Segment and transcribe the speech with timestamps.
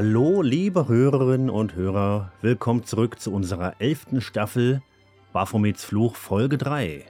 [0.00, 4.80] Hallo, liebe Hörerinnen und Hörer, willkommen zurück zu unserer elften Staffel
[5.32, 7.04] Baphomets Fluch Folge 3.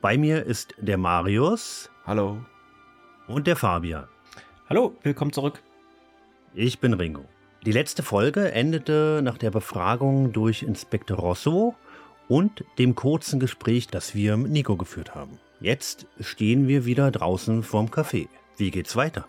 [0.00, 1.90] Bei mir ist der Marius.
[2.06, 2.38] Hallo.
[3.28, 4.06] Und der Fabian.
[4.66, 5.62] Hallo, willkommen zurück.
[6.54, 7.26] Ich bin Ringo.
[7.66, 11.74] Die letzte Folge endete nach der Befragung durch Inspektor Rosso
[12.28, 15.38] und dem kurzen Gespräch, das wir mit Nico geführt haben.
[15.60, 18.28] Jetzt stehen wir wieder draußen vorm Café.
[18.56, 19.28] Wie geht's weiter?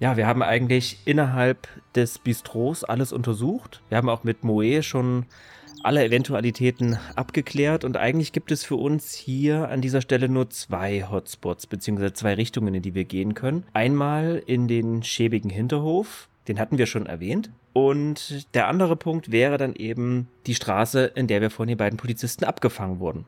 [0.00, 3.80] Ja, wir haben eigentlich innerhalb des Bistros alles untersucht.
[3.88, 5.26] Wir haben auch mit Moe schon
[5.84, 11.04] alle Eventualitäten abgeklärt und eigentlich gibt es für uns hier an dieser Stelle nur zwei
[11.08, 13.64] Hotspots beziehungsweise zwei Richtungen, in die wir gehen können.
[13.74, 17.50] Einmal in den schäbigen Hinterhof, den hatten wir schon erwähnt.
[17.74, 21.98] Und der andere Punkt wäre dann eben die Straße, in der wir von den beiden
[21.98, 23.26] Polizisten abgefangen wurden.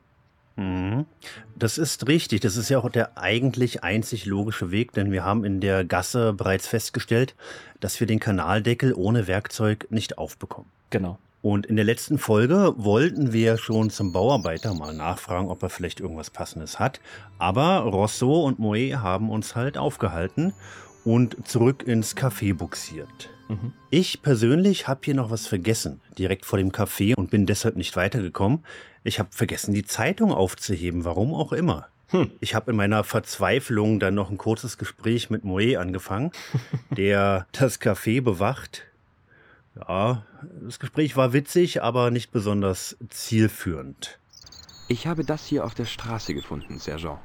[0.57, 1.07] Mhm.
[1.55, 2.41] Das ist richtig.
[2.41, 6.33] Das ist ja auch der eigentlich einzig logische Weg, denn wir haben in der Gasse
[6.33, 7.35] bereits festgestellt,
[7.81, 10.69] dass wir den Kanaldeckel ohne Werkzeug nicht aufbekommen.
[10.91, 11.19] Genau.
[11.43, 16.01] Und in der letzten Folge wollten wir schon zum Bauarbeiter mal nachfragen, ob er vielleicht
[16.01, 17.01] irgendwas Passendes hat.
[17.39, 20.55] Aber Rosso und Moe haben uns halt aufgehalten
[21.05, 23.31] und zurück ins Café buxiert.
[23.49, 23.73] Mhm.
[23.91, 27.97] Ich persönlich habe hier noch was vergessen, direkt vor dem Café und bin deshalb nicht
[27.97, 28.65] weitergekommen.
[29.05, 31.89] Ich habe vergessen, die Zeitung aufzuheben, warum auch immer.
[32.09, 32.31] Hm.
[32.41, 36.33] Ich habe in meiner Verzweiflung dann noch ein kurzes Gespräch mit Moe angefangen,
[36.97, 38.83] der das Café bewacht.
[39.77, 40.25] Ja,
[40.63, 44.19] das Gespräch war witzig, aber nicht besonders zielführend.
[44.89, 47.19] Ich habe das hier auf der Straße gefunden, Sergent.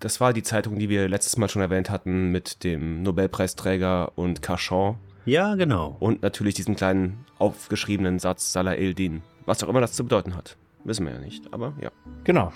[0.00, 4.42] Das war die Zeitung, die wir letztes Mal schon erwähnt hatten mit dem Nobelpreisträger und
[4.42, 4.96] Cachan.
[5.26, 5.96] Ja, genau.
[5.98, 9.22] Und natürlich diesen kleinen aufgeschriebenen Satz Salah el-Din.
[9.44, 10.56] Was auch immer das zu bedeuten hat.
[10.84, 11.90] Wissen wir ja nicht, aber ja.
[12.22, 12.52] Genau.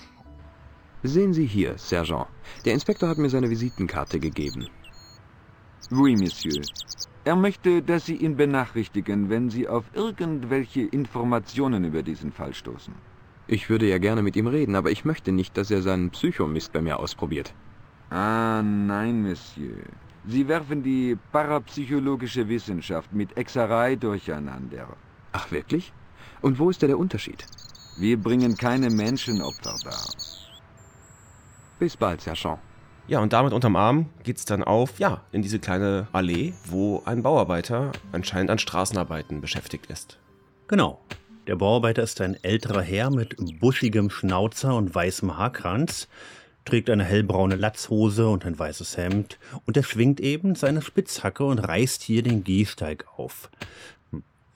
[1.03, 2.27] Sehen Sie hier, Sergent.
[2.63, 4.69] Der Inspektor hat mir seine Visitenkarte gegeben.
[5.91, 6.61] Oui, Monsieur.
[7.25, 12.93] Er möchte, dass Sie ihn benachrichtigen, wenn Sie auf irgendwelche Informationen über diesen Fall stoßen.
[13.47, 16.71] Ich würde ja gerne mit ihm reden, aber ich möchte nicht, dass er seinen Psychomist
[16.71, 17.53] bei mir ausprobiert.
[18.09, 19.75] Ah, nein, Monsieur.
[20.27, 24.87] Sie werfen die parapsychologische Wissenschaft mit Exerei durcheinander.
[25.31, 25.91] Ach, wirklich?
[26.41, 27.45] Und wo ist da der Unterschied?
[27.97, 30.13] Wir bringen keine Menschenopfer dar.
[31.79, 32.59] Bis bald, Sergeant.
[33.07, 37.23] Ja, und damit unterm Arm geht's dann auf, ja, in diese kleine Allee, wo ein
[37.23, 40.19] Bauarbeiter anscheinend an Straßenarbeiten beschäftigt ist.
[40.67, 41.01] Genau.
[41.47, 46.07] Der Bauarbeiter ist ein älterer Herr mit buschigem Schnauzer und weißem Haarkranz,
[46.65, 51.59] trägt eine hellbraune Latzhose und ein weißes Hemd und er schwingt eben seine Spitzhacke und
[51.59, 53.49] reißt hier den Gehsteig auf.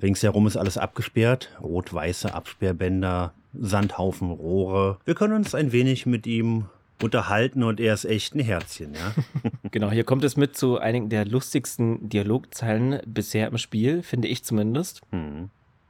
[0.02, 5.00] Ringsherum ist alles abgesperrt, rot-weiße Absperrbänder, Sandhaufen, Rohre.
[5.06, 6.66] Wir können uns ein wenig mit ihm
[7.02, 9.14] unterhalten und er ist echt ein Herzchen, ja.
[9.72, 14.44] genau, hier kommt es mit zu einigen der lustigsten Dialogzeilen bisher im Spiel, finde ich
[14.44, 15.02] zumindest.
[15.12, 15.50] Hm.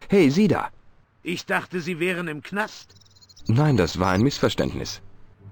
[0.09, 0.70] Hey, Sie da!
[1.24, 2.94] Ich dachte, Sie wären im Knast.
[3.47, 5.02] Nein, das war ein Missverständnis.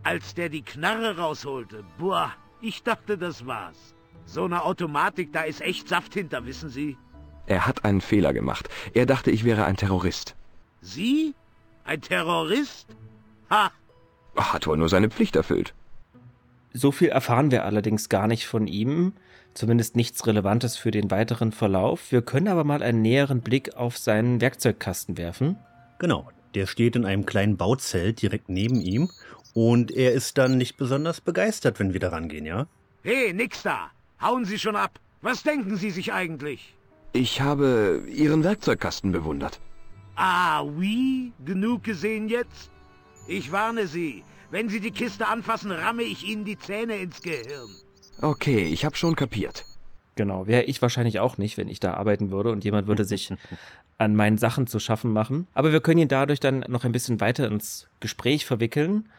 [0.03, 3.95] Als der die Knarre rausholte, boah, ich dachte, das war's.
[4.25, 6.97] So eine Automatik, da ist echt Saft hinter, wissen Sie?
[7.45, 8.69] Er hat einen Fehler gemacht.
[8.93, 10.35] Er dachte, ich wäre ein Terrorist.
[10.81, 11.33] Sie?
[11.85, 12.87] Ein Terrorist?
[13.49, 13.71] Ha!
[14.35, 15.73] Hat wohl nur seine Pflicht erfüllt.
[16.73, 19.13] So viel erfahren wir allerdings gar nicht von ihm,
[19.53, 22.11] zumindest nichts Relevantes für den weiteren Verlauf.
[22.11, 25.57] Wir können aber mal einen näheren Blick auf seinen Werkzeugkasten werfen.
[25.99, 29.09] Genau, der steht in einem kleinen Bauzelt direkt neben ihm
[29.53, 32.67] und er ist dann nicht besonders begeistert, wenn wir da rangehen, ja?
[33.03, 33.91] Hey, nix da!
[34.21, 34.99] Hauen Sie schon ab!
[35.21, 36.75] Was denken Sie sich eigentlich?
[37.13, 39.59] Ich habe Ihren Werkzeugkasten bewundert.
[40.15, 41.31] Ah, oui?
[41.45, 42.71] Genug gesehen jetzt?
[43.27, 44.23] Ich warne Sie.
[44.51, 47.69] Wenn Sie die Kiste anfassen, ramme ich Ihnen die Zähne ins Gehirn.
[48.21, 49.65] Okay, ich habe schon kapiert.
[50.15, 53.33] Genau, wäre ich wahrscheinlich auch nicht, wenn ich da arbeiten würde und jemand würde sich
[53.97, 55.47] an meinen Sachen zu schaffen machen.
[55.53, 59.09] Aber wir können ihn dadurch dann noch ein bisschen weiter ins Gespräch verwickeln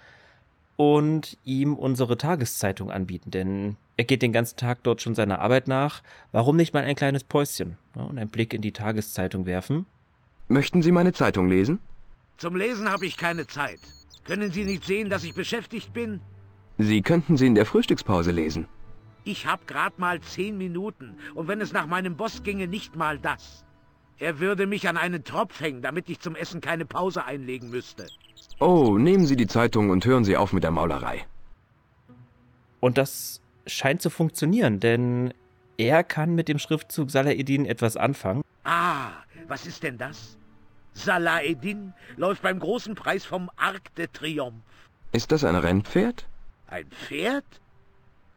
[0.77, 5.69] und ihm unsere Tageszeitung anbieten, denn er geht den ganzen Tag dort schon seiner Arbeit
[5.69, 6.03] nach.
[6.33, 9.87] Warum nicht mal ein kleines Päuschen ja, und einen Blick in die Tageszeitung werfen?
[10.49, 11.79] Möchten Sie meine Zeitung lesen?
[12.37, 13.79] Zum Lesen habe ich keine Zeit.
[14.25, 16.21] Können Sie nicht sehen, dass ich beschäftigt bin?
[16.79, 18.67] Sie könnten sie in der Frühstückspause lesen.
[19.23, 23.19] Ich habe gerade mal zehn Minuten und wenn es nach meinem Boss ginge, nicht mal
[23.19, 23.65] das.
[24.19, 28.07] Er würde mich an einen Tropf hängen, damit ich zum Essen keine Pause einlegen müsste.
[28.61, 31.27] Oh, nehmen Sie die Zeitung und hören Sie auf mit der Maulerei.
[32.81, 35.35] Und das scheint zu funktionieren, denn
[35.77, 38.43] er kann mit dem Schriftzug Salaeddin etwas anfangen.
[38.63, 39.11] Ah,
[39.49, 40.39] was ist denn das?
[40.93, 44.61] Salaeddin läuft beim großen Preis vom Arc de Triomphe.
[45.13, 46.29] Ist das ein Rennpferd?
[46.69, 47.45] Ein Pferd?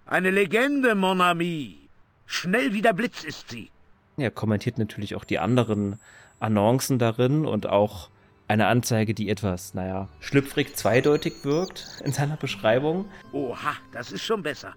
[0.05, 1.89] Eine Legende, mon ami.
[2.25, 3.69] Schnell wie der Blitz ist sie.
[4.19, 5.99] Er kommentiert natürlich auch die anderen
[6.39, 8.09] Annoncen darin und auch
[8.47, 13.05] eine Anzeige, die etwas, naja, schlüpfrig zweideutig wirkt in seiner Beschreibung.
[13.31, 14.73] Oha, das ist schon besser.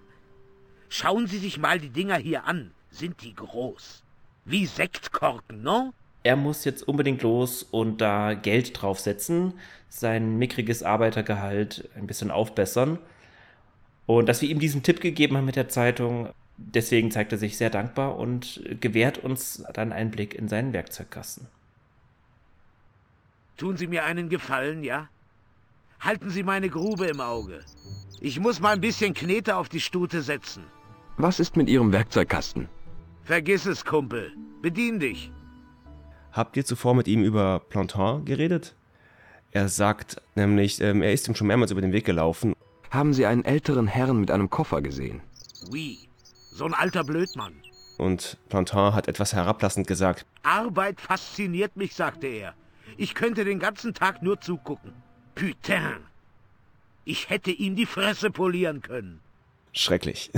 [0.90, 2.72] Schauen Sie sich mal die Dinger hier an.
[2.90, 4.02] Sind die groß?
[4.44, 5.94] Wie Sektkorken, no?
[6.22, 9.54] Er muss jetzt unbedingt los und da Geld draufsetzen,
[9.88, 12.98] sein mickriges Arbeitergehalt ein bisschen aufbessern.
[14.04, 16.28] Und dass wir ihm diesen Tipp gegeben haben mit der Zeitung,
[16.60, 21.46] deswegen zeigt er sich sehr dankbar und gewährt uns dann einen Blick in seinen Werkzeugkasten.
[23.56, 25.08] Tun Sie mir einen Gefallen, ja?
[26.00, 27.60] Halten Sie meine Grube im Auge.
[28.20, 30.64] Ich muss mal ein bisschen Knete auf die Stute setzen.
[31.18, 32.68] Was ist mit Ihrem Werkzeugkasten?
[33.24, 34.32] Vergiss es, Kumpel.
[34.62, 35.30] Bedien dich.
[36.32, 38.74] Habt ihr zuvor mit ihm über Plantin geredet?
[39.52, 42.54] Er sagt nämlich, ähm, er ist ihm schon mehrmals über den Weg gelaufen.
[42.90, 45.20] Haben Sie einen älteren Herrn mit einem Koffer gesehen?
[45.70, 46.09] Wie?
[46.60, 47.54] So ein alter Blödmann.
[47.96, 50.26] Und Plantin hat etwas herablassend gesagt.
[50.42, 52.52] Arbeit fasziniert mich, sagte er.
[52.98, 54.92] Ich könnte den ganzen Tag nur zugucken.
[55.34, 56.00] Putain.
[57.06, 59.20] Ich hätte ihm die Fresse polieren können.
[59.72, 60.30] Schrecklich.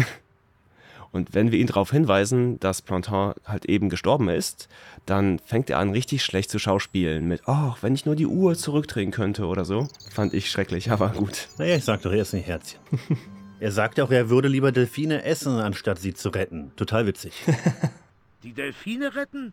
[1.10, 4.68] Und wenn wir ihn darauf hinweisen, dass Plantin halt eben gestorben ist,
[5.06, 8.56] dann fängt er an, richtig schlecht zu schauspielen mit, oh, wenn ich nur die Uhr
[8.56, 9.88] zurückdrehen könnte oder so.
[10.12, 11.48] Fand ich schrecklich, aber gut.
[11.58, 12.78] Naja, ich sag doch, er ist ein Herzchen.
[13.62, 16.72] er sagt auch, er würde lieber Delfine essen, anstatt sie zu retten.
[16.74, 17.44] Total witzig.
[18.42, 19.52] Die Delfine retten?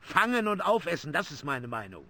[0.00, 2.02] Fangen und aufessen, das ist meine Meinung.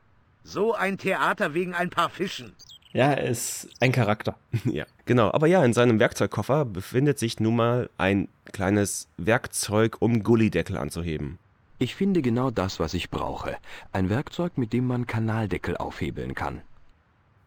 [0.44, 2.54] So ein Theater wegen ein paar Fischen.
[2.94, 4.36] Ja, er ist ein Charakter.
[4.64, 5.30] ja, genau.
[5.30, 11.38] Aber ja, in seinem Werkzeugkoffer befindet sich nun mal ein kleines Werkzeug, um Gullideckel anzuheben.
[11.78, 13.58] Ich finde genau das, was ich brauche.
[13.92, 16.62] Ein Werkzeug, mit dem man Kanaldeckel aufhebeln kann.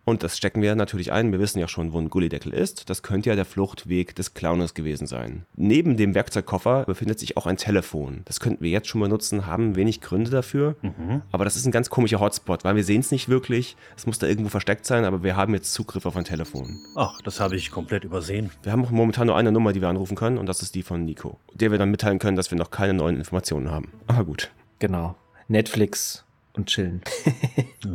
[0.05, 1.31] Und das stecken wir natürlich ein.
[1.31, 2.89] Wir wissen ja schon, wo ein Gullideckel ist.
[2.89, 5.45] Das könnte ja der Fluchtweg des Clownes gewesen sein.
[5.55, 8.21] Neben dem Werkzeugkoffer befindet sich auch ein Telefon.
[8.25, 10.75] Das könnten wir jetzt schon benutzen, haben wenig Gründe dafür.
[10.81, 11.21] Mhm.
[11.31, 13.77] Aber das ist ein ganz komischer Hotspot, weil wir sehen es nicht wirklich.
[13.95, 16.79] Es muss da irgendwo versteckt sein, aber wir haben jetzt Zugriff auf ein Telefon.
[16.95, 18.51] Ach, das habe ich komplett übersehen.
[18.61, 20.83] Wir haben auch momentan nur eine Nummer, die wir anrufen können und das ist die
[20.83, 21.39] von Nico.
[21.53, 23.91] Der wir dann mitteilen können, dass wir noch keine neuen Informationen haben.
[24.07, 24.51] Aber gut.
[24.79, 25.15] Genau.
[25.47, 27.01] Netflix und chillen.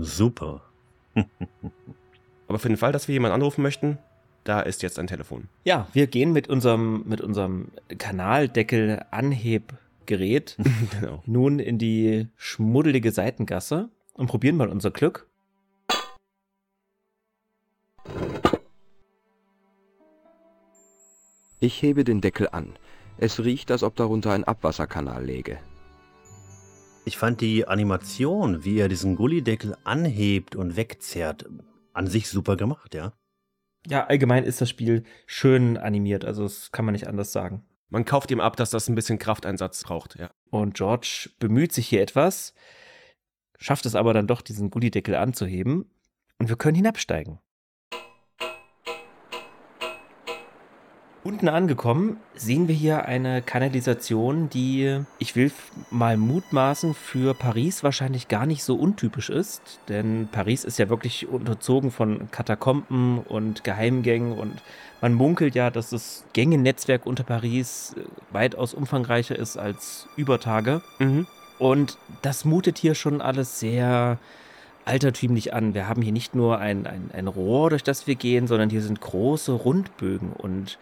[0.01, 0.63] Super.
[2.49, 3.99] Aber für den Fall, dass wir jemanden anrufen möchten,
[4.43, 5.49] da ist jetzt ein Telefon.
[5.65, 7.69] Ja, wir gehen mit unserem, mit unserem
[7.99, 10.57] Kanaldeckel-Anhebgerät
[10.99, 11.23] genau.
[11.27, 15.27] nun in die schmuddelige Seitengasse und probieren mal unser Glück.
[21.61, 22.79] Ich hebe den Deckel an.
[23.19, 25.59] Es riecht, als ob darunter ein Abwasserkanal läge.
[27.05, 31.47] Ich fand die Animation, wie er diesen Gullideckel anhebt und wegzerrt,
[31.93, 33.13] an sich super gemacht, ja.
[33.87, 37.65] Ja, allgemein ist das Spiel schön animiert, also das kann man nicht anders sagen.
[37.89, 40.31] Man kauft ihm ab, dass das ein bisschen Krafteinsatz braucht, ja.
[40.51, 42.55] Und George bemüht sich hier etwas,
[43.59, 45.91] schafft es aber dann doch, diesen Gullideckel anzuheben
[46.39, 47.39] und wir können hinabsteigen.
[51.25, 55.51] Unten angekommen sehen wir hier eine Kanalisation, die, ich will
[55.91, 59.81] mal mutmaßen, für Paris wahrscheinlich gar nicht so untypisch ist.
[59.89, 64.63] Denn Paris ist ja wirklich unterzogen von Katakomben und Geheimgängen und
[65.01, 70.83] man munkelt ja, dass das Gängennetzwerk unter Paris äh, weitaus umfangreicher ist als Übertage.
[70.99, 71.27] Mhm.
[71.59, 74.19] Und das mutet hier schon alles sehr
[74.85, 75.75] altertümlich an.
[75.75, 78.81] Wir haben hier nicht nur ein, ein, ein Rohr, durch das wir gehen, sondern hier
[78.81, 80.79] sind große Rundbögen und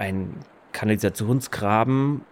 [0.00, 0.34] ein
[0.72, 2.22] Kanalisationsgraben,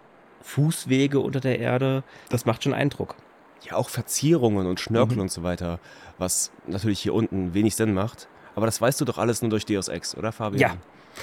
[0.41, 2.03] Fußwege unter der Erde.
[2.29, 3.15] Das macht schon Eindruck.
[3.61, 5.23] Ja, auch Verzierungen und Schnörkel mhm.
[5.23, 5.79] und so weiter,
[6.17, 8.27] was natürlich hier unten wenig Sinn macht.
[8.55, 10.77] Aber das weißt du doch alles nur durch Deus Ex, oder Fabian?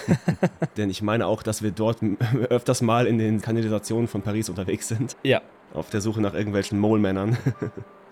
[0.09, 0.17] Ja.
[0.77, 1.99] Denn ich meine auch, dass wir dort
[2.51, 5.17] öfters mal in den Kanalisationen von Paris unterwegs sind.
[5.23, 5.41] Ja.
[5.77, 7.37] Auf der Suche nach irgendwelchen Mole-Männern.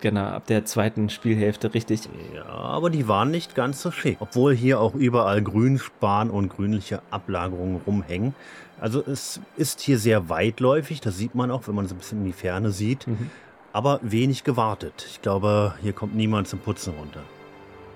[0.01, 2.09] Genau, ab der zweiten Spielhälfte, richtig.
[2.35, 4.17] Ja, aber die waren nicht ganz so schick.
[4.19, 8.35] Obwohl hier auch überall Grünspan und grünliche Ablagerungen rumhängen.
[8.79, 12.19] Also es ist hier sehr weitläufig, das sieht man auch, wenn man so ein bisschen
[12.19, 13.07] in die Ferne sieht.
[13.07, 13.31] Mhm.
[13.71, 15.05] Aber wenig gewartet.
[15.09, 17.21] Ich glaube, hier kommt niemand zum Putzen runter.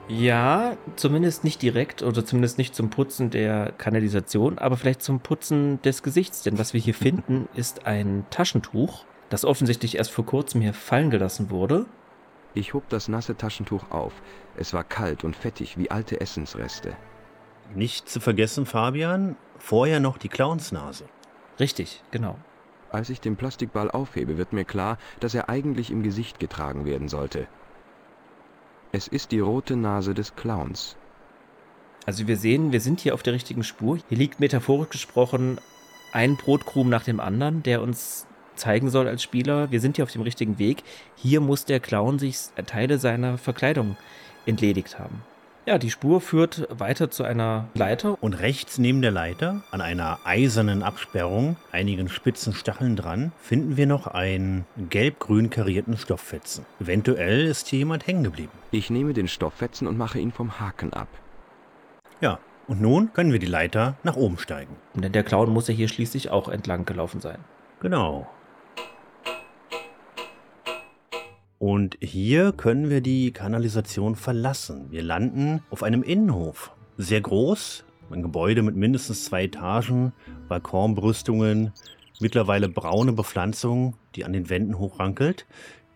[0.08, 5.80] Ja, zumindest nicht direkt oder zumindest nicht zum Putzen der Kanalisation, aber vielleicht zum Putzen
[5.84, 6.42] des Gesichts.
[6.42, 11.10] Denn was wir hier finden, ist ein Taschentuch, das offensichtlich erst vor kurzem hier fallen
[11.10, 11.86] gelassen wurde.
[12.54, 14.14] Ich hob das nasse Taschentuch auf.
[14.58, 16.96] Es war kalt und fettig wie alte Essensreste.
[17.76, 21.06] Nicht zu vergessen, Fabian, vorher noch die Clownsnase.
[21.60, 22.38] Richtig, genau.
[22.90, 27.08] Als ich den Plastikball aufhebe, wird mir klar, dass er eigentlich im Gesicht getragen werden
[27.08, 27.48] sollte.
[28.92, 30.98] Es ist die rote Nase des Clowns.
[32.08, 34.00] Also wir sehen, wir sind hier auf der richtigen Spur.
[34.10, 35.60] Hier liegt metaphorisch gesprochen
[36.12, 38.26] ein Brotkrumen nach dem anderen, der uns
[38.60, 40.84] zeigen soll als Spieler, wir sind hier auf dem richtigen Weg.
[41.16, 43.98] Hier muss der Clown sich Teile seiner Verkleidung
[44.46, 45.24] entledigt haben.
[45.66, 48.18] Ja, die Spur führt weiter zu einer Leiter.
[48.22, 53.86] Und rechts neben der Leiter, an einer eisernen Absperrung, einigen spitzen Stacheln dran, finden wir
[53.86, 56.66] noch einen gelb-grün karierten Stofffetzen.
[56.80, 58.52] Eventuell ist hier jemand hängen geblieben.
[58.72, 61.10] Ich nehme den Stofffetzen und mache ihn vom Haken ab.
[62.20, 64.76] Ja, und nun können wir die Leiter nach oben steigen.
[64.96, 67.40] Denn der Clown muss ja hier schließlich auch entlang gelaufen sein.
[67.80, 68.28] Genau.
[71.60, 74.88] Und hier können wir die Kanalisation verlassen.
[74.92, 76.72] Wir landen auf einem Innenhof.
[76.98, 80.14] Sehr groß, ein Gebäude mit mindestens zwei Etagen,
[80.48, 81.74] Balkonbrüstungen,
[82.22, 85.46] mittlerweile braune Bepflanzung, die an den Wänden hochrankelt.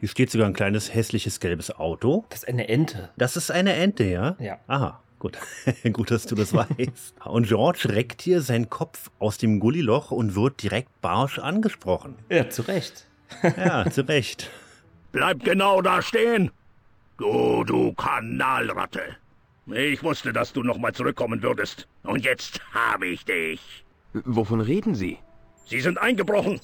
[0.01, 2.25] Hier steht sogar ein kleines hässliches gelbes Auto.
[2.29, 3.09] Das ist eine Ente.
[3.15, 4.35] Das ist eine Ente, ja?
[4.39, 4.59] Ja.
[4.67, 5.37] Aha, gut.
[5.93, 7.15] gut, dass du das weißt.
[7.23, 12.15] Und George reckt hier seinen Kopf aus dem Gulliloch und wird direkt barsch angesprochen.
[12.29, 13.07] Ja, zu Recht.
[13.57, 14.51] Ja, zu Recht.
[15.13, 16.49] Bleib genau da stehen.
[17.19, 19.15] Du, du Kanalratte.
[19.67, 21.87] Ich wusste, dass du nochmal zurückkommen würdest.
[22.01, 23.85] Und jetzt habe ich dich.
[24.25, 25.19] Wovon reden Sie?
[25.67, 26.59] Sie sind eingebrochen.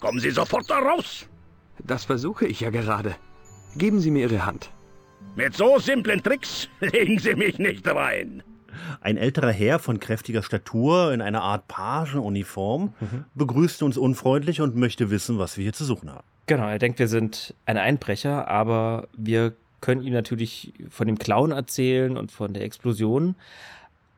[0.00, 1.28] Kommen Sie sofort da raus.
[1.84, 3.16] Das versuche ich ja gerade.
[3.76, 4.70] Geben Sie mir Ihre Hand.
[5.34, 8.44] Mit so simplen Tricks legen Sie mich nicht rein.
[9.00, 12.94] Ein älterer Herr von kräftiger Statur in einer Art Pagenuniform
[13.34, 16.26] begrüßt uns unfreundlich und möchte wissen, was wir hier zu suchen haben.
[16.50, 21.52] Genau, er denkt, wir sind ein Einbrecher, aber wir können ihm natürlich von dem Clown
[21.52, 23.36] erzählen und von der Explosion.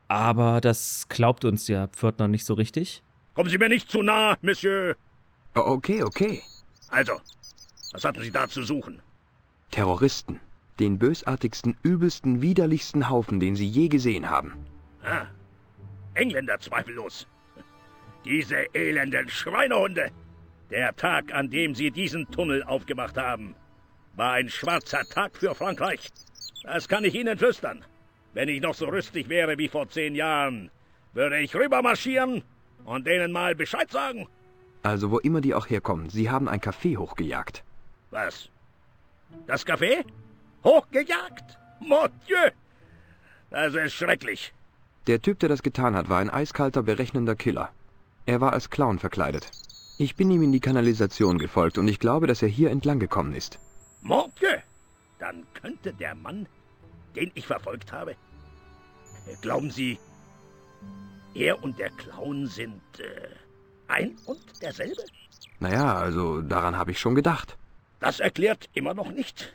[0.09, 3.03] Aber das glaubt uns der Pförtner nicht so richtig.
[3.35, 4.97] Kommen Sie mir nicht zu nah, Monsieur.
[5.55, 6.41] O- Okay, okay.
[6.89, 7.21] Also,
[7.93, 9.03] was hatten Sie da zu suchen?
[9.71, 10.41] Terroristen.
[10.81, 14.55] Den bösartigsten, übelsten, widerlichsten Haufen, den Sie je gesehen haben.
[15.05, 15.27] Ah,
[16.15, 17.27] Engländer zweifellos.
[18.25, 20.11] Diese elenden Schweinehunde.
[20.73, 23.55] Der Tag, an dem sie diesen Tunnel aufgemacht haben,
[24.17, 26.09] war ein schwarzer Tag für Frankreich.
[26.62, 27.85] Das kann ich Ihnen flüstern.
[28.33, 30.71] Wenn ich noch so rüstig wäre wie vor zehn Jahren,
[31.12, 32.43] würde ich rübermarschieren
[32.87, 34.26] und denen mal Bescheid sagen.
[34.83, 37.62] Also wo immer die auch herkommen, Sie haben ein Café hochgejagt.
[38.11, 38.49] Was?
[39.47, 40.07] Das Café?
[40.64, 41.59] Hochgejagt?
[41.81, 42.50] Mon Dieu!
[43.50, 44.55] Das ist schrecklich.
[45.07, 47.69] Der Typ, der das getan hat, war ein eiskalter, berechnender Killer.
[48.25, 49.50] Er war als Clown verkleidet.
[50.02, 53.35] Ich bin ihm in die Kanalisation gefolgt und ich glaube, dass er hier entlang gekommen
[53.35, 53.61] ist.
[54.00, 54.56] Mon Dieu!
[55.21, 56.49] Dann könnte der Mann,
[57.14, 58.16] den ich verfolgt habe.
[59.42, 60.00] Glauben Sie,
[61.35, 63.28] er und der Clown sind äh,
[63.87, 65.04] ein und derselbe?
[65.61, 67.56] Naja, also daran habe ich schon gedacht.
[68.00, 69.54] Das erklärt immer noch nicht,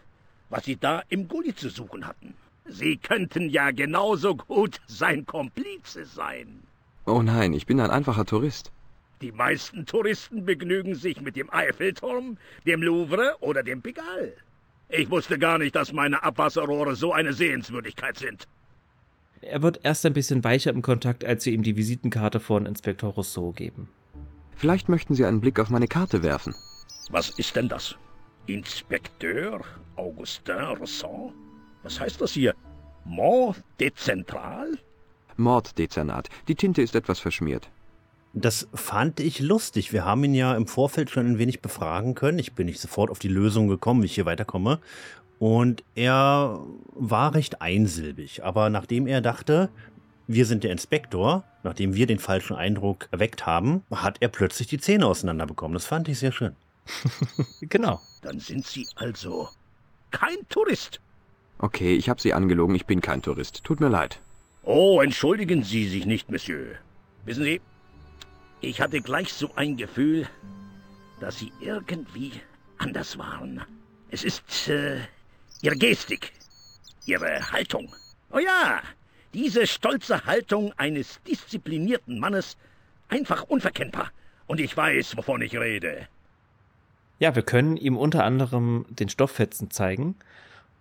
[0.49, 2.35] was Sie da im Gully zu suchen hatten.
[2.63, 6.63] Sie könnten ja genauso gut sein Komplize sein.
[7.05, 8.71] Oh nein, ich bin ein einfacher Tourist.
[9.21, 14.33] Die meisten Touristen begnügen sich mit dem Eiffelturm, dem Louvre oder dem Pigalle.
[14.89, 18.47] Ich wusste gar nicht, dass meine Abwasserrohre so eine Sehenswürdigkeit sind.
[19.41, 23.13] Er wird erst ein bisschen weicher im Kontakt, als wir ihm die Visitenkarte von Inspektor
[23.13, 23.89] Rousseau geben.
[24.55, 26.55] Vielleicht möchten Sie einen Blick auf meine Karte werfen.
[27.09, 27.95] Was ist denn das?
[28.47, 29.61] Inspekteur
[29.95, 31.33] Augustin Rousseau?
[31.83, 32.55] Was heißt das hier?
[33.05, 34.77] Mont Dezentral?
[35.37, 36.29] Morddezernat.
[36.47, 37.69] Die Tinte ist etwas verschmiert.
[38.33, 39.93] Das fand ich lustig.
[39.93, 42.39] Wir haben ihn ja im Vorfeld schon ein wenig befragen können.
[42.39, 44.79] Ich bin nicht sofort auf die Lösung gekommen, wie ich hier weiterkomme.
[45.39, 46.59] Und er
[46.93, 48.43] war recht einsilbig.
[48.43, 49.69] Aber nachdem er dachte,
[50.27, 54.79] wir sind der Inspektor, nachdem wir den falschen Eindruck erweckt haben, hat er plötzlich die
[54.79, 55.73] Zähne auseinanderbekommen.
[55.73, 56.55] Das fand ich sehr schön.
[57.61, 57.99] Genau.
[58.21, 59.49] Dann sind Sie also
[60.11, 61.01] kein Tourist.
[61.59, 63.63] Okay, ich habe Sie angelogen, ich bin kein Tourist.
[63.63, 64.19] Tut mir leid.
[64.63, 66.75] Oh, entschuldigen Sie sich nicht, Monsieur.
[67.25, 67.61] Wissen Sie,
[68.61, 70.27] ich hatte gleich so ein Gefühl,
[71.19, 72.31] dass Sie irgendwie
[72.77, 73.61] anders waren.
[74.09, 74.99] Es ist äh,
[75.61, 76.31] Ihre Gestik,
[77.05, 77.93] Ihre Haltung.
[78.31, 78.81] Oh ja,
[79.33, 82.57] diese stolze Haltung eines disziplinierten Mannes,
[83.09, 84.11] einfach unverkennbar.
[84.47, 86.07] Und ich weiß, wovon ich rede.
[87.19, 90.15] Ja, wir können ihm unter anderem den Stofffetzen zeigen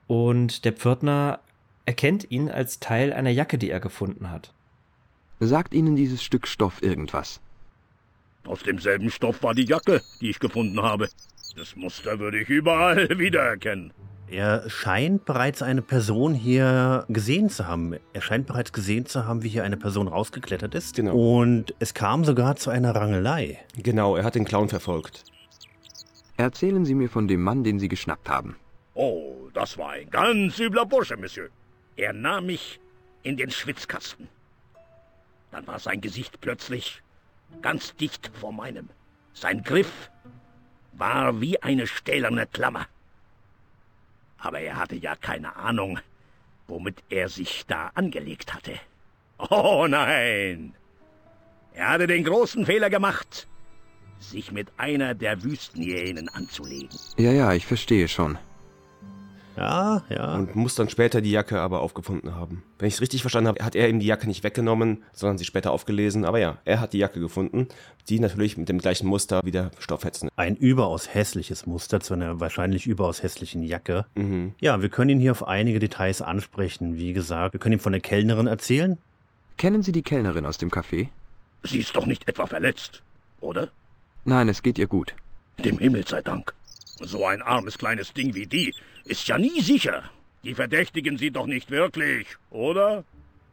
[0.07, 1.41] und der Pförtner
[1.87, 4.53] erkennt ihn als Teil einer Jacke, die er gefunden hat.
[5.41, 7.41] Sagt Ihnen dieses Stück Stoff irgendwas?
[8.47, 11.09] Aus demselben Stoff war die Jacke, die ich gefunden habe.
[11.57, 13.93] Das Muster würde ich überall wiedererkennen.
[14.29, 17.95] Er scheint bereits eine Person hier gesehen zu haben.
[18.13, 20.97] Er scheint bereits gesehen zu haben, wie hier eine Person rausgeklettert ist.
[20.97, 21.15] Genau.
[21.15, 23.59] Und es kam sogar zu einer Rangelei.
[23.77, 25.23] Genau, er hat den Clown verfolgt.
[26.37, 28.57] Erzählen Sie mir von dem Mann, den Sie geschnappt haben.
[28.95, 31.49] Oh, das war ein ganz übler Bursche, Monsieur.
[31.95, 32.81] Er nahm mich
[33.23, 34.29] in den Schwitzkasten.
[35.53, 37.01] Dann war sein Gesicht plötzlich
[37.63, 38.89] ganz dicht vor meinem.
[39.33, 40.11] Sein Griff
[40.93, 42.87] war wie eine stählerne Klammer.
[44.39, 45.99] Aber er hatte ja keine Ahnung,
[46.69, 48.79] womit er sich da angelegt hatte.
[49.51, 50.75] Oh nein!
[51.75, 53.47] Er hatte den großen Fehler gemacht,
[54.19, 56.99] sich mit einer der Wüstenhyänen anzulegen.
[57.19, 58.39] Ja, ja, ich verstehe schon.
[59.57, 60.35] Ja, ja.
[60.35, 62.63] Und muss dann später die Jacke aber aufgefunden haben.
[62.79, 65.45] Wenn ich es richtig verstanden habe, hat er ihm die Jacke nicht weggenommen, sondern sie
[65.45, 66.25] später aufgelesen.
[66.25, 67.69] Aber ja, er hat die Jacke gefunden,
[68.09, 70.29] die natürlich mit dem gleichen Muster wie der Stoffhetzen.
[70.37, 74.07] Ein überaus hässliches Muster zu einer wahrscheinlich überaus hässlichen Jacke.
[74.15, 74.55] Mhm.
[74.61, 76.97] Ja, wir können ihn hier auf einige Details ansprechen.
[76.97, 78.99] Wie gesagt, wir können ihm von der Kellnerin erzählen.
[79.57, 81.09] Kennen Sie die Kellnerin aus dem Café?
[81.63, 83.03] Sie ist doch nicht etwa verletzt,
[83.41, 83.71] oder?
[84.25, 85.15] Nein, es geht ihr gut.
[85.65, 86.53] Dem Himmel sei Dank.
[87.01, 88.75] So ein armes kleines Ding wie die
[89.07, 90.05] ist ja nie sicher.
[90.45, 93.05] Die verdächtigen sie doch nicht wirklich, oder?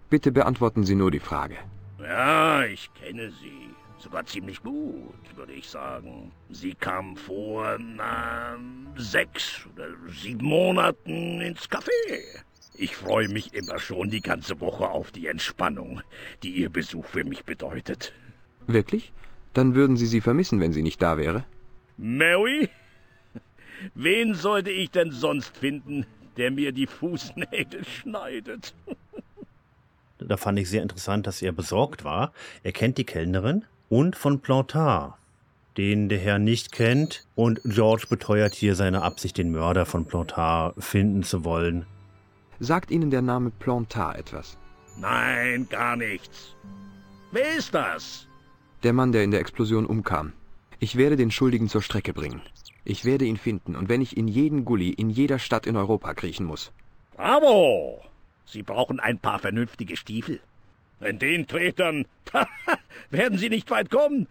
[0.10, 1.58] Bitte beantworten Sie nur die Frage.
[2.00, 3.70] Ja, ich kenne sie.
[3.98, 6.32] Sogar ziemlich gut, würde ich sagen.
[6.50, 8.58] Sie kam vor, na,
[8.96, 12.44] sechs oder sieben Monaten ins Café.
[12.76, 16.02] Ich freue mich immer schon die ganze Woche auf die Entspannung,
[16.44, 18.14] die Ihr Besuch für mich bedeutet.
[18.68, 19.14] Wirklich?
[19.54, 21.46] Dann würden Sie sie vermissen, wenn sie nicht da wäre?
[21.98, 22.70] Mary?
[23.96, 26.06] Wen sollte ich denn sonst finden,
[26.38, 28.74] der mir die Fußnägel schneidet?
[30.20, 32.32] Da fand ich sehr interessant, dass er besorgt war.
[32.62, 35.16] Er kennt die Kellnerin und von Plantard,
[35.76, 37.26] den der Herr nicht kennt.
[37.36, 41.86] Und George beteuert hier seine Absicht, den Mörder von Plantard finden zu wollen.
[42.60, 44.58] Sagt Ihnen der Name Plantard etwas?
[44.98, 46.56] Nein, gar nichts.
[47.32, 48.28] Wer ist das?
[48.84, 50.34] Der Mann, der in der Explosion umkam.
[50.80, 52.42] Ich werde den Schuldigen zur Strecke bringen.
[52.86, 56.14] Ich werde ihn finden, und wenn ich in jeden Gully in jeder Stadt in Europa
[56.14, 56.72] kriechen muss.
[57.16, 58.02] Bravo!
[58.46, 60.42] Sie brauchen ein paar vernünftige Stiefel.
[61.00, 62.06] In den Tretern
[63.10, 64.28] werden Sie nicht weit kommen.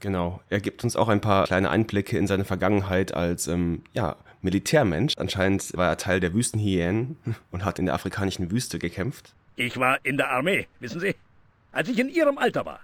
[0.00, 0.40] Genau.
[0.48, 5.14] Er gibt uns auch ein paar kleine Einblicke in seine Vergangenheit als ähm, ja, Militärmensch.
[5.16, 7.16] Anscheinend war er Teil der Wüstenhyänen
[7.50, 9.34] und hat in der afrikanischen Wüste gekämpft.
[9.56, 11.16] Ich war in der Armee, wissen Sie?
[11.72, 12.80] Als ich in Ihrem Alter war,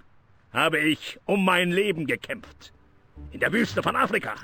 [0.51, 2.73] habe ich um mein Leben gekämpft.
[3.31, 4.35] In der Wüste von Afrika.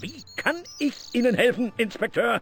[0.00, 2.40] Wie kann ich Ihnen helfen, Inspekteur?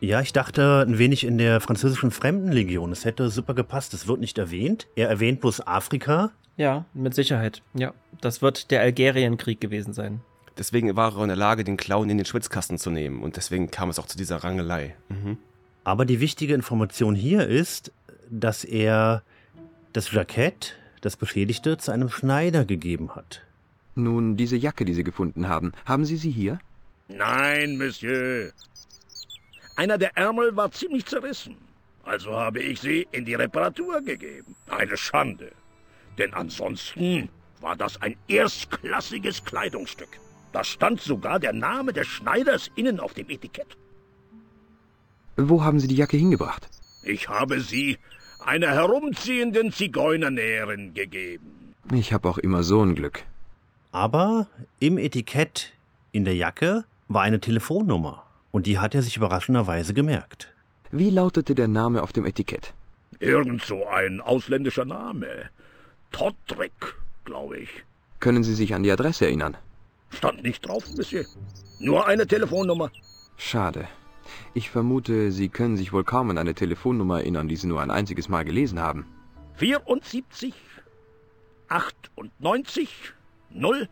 [0.00, 2.92] Ja, ich dachte ein wenig in der französischen Fremdenlegion.
[2.92, 3.94] Es hätte super gepasst.
[3.94, 4.86] Es wird nicht erwähnt.
[4.94, 6.32] Er erwähnt bloß Afrika.
[6.56, 7.62] Ja, mit Sicherheit.
[7.74, 10.20] Ja, das wird der Algerienkrieg gewesen sein.
[10.58, 13.22] Deswegen war er in der Lage, den Clown in den Schwitzkasten zu nehmen.
[13.22, 14.96] Und deswegen kam es auch zu dieser Rangelei.
[15.08, 15.38] Mhm.
[15.84, 17.92] Aber die wichtige Information hier ist,
[18.30, 19.22] dass er
[19.92, 23.45] das Jackett, das Beschädigte, zu einem Schneider gegeben hat.
[23.96, 26.58] Nun, diese Jacke, die Sie gefunden haben, haben Sie sie hier?
[27.08, 28.52] Nein, Monsieur.
[29.74, 31.56] Einer der Ärmel war ziemlich zerrissen.
[32.04, 34.54] Also habe ich sie in die Reparatur gegeben.
[34.68, 35.50] Eine Schande.
[36.18, 37.28] Denn ansonsten
[37.60, 40.20] war das ein erstklassiges Kleidungsstück.
[40.52, 43.76] Da stand sogar der Name des Schneiders innen auf dem Etikett.
[45.36, 46.68] Wo haben Sie die Jacke hingebracht?
[47.02, 47.98] Ich habe sie
[48.40, 51.74] einer herumziehenden Zigeunernäherin gegeben.
[51.92, 53.24] Ich habe auch immer so ein Glück.
[53.96, 54.46] Aber
[54.78, 55.72] im Etikett
[56.12, 58.26] in der Jacke war eine Telefonnummer.
[58.52, 60.52] Und die hat er sich überraschenderweise gemerkt.
[60.90, 62.74] Wie lautete der Name auf dem Etikett?
[63.20, 65.48] Irgend so ein ausländischer Name.
[66.12, 67.70] Todrick, glaube ich.
[68.20, 69.56] Können Sie sich an die Adresse erinnern?
[70.10, 71.24] Stand nicht drauf, Monsieur.
[71.80, 72.90] Nur eine Telefonnummer.
[73.38, 73.88] Schade.
[74.52, 77.90] Ich vermute, Sie können sich wohl kaum an eine Telefonnummer erinnern, die Sie nur ein
[77.90, 79.06] einziges Mal gelesen haben.
[79.54, 80.52] 74
[81.68, 83.14] 98
[83.56, 83.88] 0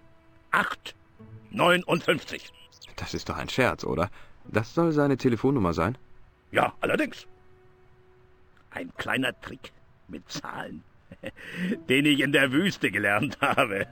[0.50, 0.94] 8
[1.50, 2.52] 59.
[2.96, 4.10] Das ist doch ein Scherz, oder?
[4.44, 5.96] Das soll seine Telefonnummer sein?
[6.52, 7.26] Ja, allerdings.
[8.70, 9.72] Ein kleiner Trick
[10.08, 10.82] mit Zahlen,
[11.88, 13.86] den ich in der Wüste gelernt habe.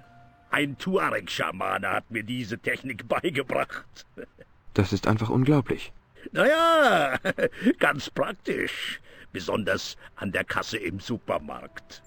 [0.51, 4.07] Ein Tuareg-Schamane hat mir diese Technik beigebracht.
[4.75, 5.93] Das ist einfach unglaublich.
[6.31, 7.19] Naja,
[7.79, 9.03] ganz praktisch.
[9.33, 12.03] Besonders an der Kasse im Supermarkt.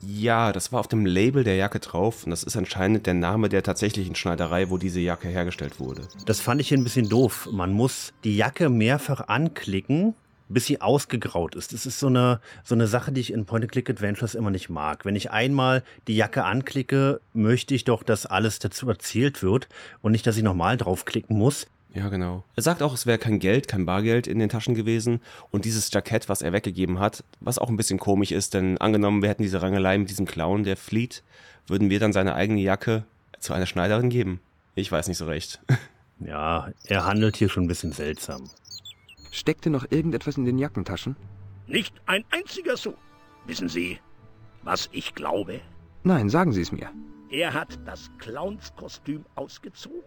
[0.00, 3.48] Ja, das war auf dem Label der Jacke drauf und das ist anscheinend der Name
[3.48, 6.02] der tatsächlichen Schneiderei, wo diese Jacke hergestellt wurde.
[6.26, 7.48] Das fand ich hier ein bisschen doof.
[7.50, 10.14] Man muss die Jacke mehrfach anklicken,
[10.48, 11.72] bis sie ausgegraut ist.
[11.72, 15.04] Das ist so eine, so eine Sache, die ich in Point-and-Click-Adventures immer nicht mag.
[15.04, 19.68] Wenn ich einmal die Jacke anklicke, möchte ich doch, dass alles dazu erzählt wird
[20.02, 21.66] und nicht, dass ich nochmal draufklicken muss.
[21.96, 22.44] Ja, genau.
[22.54, 25.22] Er sagt auch, es wäre kein Geld, kein Bargeld in den Taschen gewesen.
[25.50, 29.22] Und dieses Jackett, was er weggegeben hat, was auch ein bisschen komisch ist, denn angenommen,
[29.22, 31.22] wir hätten diese Rangelei mit diesem Clown, der flieht,
[31.66, 33.06] würden wir dann seine eigene Jacke
[33.38, 34.40] zu einer Schneiderin geben?
[34.74, 35.60] Ich weiß nicht so recht.
[36.18, 38.48] Ja, er handelt hier schon ein bisschen seltsam.
[39.30, 41.14] Steckte noch irgendetwas in den Jackentaschen?
[41.66, 42.94] Nicht ein einziger Sou.
[43.44, 43.98] Wissen Sie,
[44.62, 45.60] was ich glaube?
[46.04, 46.88] Nein, sagen Sie es mir.
[47.28, 50.00] Er hat das Clownskostüm ausgezogen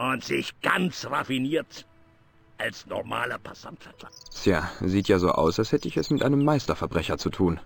[0.00, 1.86] und sich ganz raffiniert
[2.56, 4.18] als normaler Passant verkleidet.
[4.42, 7.60] Tja, sieht ja so aus, als hätte ich es mit einem Meisterverbrecher zu tun.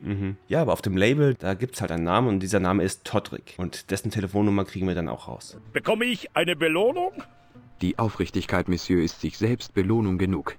[0.00, 0.36] Mhm.
[0.48, 3.54] Ja, aber auf dem Label, da gibt's halt einen Namen und dieser Name ist Todrick.
[3.58, 5.58] Und dessen Telefonnummer kriegen wir dann auch raus.
[5.72, 7.12] Bekomme ich eine Belohnung?
[7.80, 10.56] Die Aufrichtigkeit, Monsieur, ist sich selbst Belohnung genug.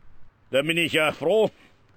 [0.52, 1.52] Da bin ich ja froh,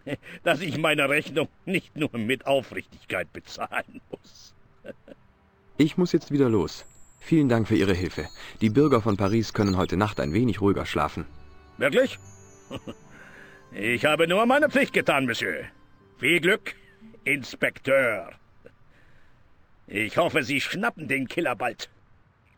[0.43, 4.55] dass ich meine Rechnung nicht nur mit Aufrichtigkeit bezahlen muss.
[5.77, 6.85] Ich muss jetzt wieder los.
[7.21, 8.29] Vielen Dank für Ihre Hilfe.
[8.61, 11.27] Die Bürger von Paris können heute Nacht ein wenig ruhiger schlafen.
[11.79, 12.19] Wirklich?
[13.73, 15.63] Ich habe nur meine Pflicht getan, Monsieur.
[16.19, 16.75] Viel Glück,
[17.23, 18.33] Inspekteur.
[19.87, 21.89] Ich hoffe, Sie schnappen den Killer bald.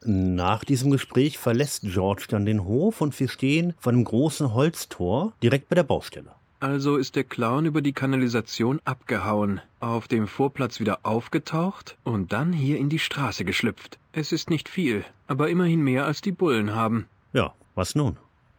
[0.04, 5.34] Nach diesem Gespräch verlässt George dann den Hof und wir stehen vor einem großen Holztor
[5.42, 6.34] direkt bei der Baustelle.
[6.62, 12.52] Also ist der Clown über die Kanalisation abgehauen, auf dem Vorplatz wieder aufgetaucht und dann
[12.52, 13.98] hier in die Straße geschlüpft.
[14.12, 17.08] Es ist nicht viel, aber immerhin mehr als die Bullen haben.
[17.32, 18.16] Ja, was nun?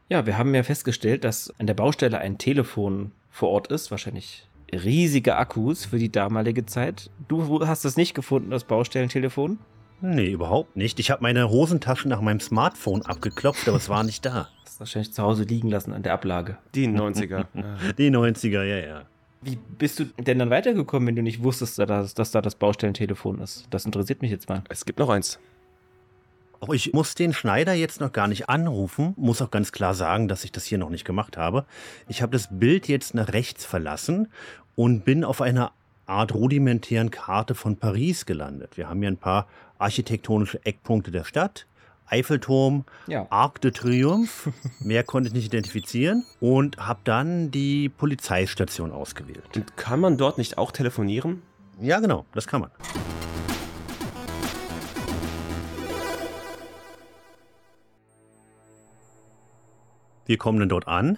[0.10, 4.50] Ja, wir haben ja festgestellt, dass an der Baustelle ein Telefon vor Ort ist, wahrscheinlich
[4.74, 7.10] riesige Akkus für die damalige Zeit.
[7.30, 9.60] Du hast es nicht gefunden, das Baustellentelefon?
[10.02, 11.00] Nee, überhaupt nicht.
[11.00, 14.50] Ich habe meine Hosentasche nach meinem Smartphone abgeklopft, aber es war nicht da.
[14.64, 16.58] Das ist wahrscheinlich zu Hause liegen lassen an der Ablage.
[16.76, 17.46] Die 90er.
[17.54, 17.78] Ja.
[17.98, 19.02] Die 90er, ja, ja.
[19.42, 23.40] Wie bist du denn dann weitergekommen, wenn du nicht wusstest, dass, dass da das Baustellentelefon
[23.40, 23.68] ist?
[23.70, 24.64] Das interessiert mich jetzt mal.
[24.70, 25.40] Es gibt noch eins.
[26.62, 30.30] Auch ich muss den Schneider jetzt noch gar nicht anrufen, muss auch ganz klar sagen,
[30.30, 31.66] dass ich das hier noch nicht gemacht habe.
[32.08, 34.30] Ich habe das Bild jetzt nach rechts verlassen
[34.76, 35.74] und bin auf einer
[36.06, 38.78] Art rudimentären Karte von Paris gelandet.
[38.78, 39.48] Wir haben hier ein paar
[39.84, 41.68] architektonische Eckpunkte der Stadt.
[42.06, 43.26] Eiffelturm, Ja.
[43.30, 49.44] Arc de Triomphe, mehr konnte ich nicht identifizieren und habe dann die Polizeistation ausgewählt.
[49.56, 51.42] Und kann man dort nicht auch telefonieren?
[51.80, 52.72] Ja, genau, das kann man.
[60.26, 61.18] Wir kommen dann dort an.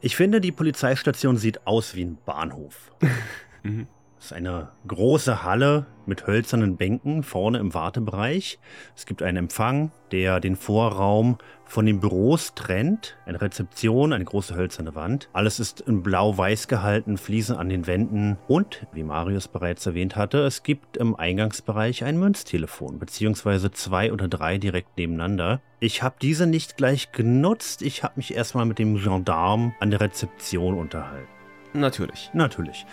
[0.00, 2.92] Ich finde, die Polizeistation sieht aus wie ein Bahnhof.
[4.18, 8.58] Es ist eine große Halle mit hölzernen Bänken vorne im Wartebereich.
[8.96, 13.16] Es gibt einen Empfang, der den Vorraum von den Büros trennt.
[13.26, 15.28] Eine Rezeption, eine große hölzerne Wand.
[15.32, 18.38] Alles ist in blau-weiß gehalten, Fliesen an den Wänden.
[18.48, 24.26] Und, wie Marius bereits erwähnt hatte, es gibt im Eingangsbereich ein Münztelefon, beziehungsweise zwei oder
[24.26, 25.60] drei direkt nebeneinander.
[25.78, 27.82] Ich habe diese nicht gleich genutzt.
[27.82, 31.28] Ich habe mich erstmal mit dem Gendarm an der Rezeption unterhalten.
[31.74, 32.30] Natürlich.
[32.32, 32.86] Natürlich.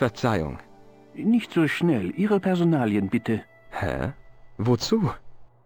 [0.00, 0.58] Verzeihung.
[1.14, 2.06] Nicht so schnell.
[2.16, 3.42] Ihre Personalien bitte.
[3.70, 4.12] Hä?
[4.56, 5.10] Wozu?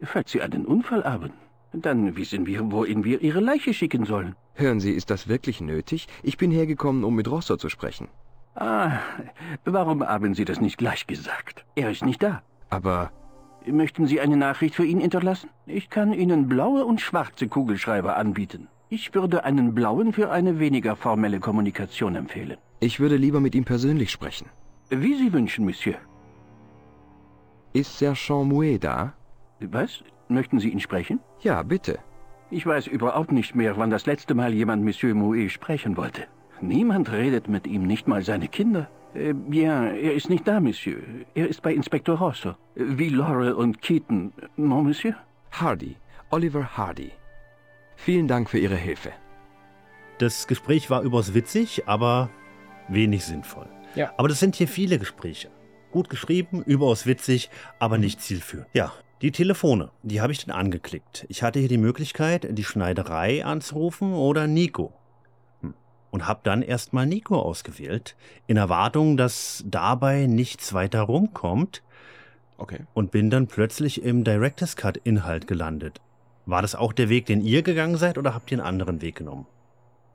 [0.03, 1.31] Falls Sie einen Unfall haben,
[1.73, 4.35] dann wissen wir, wohin wir Ihre Leiche schicken sollen.
[4.55, 6.09] Hören Sie, ist das wirklich nötig?
[6.25, 8.09] Ich bin hergekommen, um mit Rosso zu sprechen.
[8.57, 8.99] Ah,
[9.65, 11.65] warum haben Sie das nicht gleich gesagt?
[11.77, 12.43] Er ist nicht da.
[12.71, 13.13] Aber
[13.67, 15.49] Möchten Sie eine Nachricht für ihn hinterlassen?
[15.65, 18.67] Ich kann Ihnen blaue und schwarze Kugelschreiber anbieten.
[18.89, 22.59] Ich würde einen blauen für eine weniger formelle Kommunikation empfehlen.
[22.85, 24.47] Ich würde lieber mit ihm persönlich sprechen.
[24.91, 25.97] Wie Sie wünschen, Monsieur.
[27.73, 29.15] Ist Sergent Mouet da?
[29.61, 30.05] Was?
[30.29, 31.19] Möchten Sie ihn sprechen?
[31.41, 31.99] Ja, bitte.
[32.51, 36.23] Ich weiß überhaupt nicht mehr, wann das letzte Mal jemand Monsieur Mouet sprechen wollte.
[36.61, 38.89] Niemand redet mit ihm, nicht mal seine Kinder.
[39.15, 40.99] Äh, ja, er ist nicht da, Monsieur.
[41.35, 42.55] Er ist bei Inspektor Rosso.
[42.75, 44.33] Wie Laurel und Keaton.
[44.57, 45.17] Non, Monsieur?
[45.51, 45.97] Hardy.
[46.31, 47.13] Oliver Hardy.
[47.97, 49.13] Vielen Dank für Ihre Hilfe.
[50.19, 52.31] Das Gespräch war überaus witzig, aber
[52.89, 53.67] wenig sinnvoll.
[53.95, 54.13] Ja.
[54.17, 55.49] Aber das sind hier viele Gespräche.
[55.93, 58.67] Gut geschrieben, überaus witzig, aber nicht zielführend.
[58.73, 58.93] Ja,
[59.23, 61.25] die Telefone, die habe ich dann angeklickt.
[61.29, 64.93] Ich hatte hier die Möglichkeit, die Schneiderei anzurufen oder Nico.
[65.61, 65.75] Hm.
[66.11, 68.17] Und habe dann erstmal Nico ausgewählt,
[68.47, 71.83] in Erwartung, dass dabei nichts weiter rumkommt
[72.57, 72.81] Okay.
[72.93, 76.01] und bin dann plötzlich im Director's Cut Inhalt gelandet.
[76.47, 79.17] War das auch der Weg, den ihr gegangen seid oder habt ihr einen anderen Weg
[79.17, 79.47] genommen?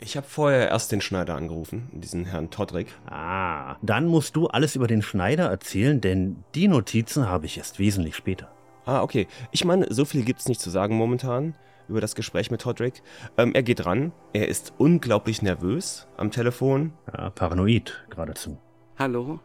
[0.01, 2.87] Ich habe vorher erst den Schneider angerufen, diesen Herrn Todrick.
[3.05, 7.79] Ah, dann musst du alles über den Schneider erzählen, denn die Notizen habe ich erst
[7.79, 8.49] wesentlich später.
[8.85, 9.27] Ah, okay.
[9.51, 11.53] Ich meine, so viel gibt's nicht zu sagen momentan
[11.89, 13.01] über das Gespräch mit Todrick.
[13.37, 14.13] Ähm, er geht ran.
[14.31, 16.93] Er ist unglaublich nervös am Telefon.
[17.11, 18.57] Ja, paranoid geradezu.
[18.97, 19.41] Hallo?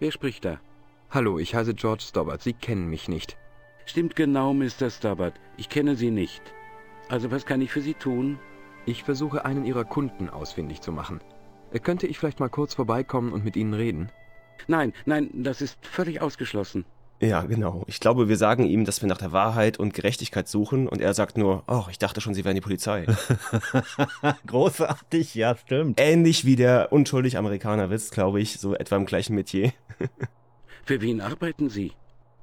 [0.00, 0.58] Wer spricht da?
[1.10, 2.42] Hallo, ich heiße George Stobbart.
[2.42, 3.36] Sie kennen mich nicht.
[3.86, 4.90] Stimmt genau, Mr.
[4.90, 5.34] Stubbart.
[5.56, 6.42] Ich kenne Sie nicht.
[7.08, 8.38] Also was kann ich für Sie tun?
[8.88, 11.20] Ich versuche einen Ihrer Kunden ausfindig zu machen.
[11.82, 14.10] Könnte ich vielleicht mal kurz vorbeikommen und mit Ihnen reden?
[14.66, 16.86] Nein, nein, das ist völlig ausgeschlossen.
[17.20, 17.84] Ja, genau.
[17.86, 21.12] Ich glaube, wir sagen ihm, dass wir nach der Wahrheit und Gerechtigkeit suchen und er
[21.12, 23.04] sagt nur, oh, ich dachte schon, Sie wären die Polizei.
[24.46, 26.00] Großartig, ja, stimmt.
[26.00, 29.70] Ähnlich wie der unschuldig Amerikaner-Witz, glaube ich, so etwa im gleichen Metier.
[30.86, 31.92] Für wen arbeiten Sie?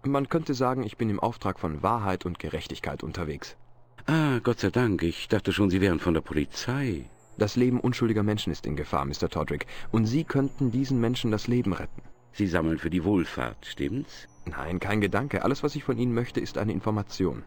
[0.03, 3.57] Man könnte sagen, ich bin im Auftrag von Wahrheit und Gerechtigkeit unterwegs.
[4.07, 5.01] Ah, Gott sei Dank.
[5.01, 7.09] Ich dachte schon, Sie wären von der Polizei.
[7.39, 9.29] Das Leben unschuldiger Menschen ist in Gefahr, Mr.
[9.29, 12.03] Todrick, und Sie könnten diesen Menschen das Leben retten.
[12.31, 14.27] Sie sammeln für die Wohlfahrt, stimmt's?
[14.45, 15.43] Nein, kein Gedanke.
[15.43, 17.43] Alles, was ich von Ihnen möchte, ist eine Information.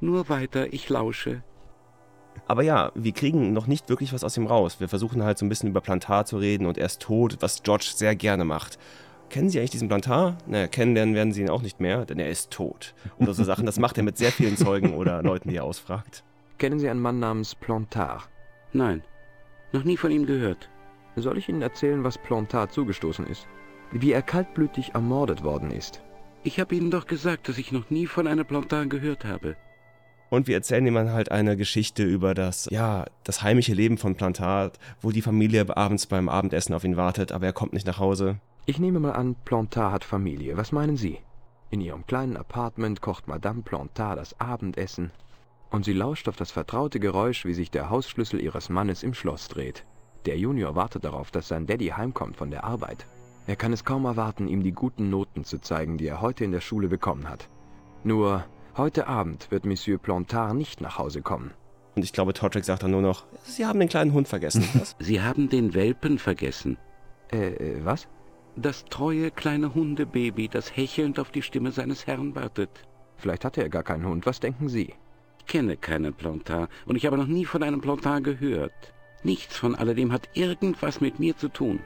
[0.00, 1.42] Nur weiter, ich lausche.
[2.46, 4.80] Aber ja, wir kriegen noch nicht wirklich was aus ihm raus.
[4.80, 7.62] Wir versuchen halt so ein bisschen über Plantar zu reden und er ist tot, was
[7.62, 8.78] George sehr gerne macht.
[9.32, 10.36] Kennen Sie eigentlich diesen Plantar?
[10.46, 12.94] Naja, kennenlernen werden Sie ihn auch nicht mehr, denn er ist tot.
[13.16, 16.22] Und so Sachen, das macht er mit sehr vielen Zeugen oder Leuten, die er ausfragt.
[16.58, 18.28] Kennen Sie einen Mann namens Plantard?
[18.74, 19.02] Nein,
[19.72, 20.68] noch nie von ihm gehört.
[21.16, 23.46] Soll ich Ihnen erzählen, was Plantard zugestoßen ist?
[23.90, 26.02] Wie er kaltblütig ermordet worden ist.
[26.44, 29.56] Ich habe Ihnen doch gesagt, dass ich noch nie von einem Plantar gehört habe.
[30.28, 34.78] Und wir erzählen ihm halt eine Geschichte über das, ja, das heimische Leben von Plantat,
[35.00, 38.38] wo die Familie abends beim Abendessen auf ihn wartet, aber er kommt nicht nach Hause.
[38.64, 40.56] Ich nehme mal an, Plantard hat Familie.
[40.56, 41.18] Was meinen Sie?
[41.70, 45.10] In ihrem kleinen Apartment kocht Madame Plantard das Abendessen
[45.70, 49.48] und sie lauscht auf das vertraute Geräusch, wie sich der Hausschlüssel ihres Mannes im Schloss
[49.48, 49.84] dreht.
[50.26, 53.06] Der Junior wartet darauf, dass sein Daddy heimkommt von der Arbeit.
[53.48, 56.52] Er kann es kaum erwarten, ihm die guten Noten zu zeigen, die er heute in
[56.52, 57.48] der Schule bekommen hat.
[58.04, 58.44] Nur,
[58.76, 61.52] heute Abend wird Monsieur Plantard nicht nach Hause kommen.
[61.96, 64.64] Und ich glaube, Todrick sagt dann nur noch, Sie haben den kleinen Hund vergessen.
[64.74, 64.94] Was?
[65.00, 66.78] Sie haben den Welpen vergessen.
[67.32, 68.06] Äh, äh, was?
[68.56, 72.68] Das treue kleine Hundebaby, das hechelnd auf die Stimme seines Herrn wartet.
[73.16, 74.26] Vielleicht hatte er gar keinen Hund.
[74.26, 74.94] Was denken Sie?
[75.38, 78.72] Ich kenne keinen Plantar und ich habe noch nie von einem Plantar gehört.
[79.22, 81.80] Nichts von alledem hat irgendwas mit mir zu tun.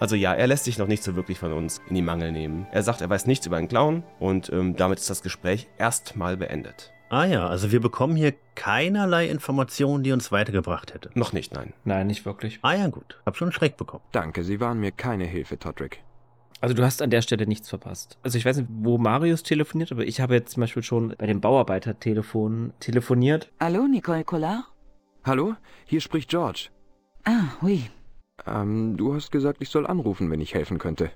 [0.00, 2.66] Also ja, er lässt sich noch nicht so wirklich von uns in die Mangel nehmen.
[2.72, 6.36] Er sagt, er weiß nichts über einen Clown und ähm, damit ist das Gespräch erstmal
[6.36, 6.92] beendet.
[7.10, 11.10] Ah ja, also wir bekommen hier keinerlei Informationen, die uns weitergebracht hätte.
[11.14, 11.72] Noch nicht, nein.
[11.84, 12.58] Nein, nicht wirklich.
[12.62, 13.20] Ah ja, gut.
[13.24, 14.04] Hab schon einen Schreck bekommen.
[14.12, 16.02] Danke, Sie waren mir keine Hilfe, Todrick.
[16.60, 18.18] Also du hast an der Stelle nichts verpasst.
[18.22, 21.26] Also ich weiß nicht, wo Marius telefoniert, aber ich habe jetzt zum Beispiel schon bei
[21.26, 23.52] dem Bauarbeitertelefon telefoniert.
[23.60, 24.64] Hallo, Nicole Collard?
[25.24, 26.70] Hallo, hier spricht George.
[27.24, 27.90] Ah, oui.
[28.46, 31.10] Ähm, du hast gesagt, ich soll anrufen, wenn ich helfen könnte.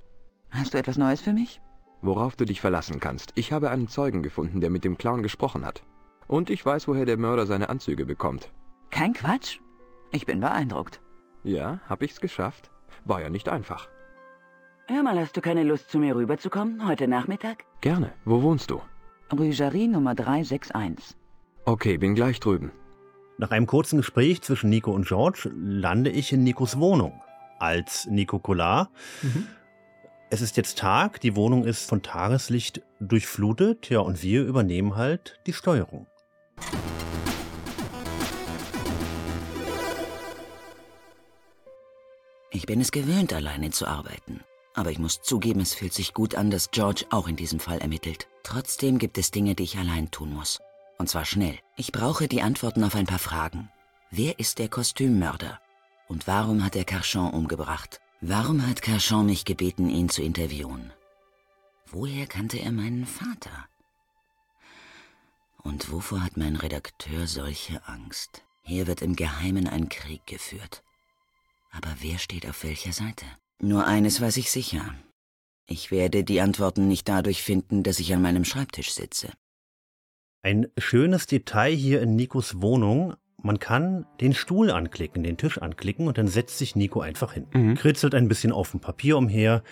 [0.51, 1.61] Hast du etwas Neues für mich?
[2.03, 3.33] Worauf du dich verlassen kannst.
[3.35, 5.83] Ich habe einen Zeugen gefunden, der mit dem Clown gesprochen hat.
[6.29, 8.51] Und ich weiß, woher der Mörder seine Anzüge bekommt.
[8.91, 9.59] Kein Quatsch?
[10.13, 11.01] Ich bin beeindruckt.
[11.43, 12.71] Ja, hab ich's geschafft.
[13.05, 13.89] War ja nicht einfach.
[14.89, 17.65] Hör mal, hast du keine Lust, zu mir rüberzukommen, heute Nachmittag?
[17.81, 18.13] Gerne.
[18.25, 18.81] Wo wohnst du?
[19.33, 21.17] Jarry Nummer 361.
[21.65, 22.73] Okay, bin gleich drüben.
[23.39, 27.23] Nach einem kurzen Gespräch zwischen Nico und George lande ich in Nikos Wohnung
[27.61, 28.91] als Nico Collard.
[29.23, 29.47] Mhm.
[30.31, 35.39] Es ist jetzt Tag, die Wohnung ist von Tageslicht durchflutet, ja, und wir übernehmen halt
[35.47, 36.09] die Steuerung.
[42.51, 44.41] Ich bin es gewöhnt, alleine zu arbeiten.
[44.75, 47.79] Aber ich muss zugeben, es fühlt sich gut an, dass George auch in diesem Fall
[47.79, 48.29] ermittelt.
[48.43, 50.61] Trotzdem gibt es Dinge, die ich allein tun muss.
[50.99, 51.59] Und zwar schnell.
[51.77, 53.71] Ich brauche die Antworten auf ein paar Fragen.
[54.11, 55.61] Wer ist der Kostümmörder?
[56.09, 58.01] Und warum hat er Carchon umgebracht?
[58.21, 60.93] Warum hat Carchon mich gebeten, ihn zu interviewen?
[61.87, 63.67] Woher kannte er meinen Vater?
[65.63, 68.43] Und wovor hat mein Redakteur solche Angst?
[68.63, 70.83] Hier wird im Geheimen ein Krieg geführt.
[71.71, 73.27] Aber wer steht auf welcher Seite?
[73.65, 74.95] Nur eines weiß ich sicher.
[75.69, 79.31] Ich werde die Antworten nicht dadurch finden, dass ich an meinem Schreibtisch sitze.
[80.43, 83.15] Ein schönes Detail hier in Nikos Wohnung.
[83.41, 87.47] Man kann den Stuhl anklicken, den Tisch anklicken und dann setzt sich Nico einfach hin.
[87.55, 87.77] Mhm.
[87.77, 89.63] Kritzelt ein bisschen auf dem Papier umher.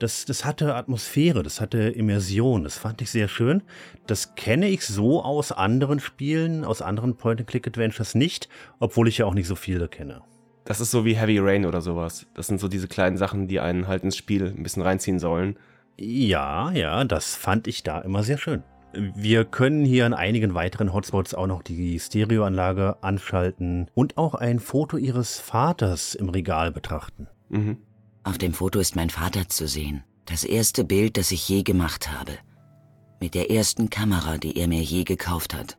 [0.00, 3.62] Das, das hatte Atmosphäre, das hatte Immersion, das fand ich sehr schön.
[4.08, 8.48] Das kenne ich so aus anderen Spielen, aus anderen Point-and-Click-Adventures nicht,
[8.80, 10.22] obwohl ich ja auch nicht so viele kenne.
[10.68, 12.26] Das ist so wie Heavy Rain oder sowas.
[12.34, 15.56] Das sind so diese kleinen Sachen, die einen halt ins Spiel ein bisschen reinziehen sollen.
[15.96, 18.62] Ja, ja, das fand ich da immer sehr schön.
[18.92, 24.60] Wir können hier an einigen weiteren Hotspots auch noch die Stereoanlage anschalten und auch ein
[24.60, 27.28] Foto ihres Vaters im Regal betrachten.
[27.48, 27.78] Mhm.
[28.22, 30.04] Auf dem Foto ist mein Vater zu sehen.
[30.26, 32.32] Das erste Bild, das ich je gemacht habe.
[33.22, 35.78] Mit der ersten Kamera, die er mir je gekauft hat.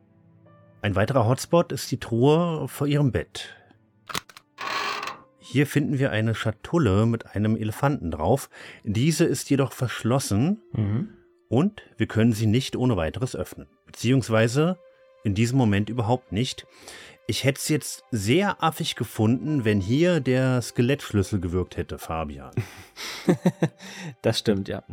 [0.81, 3.55] Ein weiterer Hotspot ist die Truhe vor ihrem Bett.
[5.51, 8.49] Hier finden wir eine Schatulle mit einem Elefanten drauf.
[8.83, 11.09] Diese ist jedoch verschlossen Mhm.
[11.47, 13.67] und wir können sie nicht ohne weiteres öffnen.
[13.85, 14.77] Beziehungsweise
[15.23, 16.65] in diesem Moment überhaupt nicht.
[17.27, 22.51] Ich hätte es jetzt sehr affig gefunden, wenn hier der Skelettschlüssel gewirkt hätte, Fabian.
[24.21, 24.83] Das stimmt, ja.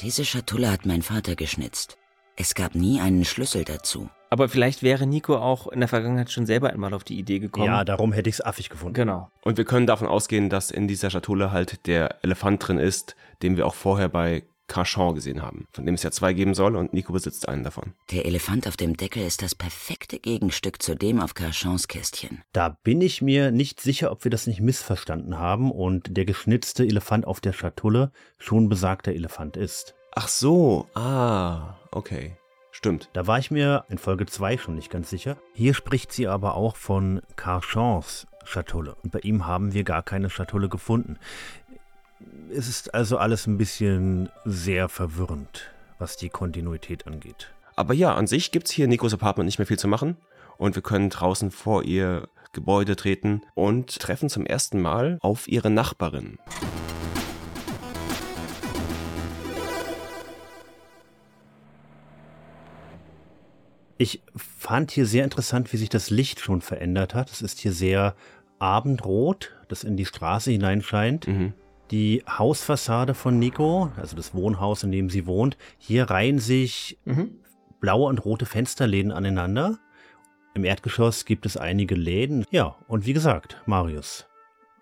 [0.00, 1.98] Diese Schatulle hat mein Vater geschnitzt.
[2.40, 4.10] Es gab nie einen Schlüssel dazu.
[4.30, 7.66] Aber vielleicht wäre Nico auch in der Vergangenheit schon selber einmal auf die Idee gekommen.
[7.66, 8.94] Ja, darum hätte ich es affig gefunden.
[8.94, 9.28] Genau.
[9.42, 13.56] Und wir können davon ausgehen, dass in dieser Schatulle halt der Elefant drin ist, den
[13.56, 16.92] wir auch vorher bei Carchon gesehen haben, von dem es ja zwei geben soll und
[16.92, 17.94] Nico besitzt einen davon.
[18.12, 22.42] Der Elefant auf dem Deckel ist das perfekte Gegenstück zu dem auf Carchons Kästchen.
[22.52, 26.84] Da bin ich mir nicht sicher, ob wir das nicht missverstanden haben und der geschnitzte
[26.84, 29.94] Elefant auf der Schatulle schon besagter Elefant ist.
[30.20, 32.36] Ach so, ah, okay.
[32.72, 33.08] Stimmt.
[33.12, 35.36] Da war ich mir in Folge 2 schon nicht ganz sicher.
[35.54, 38.96] Hier spricht sie aber auch von Carchons Schatulle.
[39.04, 41.18] Und bei ihm haben wir gar keine Schatulle gefunden.
[42.52, 47.52] Es ist also alles ein bisschen sehr verwirrend, was die Kontinuität angeht.
[47.76, 50.16] Aber ja, an sich gibt es hier in Nikos Apartment nicht mehr viel zu machen.
[50.56, 55.70] Und wir können draußen vor ihr Gebäude treten und treffen zum ersten Mal auf ihre
[55.70, 56.38] Nachbarin.
[63.98, 67.30] Ich fand hier sehr interessant, wie sich das Licht schon verändert hat.
[67.30, 68.14] Es ist hier sehr
[68.60, 71.26] abendrot, das in die Straße hineinscheint.
[71.26, 71.52] Mhm.
[71.90, 77.40] Die Hausfassade von Nico, also das Wohnhaus, in dem sie wohnt, hier reihen sich Mhm.
[77.80, 79.78] blaue und rote Fensterläden aneinander.
[80.54, 82.44] Im Erdgeschoss gibt es einige Läden.
[82.50, 84.26] Ja, und wie gesagt, Marius.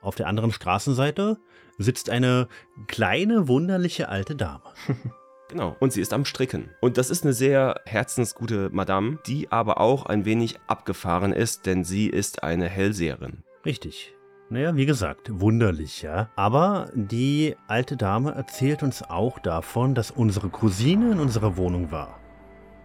[0.02, 1.38] Auf der anderen Straßenseite
[1.78, 2.48] sitzt eine
[2.86, 4.62] kleine, wunderliche alte Dame.
[5.48, 5.76] Genau.
[5.78, 6.70] Und sie ist am Stricken.
[6.80, 11.84] Und das ist eine sehr herzensgute Madame, die aber auch ein wenig abgefahren ist, denn
[11.84, 13.44] sie ist eine Hellseherin.
[13.64, 14.14] Richtig.
[14.48, 16.30] Naja, wie gesagt, wunderlich, ja.
[16.36, 22.20] Aber die alte Dame erzählt uns auch davon, dass unsere Cousine in unserer Wohnung war.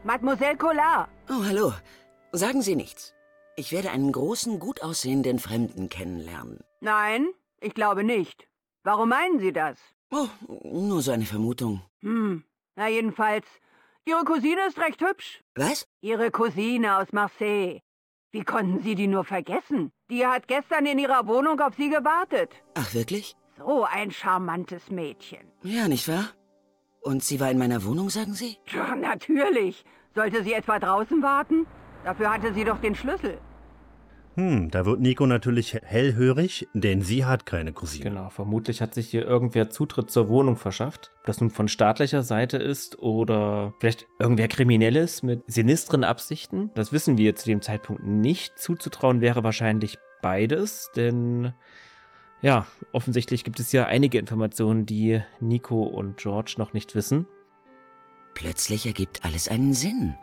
[0.03, 1.09] Mademoiselle Collard.
[1.29, 1.73] Oh, hallo.
[2.31, 3.13] Sagen Sie nichts.
[3.55, 6.61] Ich werde einen großen, gut aussehenden Fremden kennenlernen.
[6.79, 7.27] Nein,
[7.59, 8.47] ich glaube nicht.
[8.83, 9.77] Warum meinen Sie das?
[10.09, 10.27] Oh,
[10.63, 11.81] nur so eine Vermutung.
[12.01, 12.43] Hm,
[12.81, 13.45] na jedenfalls,
[14.05, 15.43] Ihre Cousine ist recht hübsch.
[15.53, 15.85] Was?
[16.01, 17.81] Ihre Cousine aus Marseille.
[18.31, 19.91] Wie konnten Sie die nur vergessen?
[20.09, 22.49] Die hat gestern in ihrer Wohnung auf Sie gewartet.
[22.73, 23.35] Ach, wirklich?
[23.57, 25.43] So ein charmantes Mädchen.
[25.61, 26.29] Ja, nicht wahr?
[27.01, 28.57] Und sie war in meiner Wohnung, sagen Sie?
[28.65, 29.85] Tja, natürlich.
[30.15, 31.67] Sollte sie etwa draußen warten?
[32.03, 33.39] Dafür hatte sie doch den Schlüssel.
[34.35, 38.05] Hm, da wird Nico natürlich hellhörig, denn sie hat keine Cousine.
[38.05, 41.11] Genau, vermutlich hat sich hier irgendwer Zutritt zur Wohnung verschafft.
[41.19, 46.71] Ob das nun von staatlicher Seite ist oder vielleicht irgendwer Kriminelles mit sinistren Absichten.
[46.75, 48.57] Das wissen wir zu dem Zeitpunkt nicht.
[48.57, 51.53] Zuzutrauen wäre wahrscheinlich beides, denn
[52.41, 57.27] ja, offensichtlich gibt es ja einige Informationen, die Nico und George noch nicht wissen.
[58.33, 60.15] Plötzlich ergibt alles einen Sinn.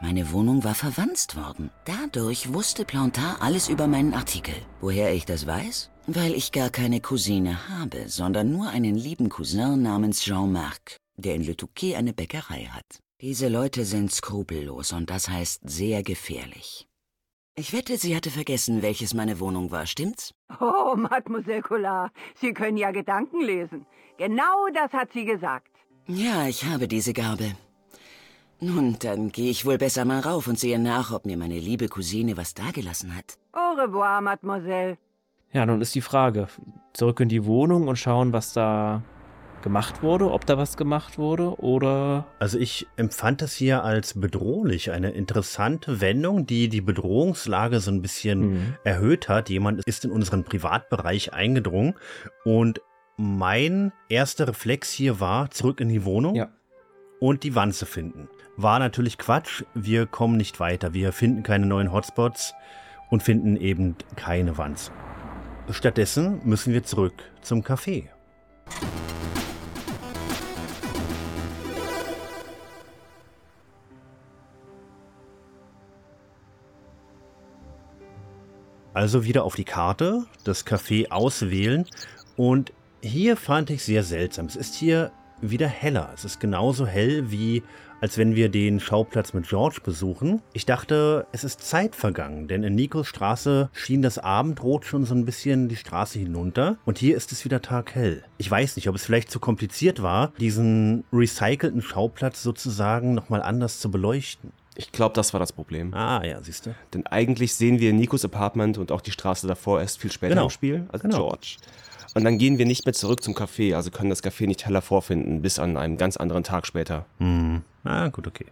[0.00, 1.70] Meine Wohnung war verwanzt worden.
[1.86, 4.54] Dadurch wusste Plantard alles über meinen Artikel.
[4.80, 5.90] Woher ich das weiß?
[6.06, 11.42] Weil ich gar keine Cousine habe, sondern nur einen lieben Cousin namens Jean-Marc, der in
[11.42, 13.00] Le Touquet eine Bäckerei hat.
[13.22, 16.86] Diese Leute sind skrupellos und das heißt sehr gefährlich.
[17.58, 20.34] Ich wette, sie hatte vergessen, welches meine Wohnung war, stimmt's?
[20.60, 23.86] Oh, Mademoiselle Collard, Sie können ja Gedanken lesen.
[24.18, 25.70] Genau das hat sie gesagt.
[26.06, 27.56] Ja, ich habe diese Gabe.
[28.60, 31.88] Nun, dann gehe ich wohl besser mal rauf und sehe nach, ob mir meine liebe
[31.88, 33.36] Cousine was dagelassen hat.
[33.52, 34.96] Au revoir, Mademoiselle.
[35.52, 36.48] Ja, nun ist die Frage.
[36.94, 39.02] Zurück in die Wohnung und schauen, was da
[39.62, 42.26] gemacht wurde, ob da was gemacht wurde oder.
[42.38, 48.00] Also ich empfand das hier als bedrohlich, eine interessante Wendung, die die Bedrohungslage so ein
[48.00, 48.74] bisschen Mhm.
[48.84, 49.50] erhöht hat.
[49.50, 51.94] Jemand ist in unseren Privatbereich eingedrungen
[52.44, 52.80] und
[53.16, 56.48] mein erster Reflex hier war, zurück in die Wohnung Ja.
[57.18, 58.28] und die Wanze finden.
[58.58, 62.54] War natürlich Quatsch, wir kommen nicht weiter, wir finden keine neuen Hotspots
[63.10, 64.92] und finden eben keine Wanze.
[65.70, 67.12] Stattdessen müssen wir zurück
[67.42, 68.04] zum Café.
[78.94, 81.84] Also wieder auf die Karte, das Café auswählen
[82.36, 82.72] und
[83.02, 84.46] hier fand ich sehr seltsam.
[84.46, 85.12] Es ist hier
[85.42, 86.10] wieder heller.
[86.14, 87.62] Es ist genauso hell wie
[88.00, 90.42] als wenn wir den Schauplatz mit George besuchen.
[90.52, 95.14] Ich dachte, es ist Zeit vergangen, denn in Nikos Straße schien das Abendrot schon so
[95.14, 98.22] ein bisschen die Straße hinunter und hier ist es wieder taghell.
[98.38, 103.80] Ich weiß nicht, ob es vielleicht zu kompliziert war, diesen recycelten Schauplatz sozusagen nochmal anders
[103.80, 104.52] zu beleuchten.
[104.78, 105.94] Ich glaube, das war das Problem.
[105.94, 106.74] Ah, ja, siehst du.
[106.92, 110.44] Denn eigentlich sehen wir Nikos Apartment und auch die Straße davor erst viel später Genau.
[110.44, 111.16] im Spiel als Genau.
[111.28, 111.56] George.
[112.14, 114.82] Und dann gehen wir nicht mehr zurück zum Café, also können das Café nicht heller
[114.82, 117.06] vorfinden, bis an einem ganz anderen Tag später.
[117.18, 117.62] Hm.
[117.86, 118.46] Ah, gut, okay.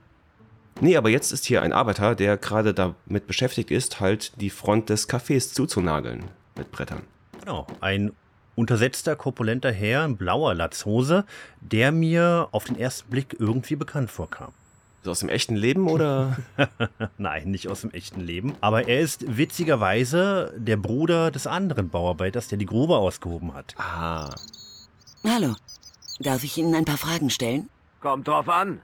[0.80, 4.90] Nee, aber jetzt ist hier ein Arbeiter, der gerade damit beschäftigt ist, halt die Front
[4.90, 6.24] des Cafés zuzunageln
[6.56, 7.02] mit Brettern.
[7.40, 8.12] Genau, ein
[8.56, 11.24] untersetzter, korpulenter Herr in blauer Latzhose,
[11.60, 14.52] der mir auf den ersten Blick irgendwie bekannt vorkam.
[15.02, 16.38] So aus dem echten Leben oder?
[17.18, 18.54] Nein, nicht aus dem echten Leben.
[18.60, 23.74] Aber er ist witzigerweise der Bruder des anderen Bauarbeiters, der die Grube ausgehoben hat.
[23.76, 24.30] ah.
[25.26, 25.54] Hallo.
[26.20, 27.68] Darf ich Ihnen ein paar Fragen stellen?
[28.00, 28.80] Kommt drauf an.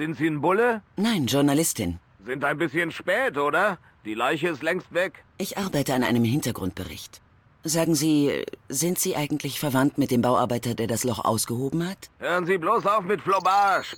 [0.00, 0.80] Sind Sie ein Bulle?
[0.96, 1.98] Nein, Journalistin.
[2.24, 3.76] Sind ein bisschen spät, oder?
[4.06, 5.26] Die Leiche ist längst weg.
[5.36, 7.20] Ich arbeite an einem Hintergrundbericht.
[7.64, 12.08] Sagen Sie, sind Sie eigentlich verwandt mit dem Bauarbeiter, der das Loch ausgehoben hat?
[12.18, 13.94] Hören Sie bloß auf mit Flobage.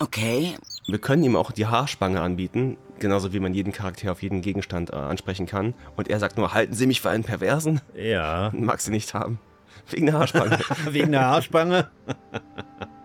[0.00, 0.54] Okay.
[0.86, 4.90] Wir können ihm auch die Haarspange anbieten, genauso wie man jeden Charakter auf jeden Gegenstand
[4.90, 5.72] äh, ansprechen kann.
[5.96, 7.80] Und er sagt nur, halten Sie mich für einen Perversen?
[7.94, 8.50] Ja.
[8.54, 9.40] Mag sie nicht haben.
[9.88, 10.58] Wegen der Haarspange.
[10.90, 11.90] Wegen der Haarspange.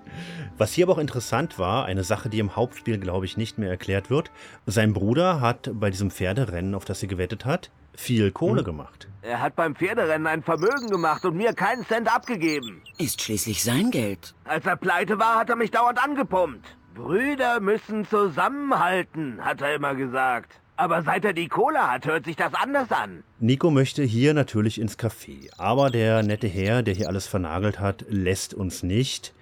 [0.58, 3.70] Was hier aber auch interessant war, eine Sache, die im Hauptspiel, glaube ich, nicht mehr
[3.70, 4.32] erklärt wird.
[4.66, 8.66] Sein Bruder hat bei diesem Pferderennen, auf das sie gewettet hat, viel Kohle Hm.
[8.66, 9.08] gemacht.
[9.24, 12.82] Er hat beim Pferderennen ein Vermögen gemacht und mir keinen Cent abgegeben.
[12.97, 14.36] Ist schließlich sein Geld.
[14.45, 16.66] Als er pleite war, hat er mich dauernd angepumpt.
[16.93, 20.54] Brüder müssen zusammenhalten, hat er immer gesagt.
[20.76, 23.24] Aber seit er die Kohle hat, hört sich das anders an.
[23.39, 28.06] Nico möchte hier natürlich ins Café, aber der nette Herr, der hier alles vernagelt hat,
[28.10, 29.34] lässt uns nicht.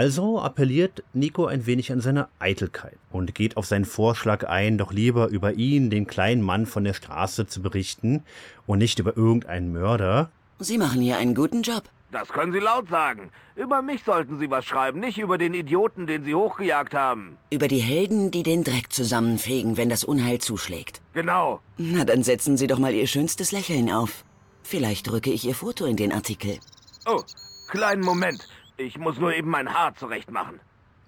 [0.00, 4.94] Also appelliert Nico ein wenig an seine Eitelkeit und geht auf seinen Vorschlag ein, doch
[4.94, 8.22] lieber über ihn, den kleinen Mann von der Straße, zu berichten
[8.66, 10.30] und nicht über irgendeinen Mörder.
[10.58, 11.82] Sie machen hier einen guten Job.
[12.12, 13.28] Das können Sie laut sagen.
[13.56, 17.36] Über mich sollten Sie was schreiben, nicht über den Idioten, den Sie hochgejagt haben.
[17.50, 21.02] Über die Helden, die den Dreck zusammenfegen, wenn das Unheil zuschlägt.
[21.12, 21.60] Genau.
[21.76, 24.24] Na, dann setzen Sie doch mal Ihr schönstes Lächeln auf.
[24.62, 26.56] Vielleicht rücke ich Ihr Foto in den Artikel.
[27.04, 27.20] Oh,
[27.68, 28.48] kleinen Moment.
[28.82, 30.58] Ich muss nur eben mein Haar zurechtmachen.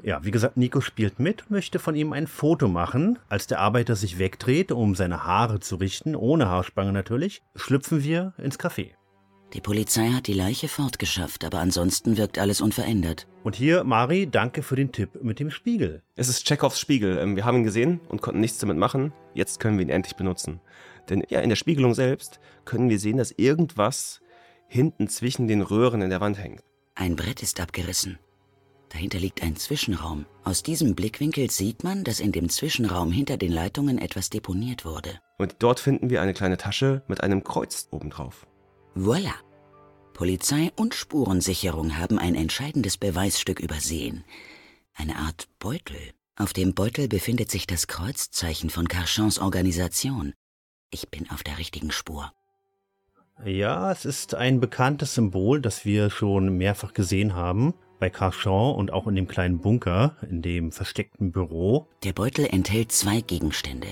[0.03, 3.19] Ja, wie gesagt, Nico spielt mit und möchte von ihm ein Foto machen.
[3.31, 8.35] Als der Arbeiter sich wegdreht, um seine Haare zu richten, ohne Haarspange natürlich, schlüpfen wir
[8.37, 8.91] ins Café.
[9.55, 13.27] Die Polizei hat die Leiche fortgeschafft, aber ansonsten wirkt alles unverändert.
[13.43, 16.03] Und hier, Mari, danke für den Tipp mit dem Spiegel.
[16.15, 17.17] Es ist Chekhovs Spiegel.
[17.17, 19.15] Ähm, Wir haben ihn gesehen und konnten nichts damit machen.
[19.33, 20.61] Jetzt können wir ihn endlich benutzen.
[21.09, 24.21] Denn ja, in der Spiegelung selbst können wir sehen, dass irgendwas
[24.69, 26.63] hinten zwischen den Röhren in der Wand hängt.
[26.95, 28.19] Ein Brett ist abgerissen.
[28.91, 30.27] Dahinter liegt ein Zwischenraum.
[30.45, 35.19] Aus diesem Blickwinkel sieht man, dass in dem Zwischenraum hinter den Leitungen etwas deponiert wurde.
[35.39, 38.47] Und dort finden wir eine kleine Tasche mit einem Kreuz obendrauf.
[38.95, 39.33] Voilà.
[40.13, 44.25] Polizei und Spurensicherung haben ein entscheidendes Beweisstück übersehen.
[44.95, 46.13] Eine Art Beutel.
[46.37, 50.35] Auf dem Beutel befindet sich das Kreuzzeichen von Carchans Organisation.
[50.91, 52.31] Ich bin auf der richtigen Spur.
[53.45, 57.75] Ja, es ist ein bekanntes Symbol, das wir schon mehrfach gesehen haben.
[57.99, 61.89] Bei Carchan und auch in dem kleinen Bunker, in dem versteckten Büro.
[62.05, 63.89] Der Beutel enthält zwei Gegenstände.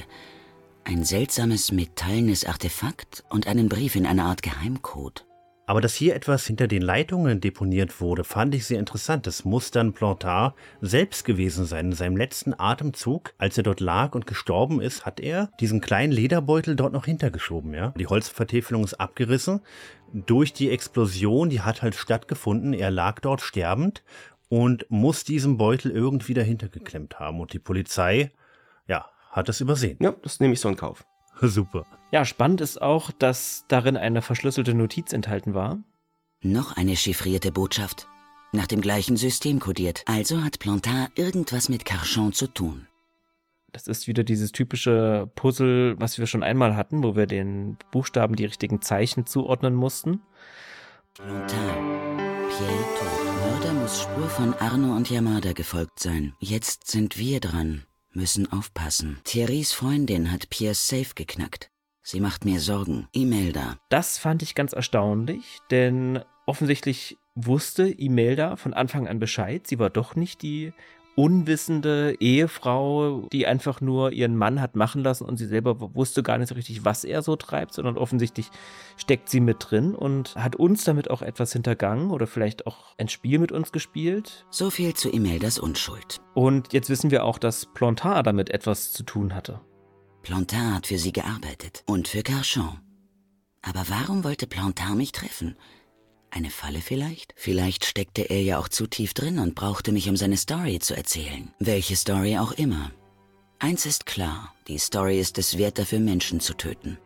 [0.85, 5.25] Ein seltsames metallenes Artefakt und einen Brief in einer Art Geheimcode.
[5.71, 9.29] Aber dass hier etwas hinter den Leitungen deponiert wurde, fand ich sehr interessant.
[9.29, 11.87] Das muss dann Plantard selbst gewesen sein.
[11.87, 16.13] In seinem letzten Atemzug, als er dort lag und gestorben ist, hat er diesen kleinen
[16.13, 17.73] Lederbeutel dort noch hintergeschoben.
[17.73, 17.95] Ja?
[17.97, 19.61] Die Holzvertäfelung ist abgerissen.
[20.13, 22.73] Durch die Explosion, die hat halt stattgefunden.
[22.73, 24.03] Er lag dort sterbend
[24.49, 27.39] und muss diesen Beutel irgendwie dahinter geklemmt haben.
[27.39, 28.33] Und die Polizei,
[28.89, 29.99] ja, hat es übersehen.
[30.01, 31.05] Ja, das nehme ich so in Kauf.
[31.49, 31.87] Super.
[32.11, 35.79] Ja, spannend ist auch, dass darin eine verschlüsselte Notiz enthalten war.
[36.43, 38.09] Noch eine chiffrierte Botschaft.
[38.53, 40.03] Nach dem gleichen System kodiert.
[40.07, 42.87] Also hat Plantard irgendwas mit Carchon zu tun.
[43.73, 48.35] Das ist wieder dieses typische Puzzle, was wir schon einmal hatten, wo wir den Buchstaben
[48.35, 50.21] die richtigen Zeichen zuordnen mussten.
[51.15, 51.51] Plantard.
[52.49, 53.31] Pierre tot.
[53.51, 56.35] Mörder muss Spur von Arno und Yamada gefolgt sein.
[56.41, 57.85] Jetzt sind wir dran.
[58.13, 59.21] Müssen aufpassen.
[59.25, 61.71] Thierrys Freundin hat Pierres Safe geknackt.
[62.03, 63.09] Sie macht mir Sorgen.
[63.13, 63.79] Imelda.
[63.89, 69.67] Das fand ich ganz erstaunlich, denn offensichtlich wusste Imelda von Anfang an Bescheid.
[69.67, 70.73] Sie war doch nicht die
[71.21, 76.39] unwissende Ehefrau, die einfach nur ihren Mann hat machen lassen und sie selber wusste gar
[76.39, 78.49] nicht so richtig, was er so treibt, sondern offensichtlich
[78.97, 83.09] steckt sie mit drin und hat uns damit auch etwas hintergangen oder vielleicht auch ein
[83.09, 84.47] Spiel mit uns gespielt.
[84.49, 86.23] So viel zu Imeldas Unschuld.
[86.33, 89.61] Und jetzt wissen wir auch, dass Plantard damit etwas zu tun hatte.
[90.23, 91.83] Plantard hat für sie gearbeitet.
[91.87, 92.79] Und für Carchon.
[93.61, 95.57] Aber warum wollte Plantard mich treffen?
[96.31, 97.35] Eine Falle vielleicht?
[97.37, 100.97] Vielleicht steckte er ja auch zu tief drin und brauchte mich, um seine Story zu
[100.97, 101.53] erzählen.
[101.59, 102.93] Welche Story auch immer.
[103.59, 106.99] Eins ist klar, die Story ist es wert, dafür Menschen zu töten.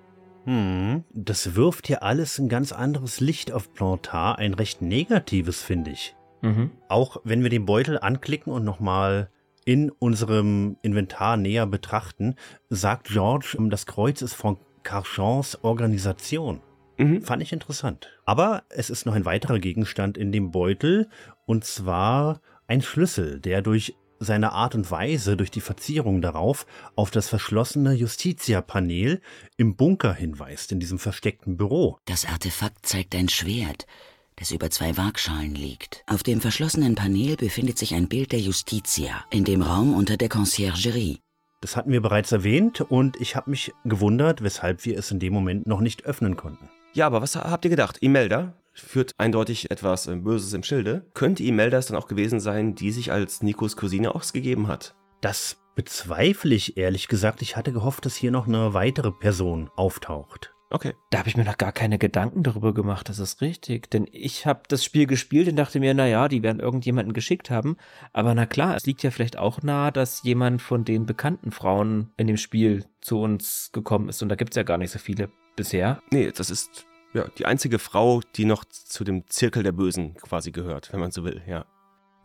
[0.45, 5.93] Hm, das wirft hier alles ein ganz anderes Licht auf Plantard, ein recht negatives, finde
[5.93, 6.15] ich.
[6.43, 6.71] Mhm.
[6.89, 9.31] Auch wenn wir den Beutel anklicken und nochmal
[9.65, 12.35] in unserem Inventar näher betrachten,
[12.69, 16.61] sagt George, das Kreuz ist von Carchans Organisation.
[16.97, 17.23] Mhm.
[17.23, 18.09] Fand ich interessant.
[18.25, 21.09] Aber es ist noch ein weiterer Gegenstand in dem Beutel,
[21.47, 26.67] und zwar ein Schlüssel, der durch seine Art und Weise, durch die Verzierung darauf,
[26.97, 29.21] auf das verschlossene Justitia-Panel
[29.57, 31.99] im Bunker hinweist, in diesem versteckten Büro.
[32.07, 33.87] Das Artefakt zeigt ein Schwert.
[34.37, 36.03] das über zwei Waagschalen liegt.
[36.07, 40.29] Auf dem verschlossenen Panel befindet sich ein Bild der Justitia in dem Raum unter der
[40.29, 41.21] Conciergerie.
[41.61, 45.33] Das hatten wir bereits erwähnt und ich habe mich gewundert, weshalb wir es in dem
[45.33, 46.69] Moment noch nicht öffnen konnten.
[46.95, 47.99] Ja, aber was habt ihr gedacht?
[48.03, 51.05] Imelda führt eindeutig etwas äh, Böses im Schilde.
[51.13, 54.95] Könnte Imelda es dann auch gewesen sein, die sich als Nikos Cousine ausgegeben hat?
[55.21, 57.43] Das bezweifle ich ehrlich gesagt.
[57.43, 60.53] Ich hatte gehofft, dass hier noch eine weitere Person auftaucht.
[60.71, 60.93] Okay.
[61.11, 63.91] Da habe ich mir noch gar keine Gedanken darüber gemacht, das ist richtig.
[63.91, 67.77] Denn ich habe das Spiel gespielt und dachte mir, naja, die werden irgendjemanden geschickt haben.
[68.13, 72.13] Aber na klar, es liegt ja vielleicht auch nahe, dass jemand von den bekannten Frauen
[72.17, 74.23] in dem Spiel zu uns gekommen ist.
[74.23, 76.03] Und da gibt es ja gar nicht so viele bisher.
[76.11, 80.51] Nee, das ist ja die einzige Frau, die noch zu dem Zirkel der Bösen quasi
[80.51, 81.67] gehört, wenn man so will, ja.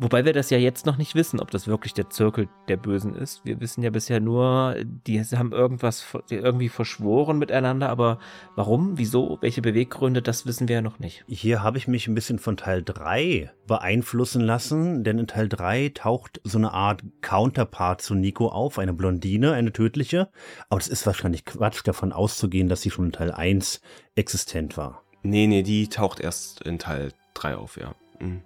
[0.02, 3.16] Wobei wir das ja jetzt noch nicht wissen, ob das wirklich der Zirkel der Bösen
[3.16, 3.44] ist.
[3.44, 8.20] Wir wissen ja bisher nur, die haben irgendwas irgendwie verschworen miteinander, aber
[8.56, 11.26] warum, wieso, welche Beweggründe, das wissen wir ja noch nicht.
[11.28, 15.92] Hier habe ich mich ein bisschen von Teil 3 beeinflussen lassen, denn in Teil 3
[15.94, 20.30] taucht so eine Art Counterpart zu Nico auf, eine Blondine, eine tödliche.
[20.70, 23.82] Aber es ist wahrscheinlich Quatsch, davon auszugehen, dass sie schon in Teil 1
[24.16, 25.04] existent war.
[25.24, 27.94] Nee, nee, die taucht erst in Teil 3 auf, ja.
[28.22, 28.44] Mhm.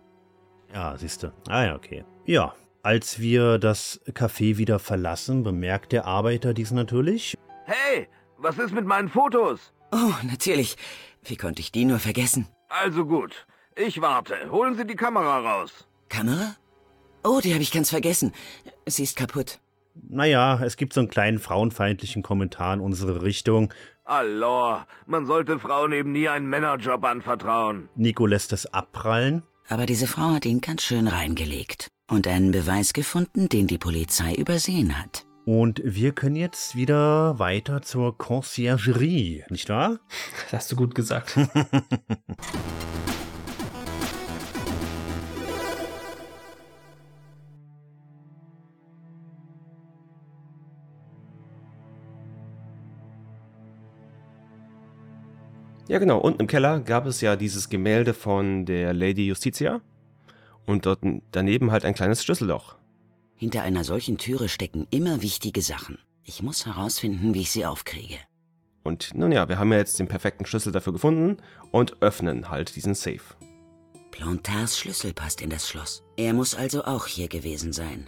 [0.73, 1.31] Ja, siehst du.
[1.47, 2.03] Ah ja, okay.
[2.25, 7.37] Ja, als wir das Café wieder verlassen, bemerkt der Arbeiter dies natürlich.
[7.65, 8.07] Hey,
[8.37, 9.73] was ist mit meinen Fotos?
[9.91, 10.75] Oh, natürlich.
[11.23, 12.47] Wie konnte ich die nur vergessen?
[12.69, 13.45] Also gut.
[13.75, 14.35] Ich warte.
[14.51, 15.87] Holen Sie die Kamera raus.
[16.09, 16.55] Kamera?
[17.23, 18.33] Oh, die habe ich ganz vergessen.
[18.85, 19.59] Sie ist kaputt.
[20.09, 23.71] Naja, es gibt so einen kleinen frauenfeindlichen Kommentar in unsere Richtung.
[24.03, 27.87] Allah, man sollte Frauen eben nie einen Männerjob anvertrauen.
[27.95, 29.43] Nico lässt es abprallen.
[29.67, 34.33] Aber diese Frau hat ihn ganz schön reingelegt und einen Beweis gefunden, den die Polizei
[34.35, 35.25] übersehen hat.
[35.45, 39.99] Und wir können jetzt wieder weiter zur Conciergerie, nicht wahr?
[40.51, 41.37] Das hast du gut gesagt.
[55.87, 56.19] Ja, genau.
[56.19, 59.81] Unten im Keller gab es ja dieses Gemälde von der Lady Justitia.
[60.65, 60.99] Und dort
[61.31, 62.75] daneben halt ein kleines Schlüsselloch.
[63.35, 65.97] Hinter einer solchen Türe stecken immer wichtige Sachen.
[66.23, 68.15] Ich muss herausfinden, wie ich sie aufkriege.
[68.83, 71.37] Und nun ja, wir haben ja jetzt den perfekten Schlüssel dafür gefunden
[71.71, 73.21] und öffnen halt diesen Safe.
[74.11, 76.03] Plantars Schlüssel passt in das Schloss.
[76.15, 78.07] Er muss also auch hier gewesen sein.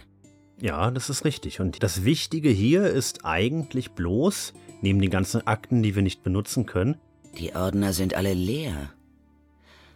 [0.58, 1.60] Ja, das ist richtig.
[1.60, 6.64] Und das Wichtige hier ist eigentlich bloß, neben den ganzen Akten, die wir nicht benutzen
[6.64, 6.96] können,
[7.38, 8.90] die Ordner sind alle leer.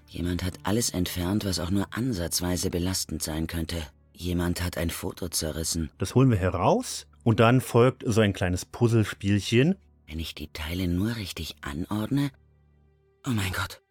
[0.07, 3.77] Jemand hat alles entfernt, was auch nur ansatzweise belastend sein könnte.
[4.13, 5.91] Jemand hat ein Foto zerrissen.
[5.99, 9.77] Das holen wir heraus und dann folgt so ein kleines Puzzlespielchen.
[10.07, 12.31] Wenn ich die Teile nur richtig anordne?
[13.27, 13.83] Oh mein Gott,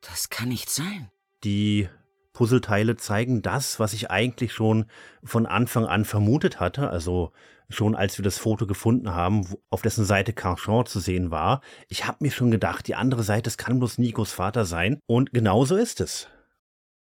[0.00, 1.10] das kann nicht sein.
[1.44, 1.88] Die
[2.32, 4.86] Puzzleteile zeigen das, was ich eigentlich schon
[5.22, 7.32] von Anfang an vermutet hatte, also
[7.68, 11.60] schon als wir das Foto gefunden haben, auf dessen Seite Carchon zu sehen war.
[11.88, 14.98] Ich habe mir schon gedacht, die andere Seite, es kann bloß Nikos Vater sein.
[15.06, 16.28] Und genauso ist es.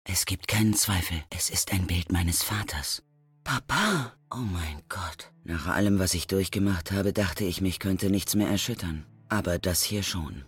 [0.04, 3.02] Es gibt keinen Zweifel, es ist ein Bild meines Vaters.
[3.44, 4.12] Papa!
[4.32, 5.30] Oh mein Gott.
[5.44, 9.06] Nach allem, was ich durchgemacht habe, dachte ich, mich könnte nichts mehr erschüttern.
[9.28, 10.44] Aber das hier schon.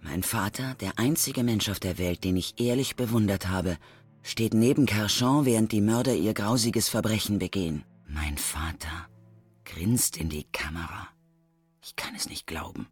[0.00, 3.78] Mein Vater, der einzige Mensch auf der Welt, den ich ehrlich bewundert habe,
[4.22, 7.84] steht neben Carchon, während die Mörder ihr grausiges Verbrechen begehen.
[8.08, 9.06] Mein Vater
[9.66, 11.08] grinst in die Kamera.
[11.82, 12.88] Ich kann es nicht glauben.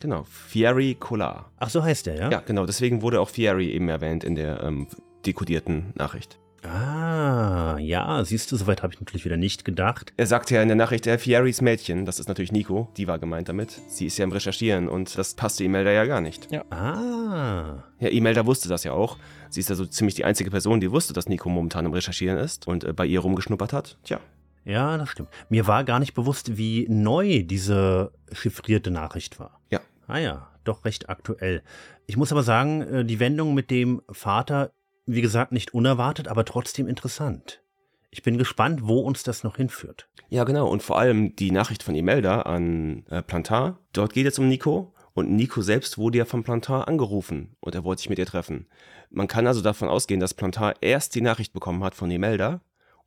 [0.00, 1.50] Genau, Fieri Collar.
[1.58, 2.30] Ach, so heißt er, ja?
[2.30, 4.88] Ja, genau, deswegen wurde auch Fieri eben erwähnt in der ähm,
[5.26, 6.38] dekodierten Nachricht.
[6.62, 10.14] Ah, ja, siehst du, soweit habe ich natürlich wieder nicht gedacht.
[10.16, 13.18] Er sagt ja in der Nachricht, der Fieris Mädchen, das ist natürlich Nico, die war
[13.18, 13.78] gemeint damit.
[13.88, 16.50] Sie ist ja im Recherchieren und das passte Imelda ja gar nicht.
[16.50, 16.64] Ja.
[16.70, 17.84] Ah.
[17.98, 19.18] Ja, Imelda wusste das ja auch.
[19.50, 22.38] Sie ist ja so ziemlich die einzige Person, die wusste, dass Nico momentan im Recherchieren
[22.38, 23.98] ist und äh, bei ihr rumgeschnuppert hat.
[24.04, 24.20] Tja,
[24.64, 25.28] ja, das stimmt.
[25.48, 29.60] Mir war gar nicht bewusst, wie neu diese chiffrierte Nachricht war.
[29.70, 29.80] Ja.
[30.06, 31.62] Ah ja, doch recht aktuell.
[32.06, 34.72] Ich muss aber sagen, äh, die Wendung mit dem Vater,
[35.06, 37.62] wie gesagt, nicht unerwartet, aber trotzdem interessant.
[38.10, 40.08] Ich bin gespannt, wo uns das noch hinführt.
[40.28, 40.68] Ja, genau.
[40.68, 43.80] Und vor allem die Nachricht von Imelda an äh, Plantar.
[43.92, 44.94] Dort geht es um Nico.
[45.14, 48.66] Und Nico selbst wurde ja von Plantar angerufen und er wollte sich mit ihr treffen.
[49.10, 52.60] Man kann also davon ausgehen, dass Plantar erst die Nachricht bekommen hat von Imelda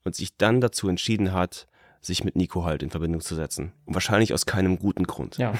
[0.07, 1.67] und sich dann dazu entschieden hat,
[2.01, 3.73] sich mit Nico halt in Verbindung zu setzen.
[3.85, 5.37] Und wahrscheinlich aus keinem guten Grund.
[5.37, 5.53] Ja.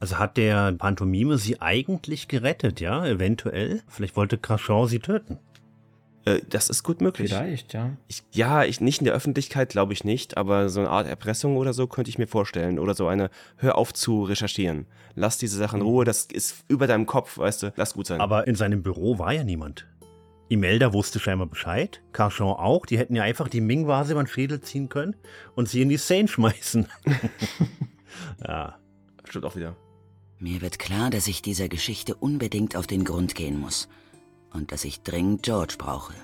[0.00, 3.82] Also hat der Pantomime sie eigentlich gerettet, ja, eventuell?
[3.86, 5.38] Vielleicht wollte Crachon sie töten.
[6.26, 7.32] Äh, das ist gut möglich.
[7.32, 7.96] Vielleicht, ja.
[8.08, 11.56] Ich, ja, ich, nicht in der Öffentlichkeit, glaube ich nicht, aber so eine Art Erpressung
[11.56, 12.78] oder so könnte ich mir vorstellen.
[12.78, 14.86] Oder so eine, hör auf zu recherchieren.
[15.14, 18.20] Lass diese Sache in Ruhe, das ist über deinem Kopf, weißt du, lass gut sein.
[18.20, 19.86] Aber in seinem Büro war ja niemand.
[20.48, 22.86] Imelda wusste scheinbar Bescheid, Carchon auch.
[22.86, 25.16] Die hätten ja einfach die Ming-Vase über den Schädel ziehen können
[25.54, 26.86] und sie in die Seine schmeißen.
[28.46, 28.78] ja.
[29.24, 29.76] Stimmt auch wieder.
[30.38, 33.88] Mir wird klar, dass ich dieser Geschichte unbedingt auf den Grund gehen muss.
[34.52, 36.14] Und dass ich dringend George brauche.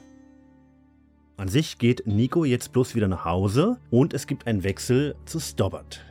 [1.36, 5.40] An sich geht Nico jetzt bloß wieder nach Hause und es gibt einen Wechsel zu
[5.40, 6.04] Stobbart.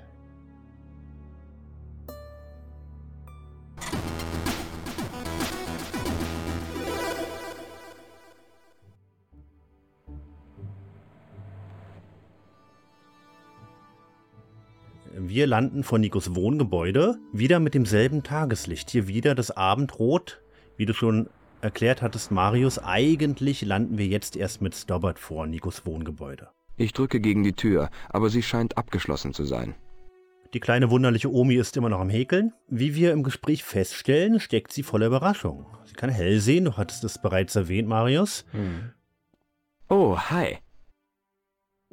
[15.34, 18.90] Wir landen vor Nikos Wohngebäude, wieder mit demselben Tageslicht.
[18.90, 20.42] Hier wieder das Abendrot.
[20.76, 21.30] Wie du schon
[21.62, 26.50] erklärt hattest, Marius, eigentlich landen wir jetzt erst mit Stobbart vor Nikos Wohngebäude.
[26.76, 29.74] Ich drücke gegen die Tür, aber sie scheint abgeschlossen zu sein.
[30.54, 32.52] Die kleine wunderliche Omi ist immer noch am Häkeln.
[32.68, 35.66] Wie wir im Gespräch feststellen, steckt sie voller Überraschung.
[35.86, 38.44] Sie kann hell sehen, du hattest es bereits erwähnt, Marius.
[38.52, 38.92] Hm.
[39.88, 40.58] Oh, hi.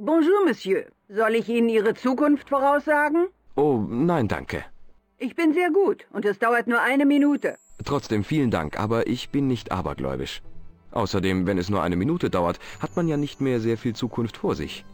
[0.00, 0.84] Bonjour, Monsieur.
[1.08, 3.26] Soll ich Ihnen Ihre Zukunft voraussagen?
[3.56, 4.64] Oh, nein, danke.
[5.18, 7.56] Ich bin sehr gut und es dauert nur eine Minute.
[7.84, 10.40] Trotzdem vielen Dank, aber ich bin nicht abergläubisch.
[10.92, 14.36] Außerdem, wenn es nur eine Minute dauert, hat man ja nicht mehr sehr viel Zukunft
[14.36, 14.84] vor sich.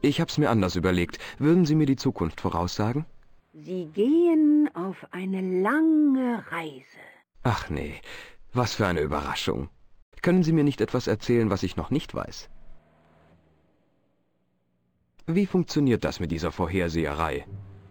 [0.00, 1.20] Ich hab's mir anders überlegt.
[1.38, 3.06] Würden Sie mir die Zukunft voraussagen?
[3.52, 7.04] Sie gehen auf eine lange Reise.
[7.44, 7.94] Ach nee,
[8.52, 9.68] was für eine Überraschung.
[10.20, 12.50] Können Sie mir nicht etwas erzählen, was ich noch nicht weiß?
[15.34, 17.46] Wie funktioniert das mit dieser Vorherseherei?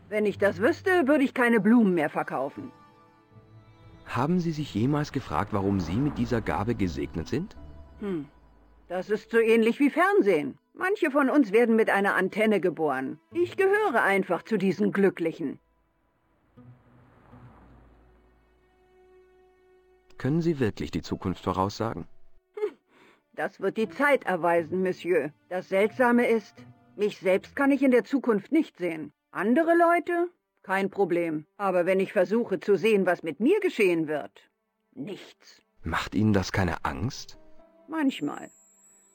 [0.10, 2.72] Wenn ich das wüsste, würde ich keine Blumen mehr verkaufen.
[4.06, 7.56] Haben Sie sich jemals gefragt, warum Sie mit dieser Gabe gesegnet sind?
[8.00, 8.26] Hm.
[8.88, 10.58] Das ist so ähnlich wie Fernsehen.
[10.74, 13.20] Manche von uns werden mit einer Antenne geboren.
[13.34, 15.60] Ich gehöre einfach zu diesen Glücklichen.
[20.18, 22.08] Können Sie wirklich die Zukunft voraussagen?
[22.56, 22.76] Hm.
[23.36, 25.32] Das wird die Zeit erweisen, Monsieur.
[25.50, 26.56] Das Seltsame ist,
[27.00, 29.12] mich selbst kann ich in der Zukunft nicht sehen.
[29.32, 30.30] Andere Leute?
[30.62, 31.45] Kein Problem.
[31.58, 34.52] Aber wenn ich versuche zu sehen, was mit mir geschehen wird,
[34.93, 35.62] nichts.
[35.82, 37.39] Macht Ihnen das keine Angst?
[37.88, 38.52] Manchmal.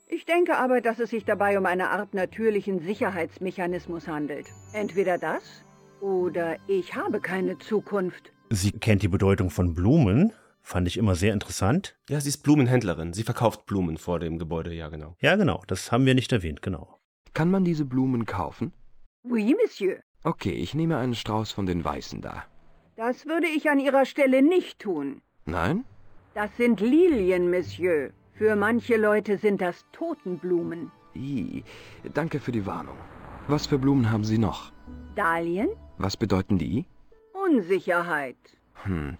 [0.08, 4.46] Ich denke aber, dass es sich dabei um eine Art natürlichen Sicherheitsmechanismus handelt.
[4.72, 5.64] Entweder das
[6.00, 8.32] oder ich habe keine Zukunft.
[8.50, 10.32] Sie kennt die Bedeutung von Blumen.
[10.62, 11.96] Fand ich immer sehr interessant.
[12.08, 13.12] Ja, sie ist Blumenhändlerin.
[13.12, 15.16] Sie verkauft Blumen vor dem Gebäude, ja genau.
[15.20, 15.62] Ja, genau.
[15.66, 16.98] Das haben wir nicht erwähnt, genau.
[17.34, 18.72] Kann man diese Blumen kaufen?
[19.24, 20.00] Oui, Monsieur.
[20.22, 22.44] Okay, ich nehme einen Strauß von den Weißen da.
[22.96, 25.20] Das würde ich an Ihrer Stelle nicht tun.
[25.44, 25.84] Nein?
[26.34, 28.12] Das sind Lilien, Monsieur.
[28.34, 30.90] Für manche Leute sind das Totenblumen.
[31.16, 31.64] I,
[32.12, 32.96] danke für die Warnung.
[33.48, 34.72] Was für Blumen haben Sie noch?
[35.14, 35.68] Dahlien?
[35.98, 36.86] Was bedeuten die?
[37.32, 38.36] Unsicherheit.
[38.84, 39.16] Hm,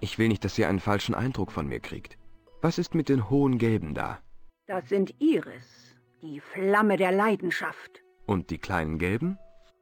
[0.00, 2.18] ich will nicht, dass sie einen falschen Eindruck von mir kriegt.
[2.62, 4.18] Was ist mit den hohen Gelben da?
[4.66, 5.83] Das sind Iris.
[6.24, 8.02] Die Flamme der Leidenschaft.
[8.24, 9.36] Und die kleinen Gelben?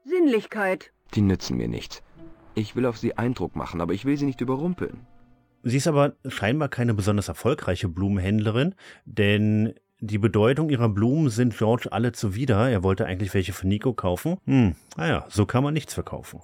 [0.05, 0.91] Sinnlichkeit.
[1.15, 2.03] Die nützen mir nichts.
[2.57, 5.07] Ich will auf sie Eindruck machen, aber ich will sie nicht überrumpeln.
[5.63, 8.75] Sie ist aber scheinbar keine besonders erfolgreiche Blumenhändlerin,
[9.05, 12.69] denn die Bedeutung ihrer Blumen sind George alle zuwider.
[12.69, 14.39] Er wollte eigentlich welche für Nico kaufen.
[14.45, 16.41] Hm, naja, so kann man nichts verkaufen.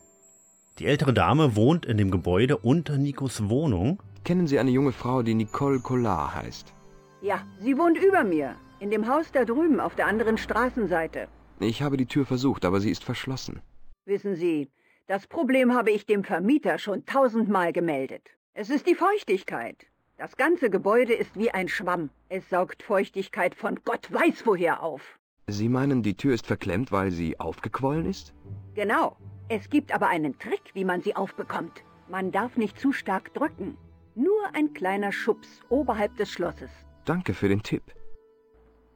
[0.78, 4.00] Die ältere Dame wohnt in dem Gebäude unter Nikos Wohnung.
[4.24, 6.72] Kennen Sie eine junge Frau, die Nicole Collard heißt?
[7.20, 8.54] Ja, sie wohnt über mir.
[8.80, 11.28] In dem Haus da drüben auf der anderen Straßenseite.
[11.60, 13.60] Ich habe die Tür versucht, aber sie ist verschlossen.
[14.04, 14.70] Wissen Sie,
[15.08, 18.28] das Problem habe ich dem Vermieter schon tausendmal gemeldet.
[18.54, 19.86] Es ist die Feuchtigkeit.
[20.16, 22.10] Das ganze Gebäude ist wie ein Schwamm.
[22.28, 25.18] Es saugt Feuchtigkeit von Gott weiß woher auf.
[25.46, 28.34] Sie meinen, die Tür ist verklemmt, weil sie aufgequollen ist?
[28.74, 29.16] Genau.
[29.48, 31.82] Es gibt aber einen Trick, wie man sie aufbekommt.
[32.08, 33.76] Man darf nicht zu stark drücken.
[34.14, 36.70] Nur ein kleiner Schubs oberhalb des Schlosses.
[37.04, 37.82] Danke für den Tipp.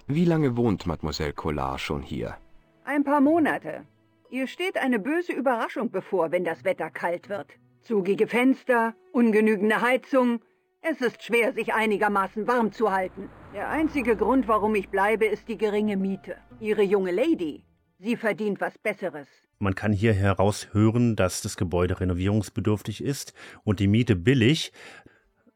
[0.09, 2.37] Wie lange wohnt Mademoiselle Collard schon hier?
[2.85, 3.87] Ein paar Monate.
[4.31, 7.53] Ihr steht eine böse Überraschung bevor, wenn das Wetter kalt wird.
[7.83, 10.41] Zugige Fenster, ungenügende Heizung.
[10.81, 13.29] Es ist schwer, sich einigermaßen warm zu halten.
[13.55, 16.37] Der einzige Grund, warum ich bleibe, ist die geringe Miete.
[16.59, 17.65] Ihre junge Lady,
[17.99, 19.29] sie verdient was Besseres.
[19.63, 23.33] Man kann hier heraushören, dass das Gebäude renovierungsbedürftig ist
[23.63, 24.73] und die Miete billig.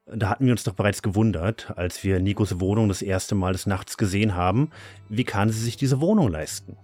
[0.07, 3.67] Da hatten wir uns doch bereits gewundert, als wir Nikos Wohnung das erste Mal des
[3.67, 4.71] Nachts gesehen haben,
[5.09, 6.77] wie kann sie sich diese Wohnung leisten?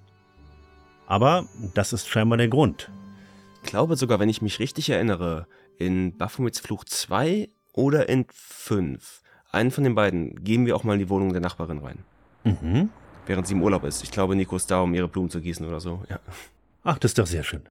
[1.07, 2.91] Aber das ist scheinbar der Grund.
[3.63, 5.47] Ich glaube sogar, wenn ich mich richtig erinnere,
[5.79, 10.95] in Baphomets Fluch 2 oder in 5, einen von den beiden gehen wir auch mal
[10.95, 11.99] in die Wohnung der Nachbarin rein.
[12.43, 12.89] Mhm.
[13.27, 14.03] Während sie im Urlaub ist.
[14.03, 16.03] Ich glaube, Nico ist da, um ihre Blumen zu gießen oder so.
[16.11, 16.19] Ja.
[16.83, 17.63] Ach, das ist doch sehr schön.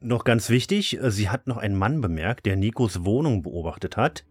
[0.00, 4.24] Noch ganz wichtig, sie hat noch einen Mann bemerkt, der Nikos Wohnung beobachtet hat.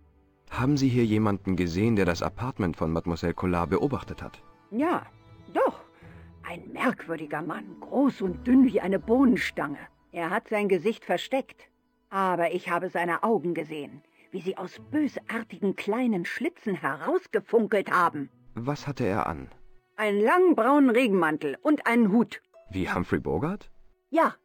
[0.49, 4.41] Haben Sie hier jemanden gesehen, der das Apartment von Mademoiselle Collard beobachtet hat?
[4.71, 5.05] Ja,
[5.53, 5.81] doch.
[6.43, 9.79] Ein merkwürdiger Mann, groß und dünn wie eine Bohnenstange.
[10.11, 11.69] Er hat sein Gesicht versteckt.
[12.09, 18.29] Aber ich habe seine Augen gesehen, wie sie aus bösartigen kleinen Schlitzen herausgefunkelt haben.
[18.53, 19.49] Was hatte er an?
[19.97, 22.41] Einen langen braunen Regenmantel und einen Hut.
[22.69, 23.71] Wie Humphrey Bogart?
[24.09, 24.35] Ja,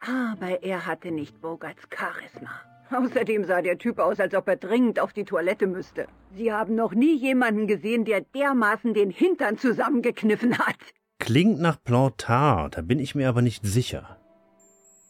[0.00, 2.50] aber er hatte nicht Bogarts Charisma.
[2.90, 6.06] Außerdem sah der Typ aus, als ob er dringend auf die Toilette müsste.
[6.34, 10.76] Sie haben noch nie jemanden gesehen, der dermaßen den Hintern zusammengekniffen hat.
[11.18, 14.16] Klingt nach Plantard, da bin ich mir aber nicht sicher.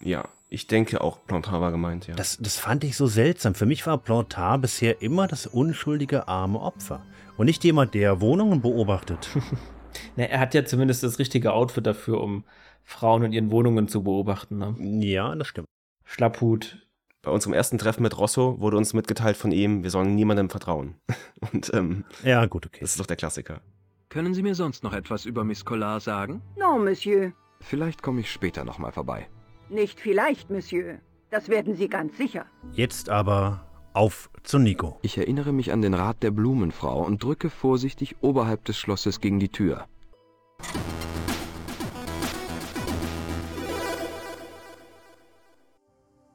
[0.03, 2.15] Ja, ich denke auch, Plantard war gemeint, ja.
[2.17, 3.55] Das, das fand ich so seltsam.
[3.55, 7.03] Für mich war Plantard bisher immer das unschuldige arme Opfer.
[7.37, 9.31] Und nicht jemand, der Wohnungen beobachtet.
[10.17, 12.45] Na, er hat ja zumindest das richtige Outfit dafür, um
[12.83, 14.59] Frauen in ihren Wohnungen zu beobachten.
[14.59, 14.75] Ne?
[15.07, 15.67] Ja, das stimmt.
[16.05, 16.90] Schlapphut.
[17.23, 20.95] Bei unserem ersten Treffen mit Rosso wurde uns mitgeteilt von ihm, wir sollen niemandem vertrauen.
[21.53, 22.79] Und ähm, ja, gut, okay.
[22.81, 23.61] Das ist doch der Klassiker.
[24.09, 26.41] Können Sie mir sonst noch etwas über Miss Collard sagen?
[26.57, 27.33] Non, Monsieur.
[27.61, 29.29] Vielleicht komme ich später nochmal vorbei.
[29.69, 30.99] Nicht vielleicht, Monsieur.
[31.31, 32.47] Das werden Sie ganz sicher.
[32.73, 34.99] Jetzt aber auf zu Nico.
[35.03, 39.39] Ich erinnere mich an den Rat der Blumenfrau und drücke vorsichtig oberhalb des Schlosses gegen
[39.39, 39.87] die Tür.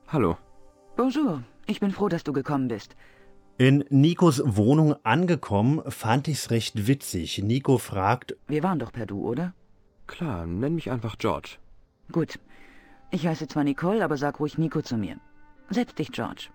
[0.07, 0.37] Hallo.
[0.97, 1.43] Bonjour.
[1.67, 2.95] Ich bin froh, dass du gekommen bist.
[3.57, 7.39] In Nikos Wohnung angekommen, fand ich's recht witzig.
[7.43, 8.37] Nico fragt.
[8.47, 9.53] Wir waren doch per Du, oder?
[10.07, 11.57] Klar, nenn mich einfach George.
[12.13, 12.39] Gut.
[13.11, 15.17] Ich heiße zwar Nicole, aber sag ruhig Nico zu mir.
[15.69, 16.47] Setz dich, George.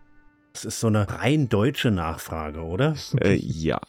[0.52, 2.94] Das ist so eine rein deutsche Nachfrage, oder?
[3.20, 3.80] Äh, ja.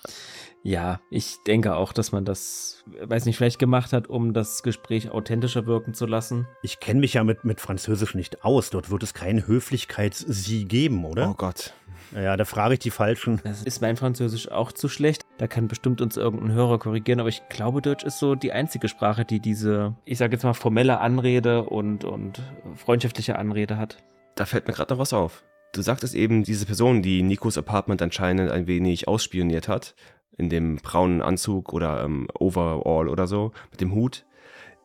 [0.63, 5.09] Ja, ich denke auch, dass man das, weiß nicht, vielleicht gemacht hat, um das Gespräch
[5.09, 6.47] authentischer wirken zu lassen.
[6.61, 8.69] Ich kenne mich ja mit, mit Französisch nicht aus.
[8.69, 11.31] Dort wird es kein Höflichkeits-Sie geben, oder?
[11.31, 11.73] Oh Gott.
[12.13, 13.39] Ja, da frage ich die Falschen.
[13.43, 15.25] Das ist mein Französisch auch zu schlecht.
[15.37, 18.87] Da kann bestimmt uns irgendein Hörer korrigieren, aber ich glaube, Deutsch ist so die einzige
[18.87, 22.41] Sprache, die diese, ich sage jetzt mal, formelle Anrede und, und
[22.75, 23.97] freundschaftliche Anrede hat.
[24.35, 25.43] Da fällt mir gerade noch was auf.
[25.73, 29.95] Du sagtest eben, diese Person, die Nikos Apartment anscheinend ein wenig ausspioniert hat,
[30.37, 34.25] in dem braunen Anzug oder ähm, Overall oder so, mit dem Hut.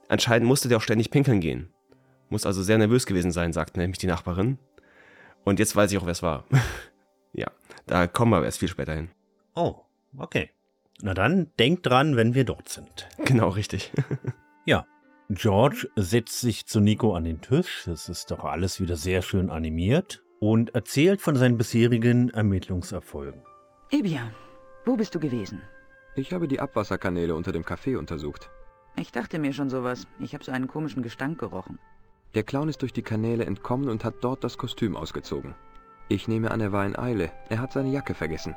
[0.08, 1.72] Anscheinend musste der auch ständig pinkeln gehen.
[2.28, 4.58] Muss also sehr nervös gewesen sein, sagt nämlich die Nachbarin.
[5.44, 6.44] Und jetzt weiß ich auch, wer es war.
[7.32, 7.50] ja,
[7.86, 9.10] da kommen wir erst viel später hin.
[9.56, 9.76] Oh,
[10.16, 10.50] okay.
[11.02, 13.08] Na dann, denkt dran, wenn wir dort sind.
[13.24, 13.92] Genau, richtig.
[14.64, 14.86] ja,
[15.30, 17.88] George setzt sich zu Nico an den Tisch.
[17.88, 23.42] Es ist doch alles wieder sehr schön animiert und erzählt von seinen bisherigen Ermittlungserfolgen.
[23.90, 24.32] Eh bien,
[24.84, 25.62] wo bist du gewesen?
[26.14, 28.50] Ich habe die Abwasserkanäle unter dem Café untersucht.
[28.96, 30.06] Ich dachte mir schon sowas.
[30.18, 31.78] Ich habe so einen komischen Gestank gerochen.
[32.34, 35.54] Der Clown ist durch die Kanäle entkommen und hat dort das Kostüm ausgezogen.
[36.08, 37.30] Ich nehme an, er war in Eile.
[37.48, 38.54] Er hat seine Jacke vergessen.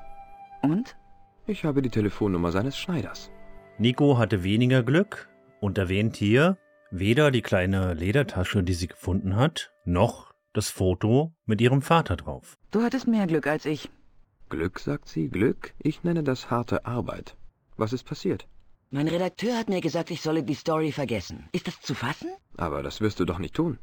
[0.61, 0.95] Und?
[1.47, 3.31] Ich habe die Telefonnummer seines Schneiders.
[3.77, 6.57] Nico hatte weniger Glück und erwähnt hier
[6.91, 12.57] weder die kleine Ledertasche, die sie gefunden hat, noch das Foto mit ihrem Vater drauf.
[12.71, 13.89] Du hattest mehr Glück als ich.
[14.49, 15.73] Glück, sagt sie, Glück?
[15.79, 17.35] Ich nenne das harte Arbeit.
[17.77, 18.47] Was ist passiert?
[18.89, 21.47] Mein Redakteur hat mir gesagt, ich solle die Story vergessen.
[21.51, 22.29] Ist das zu fassen?
[22.57, 23.77] Aber das wirst du doch nicht tun.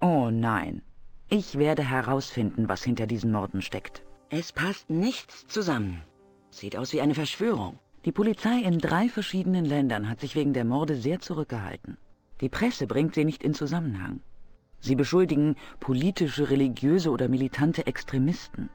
[0.00, 0.82] Oh nein.
[1.30, 4.02] Ich werde herausfinden, was hinter diesen Morden steckt.
[4.28, 6.02] Es passt nichts zusammen.
[6.50, 7.78] Sieht aus wie eine Verschwörung.
[8.04, 11.96] Die Polizei in drei verschiedenen Ländern hat sich wegen der Morde sehr zurückgehalten.
[12.42, 14.20] Die Presse bringt sie nicht in Zusammenhang.
[14.82, 18.68] Sie beschuldigen politische, religiöse oder militante Extremisten.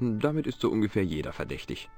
[0.00, 1.88] Damit ist so ungefähr jeder verdächtig.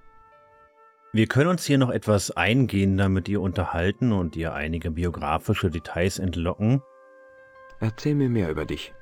[1.14, 6.18] Wir können uns hier noch etwas eingehender mit ihr unterhalten und ihr einige biografische Details
[6.18, 6.82] entlocken.
[7.80, 8.92] Erzähl mir mehr über dich.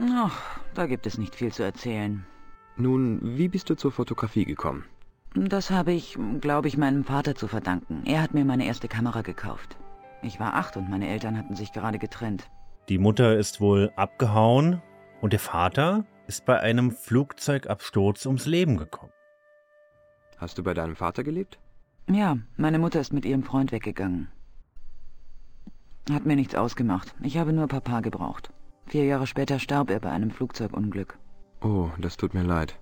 [0.00, 2.24] Ach, da gibt es nicht viel zu erzählen.
[2.78, 4.86] Nun, wie bist du zur Fotografie gekommen?
[5.34, 8.04] Das habe ich, glaube ich, meinem Vater zu verdanken.
[8.06, 9.76] Er hat mir meine erste Kamera gekauft.
[10.22, 12.48] Ich war acht und meine Eltern hatten sich gerade getrennt.
[12.88, 14.80] Die Mutter ist wohl abgehauen
[15.20, 19.12] und der Vater ist bei einem Flugzeugabsturz ums Leben gekommen.
[20.38, 21.58] Hast du bei deinem Vater gelebt?
[22.08, 24.28] Ja, meine Mutter ist mit ihrem Freund weggegangen.
[26.10, 27.14] Hat mir nichts ausgemacht.
[27.20, 28.50] Ich habe nur Papa gebraucht.
[28.86, 31.18] Vier Jahre später starb er bei einem Flugzeugunglück.
[31.60, 32.78] Oh, das tut mir leid.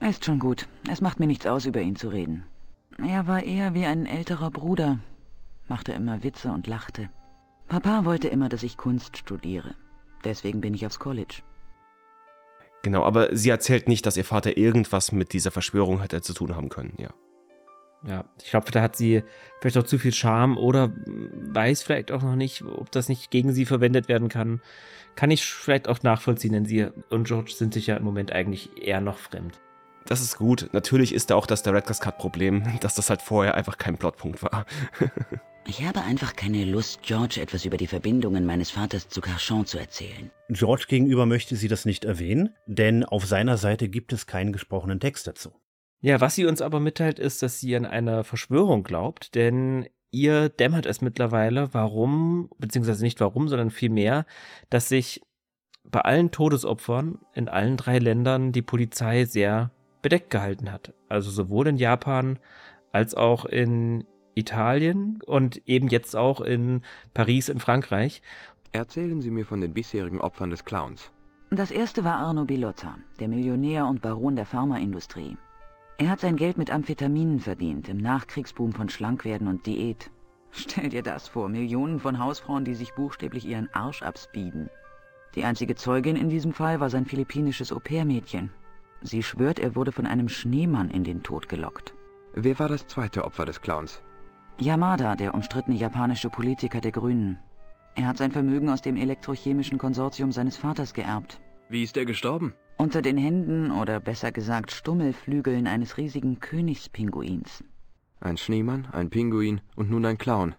[0.00, 0.68] Ist schon gut.
[0.90, 2.44] Es macht mir nichts aus, über ihn zu reden.
[2.98, 4.98] Er war eher wie ein älterer Bruder,
[5.68, 7.08] machte immer Witze und lachte.
[7.68, 9.74] Papa wollte immer, dass ich Kunst studiere.
[10.24, 11.42] Deswegen bin ich aufs College.
[12.82, 16.54] Genau, aber sie erzählt nicht, dass ihr Vater irgendwas mit dieser Verschwörung hätte zu tun
[16.54, 17.10] haben können, ja.
[18.06, 19.24] Ja, ich glaube, da hat sie
[19.60, 20.92] vielleicht auch zu viel Charme oder
[21.52, 24.60] weiß vielleicht auch noch nicht, ob das nicht gegen sie verwendet werden kann.
[25.16, 28.70] Kann ich vielleicht auch nachvollziehen, denn sie und George sind sich ja im Moment eigentlich
[28.80, 29.58] eher noch fremd.
[30.04, 30.68] Das ist gut.
[30.72, 34.42] Natürlich ist da auch das Director's Cut Problem, dass das halt vorher einfach kein Plotpunkt
[34.42, 34.66] war.
[35.68, 39.78] ich habe einfach keine Lust, George etwas über die Verbindungen meines Vaters zu Carchon zu
[39.78, 40.30] erzählen.
[40.48, 45.00] George gegenüber möchte sie das nicht erwähnen, denn auf seiner Seite gibt es keinen gesprochenen
[45.00, 45.50] Text dazu.
[46.00, 50.48] Ja, was sie uns aber mitteilt, ist, dass sie an eine Verschwörung glaubt, denn ihr
[50.48, 54.24] dämmert es mittlerweile, warum, beziehungsweise nicht warum, sondern vielmehr,
[54.70, 55.20] dass sich
[55.84, 59.70] bei allen Todesopfern in allen drei Ländern die Polizei sehr
[60.02, 60.94] bedeckt gehalten hat.
[61.08, 62.38] Also sowohl in Japan
[62.92, 64.04] als auch in
[64.36, 66.82] Italien und eben jetzt auch in
[67.14, 68.22] Paris in Frankreich.
[68.70, 71.10] Erzählen Sie mir von den bisherigen Opfern des Clowns.
[71.50, 75.38] Das erste war Arno Bilotta, der Millionär und Baron der Pharmaindustrie.
[75.98, 80.10] Er hat sein Geld mit Amphetaminen verdient, im Nachkriegsboom von Schlankwerden und Diät.
[80.50, 84.68] Stell dir das vor, Millionen von Hausfrauen, die sich buchstäblich ihren Arsch abspeeden.
[85.34, 88.50] Die einzige Zeugin in diesem Fall war sein philippinisches Au-pair-Mädchen.
[89.00, 91.94] Sie schwört, er wurde von einem Schneemann in den Tod gelockt.
[92.34, 94.02] Wer war das zweite Opfer des Clowns?
[94.58, 97.38] Yamada, der umstrittene japanische Politiker der Grünen.
[97.94, 101.40] Er hat sein Vermögen aus dem elektrochemischen Konsortium seines Vaters geerbt.
[101.68, 102.54] Wie ist er gestorben?
[102.78, 107.64] Unter den Händen oder besser gesagt Stummelflügeln eines riesigen Königspinguins.
[108.20, 110.54] Ein Schneemann, ein Pinguin und nun ein Clown.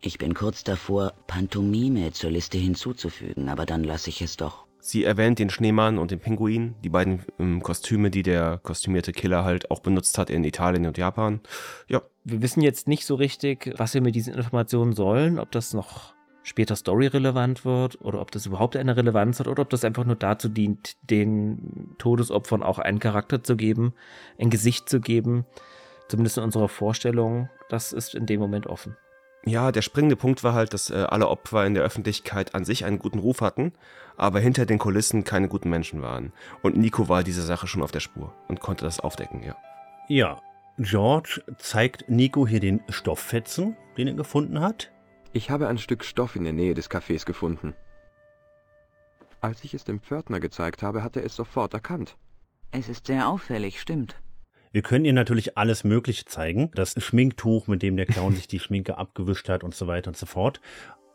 [0.00, 4.66] Ich bin kurz davor, Pantomime zur Liste hinzuzufügen, aber dann lasse ich es doch.
[4.80, 9.44] Sie erwähnt den Schneemann und den Pinguin, die beiden ähm, Kostüme, die der kostümierte Killer
[9.44, 11.40] halt auch benutzt hat in Italien und Japan.
[11.88, 12.02] Ja.
[12.24, 16.14] Wir wissen jetzt nicht so richtig, was wir mit diesen Informationen sollen, ob das noch
[16.42, 20.16] später storyrelevant wird oder ob das überhaupt eine Relevanz hat oder ob das einfach nur
[20.16, 23.94] dazu dient, den Todesopfern auch einen Charakter zu geben,
[24.38, 25.46] ein Gesicht zu geben.
[26.08, 28.96] Zumindest in unserer Vorstellung, das ist in dem Moment offen.
[29.46, 32.84] Ja, der springende Punkt war halt, dass äh, alle Opfer in der Öffentlichkeit an sich
[32.84, 33.72] einen guten Ruf hatten,
[34.16, 36.32] aber hinter den Kulissen keine guten Menschen waren.
[36.62, 39.56] Und Nico war dieser Sache schon auf der Spur und konnte das aufdecken, ja.
[40.08, 40.42] Ja,
[40.78, 44.90] George zeigt Nico hier den Stofffetzen, den er gefunden hat.
[45.32, 47.74] Ich habe ein Stück Stoff in der Nähe des Cafés gefunden.
[49.40, 52.16] Als ich es dem Pförtner gezeigt habe, hat er es sofort erkannt.
[52.72, 54.20] Es ist sehr auffällig, stimmt.
[54.72, 56.70] Wir können ihr natürlich alles Mögliche zeigen.
[56.74, 60.16] Das Schminktuch, mit dem der Clown sich die Schminke abgewischt hat und so weiter und
[60.16, 60.60] so fort.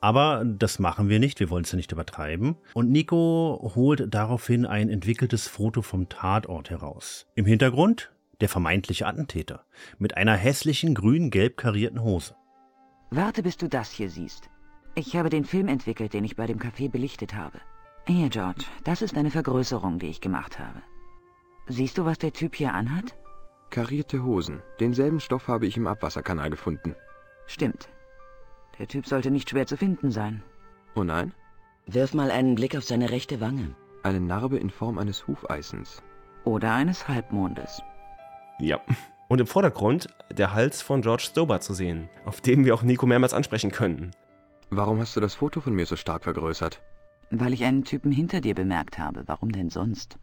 [0.01, 2.58] Aber das machen wir nicht, wir wollen es ja nicht übertreiben.
[2.74, 7.28] Und Nico holt daraufhin ein entwickeltes Foto vom Tatort heraus.
[7.36, 9.66] Im Hintergrund der vermeintliche Attentäter
[9.97, 12.36] mit einer hässlichen grün-gelb karierten Hose.
[13.10, 14.49] Warte, bis du das hier siehst.
[14.95, 17.60] Ich habe den Film entwickelt, den ich bei dem Café belichtet habe.
[18.06, 20.82] Hier, George, das ist eine Vergrößerung, die ich gemacht habe.
[21.68, 23.16] Siehst du, was der Typ hier anhat?
[23.76, 24.61] Karierte Hosen.
[24.80, 26.95] Denselben Stoff habe ich im Abwasserkanal gefunden.
[27.45, 27.89] Stimmt.
[28.80, 30.41] Der Typ sollte nicht schwer zu finden sein.
[30.95, 31.34] Oh nein?
[31.86, 33.76] Wirf mal einen Blick auf seine rechte Wange.
[34.01, 36.01] Eine Narbe in Form eines Hufeisens.
[36.45, 37.82] Oder eines Halbmondes.
[38.59, 38.80] Ja.
[39.28, 43.05] Und im Vordergrund der Hals von George Stober zu sehen, auf dem wir auch Nico
[43.05, 44.11] mehrmals ansprechen könnten.
[44.69, 46.82] Warum hast du das Foto von mir so stark vergrößert?
[47.30, 49.23] Weil ich einen Typen hinter dir bemerkt habe.
[49.26, 50.17] Warum denn sonst?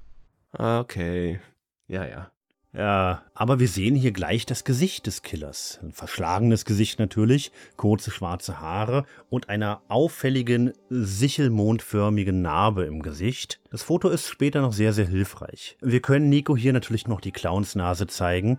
[0.52, 1.38] Okay.
[1.86, 2.32] Ja, ja.
[2.74, 5.78] Ja, aber wir sehen hier gleich das Gesicht des Killers.
[5.82, 13.60] Ein verschlagenes Gesicht natürlich, kurze schwarze Haare und einer auffälligen, sichelmondförmigen Narbe im Gesicht.
[13.70, 15.76] Das Foto ist später noch sehr, sehr hilfreich.
[15.82, 18.56] Wir können Nico hier natürlich noch die Clownsnase zeigen.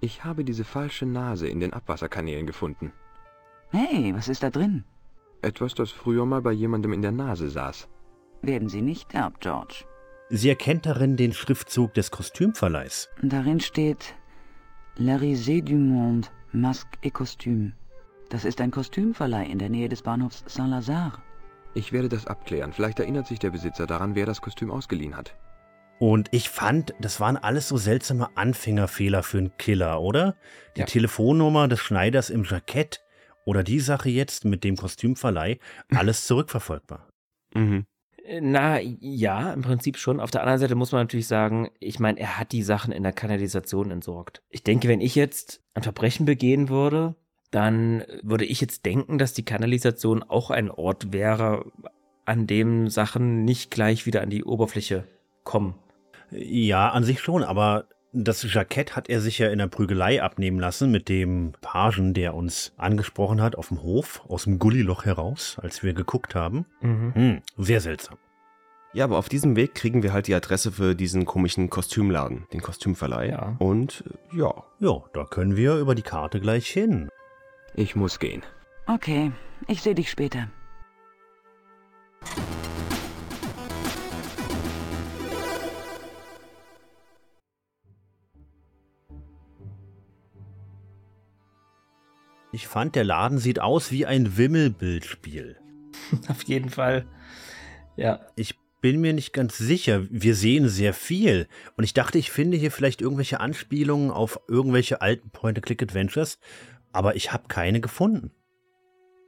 [0.00, 2.94] Ich habe diese falsche Nase in den Abwasserkanälen gefunden.
[3.68, 4.84] Hey, was ist da drin?
[5.42, 7.88] Etwas, das früher mal bei jemandem in der Nase saß.
[8.40, 9.84] Werden Sie nicht derb, George.
[10.32, 13.08] Sie erkennt darin den Schriftzug des Kostümverleihs.
[13.20, 14.14] Darin steht
[14.96, 17.72] La Risée du Monde, Masque et Costume.
[18.28, 21.18] Das ist ein Kostümverleih in der Nähe des Bahnhofs Saint-Lazare.
[21.74, 22.72] Ich werde das abklären.
[22.72, 25.34] Vielleicht erinnert sich der Besitzer daran, wer das Kostüm ausgeliehen hat.
[25.98, 30.36] Und ich fand, das waren alles so seltsame Anfängerfehler für einen Killer, oder?
[30.76, 30.86] Die Ja.
[30.86, 33.02] Telefonnummer des Schneiders im Jackett
[33.44, 35.58] oder die Sache jetzt mit dem Kostümverleih,
[35.94, 37.08] alles zurückverfolgbar.
[37.54, 37.84] Mhm.
[38.40, 40.20] Na ja, im Prinzip schon.
[40.20, 43.02] Auf der anderen Seite muss man natürlich sagen, ich meine, er hat die Sachen in
[43.02, 44.42] der Kanalisation entsorgt.
[44.50, 47.16] Ich denke, wenn ich jetzt ein Verbrechen begehen würde,
[47.50, 51.70] dann würde ich jetzt denken, dass die Kanalisation auch ein Ort wäre,
[52.24, 55.04] an dem Sachen nicht gleich wieder an die Oberfläche
[55.42, 55.74] kommen.
[56.30, 60.58] Ja, an sich schon, aber das Jackett hat er sich ja in der Prügelei abnehmen
[60.58, 65.56] lassen mit dem Pagen, der uns angesprochen hat auf dem Hof, aus dem Gulliloch heraus,
[65.60, 66.66] als wir geguckt haben.
[66.80, 67.14] Mhm.
[67.14, 68.18] Hm, sehr seltsam.
[68.92, 72.60] Ja, aber auf diesem Weg kriegen wir halt die Adresse für diesen komischen Kostümladen, den
[72.60, 73.28] Kostümverleih.
[73.28, 73.56] Ja.
[73.60, 74.02] Und
[74.32, 74.52] äh, ja.
[74.80, 77.08] Ja, da können wir über die Karte gleich hin.
[77.74, 78.42] Ich muss gehen.
[78.88, 79.30] Okay,
[79.68, 80.48] ich sehe dich später.
[92.52, 95.56] Ich fand, der Laden sieht aus wie ein Wimmelbildspiel.
[96.28, 97.06] Auf jeden Fall.
[97.96, 98.20] Ja.
[98.34, 100.06] Ich bin mir nicht ganz sicher.
[100.10, 101.46] Wir sehen sehr viel.
[101.76, 106.38] Und ich dachte, ich finde hier vielleicht irgendwelche Anspielungen auf irgendwelche alten Point-and-Click-Adventures.
[106.92, 108.32] Aber ich habe keine gefunden.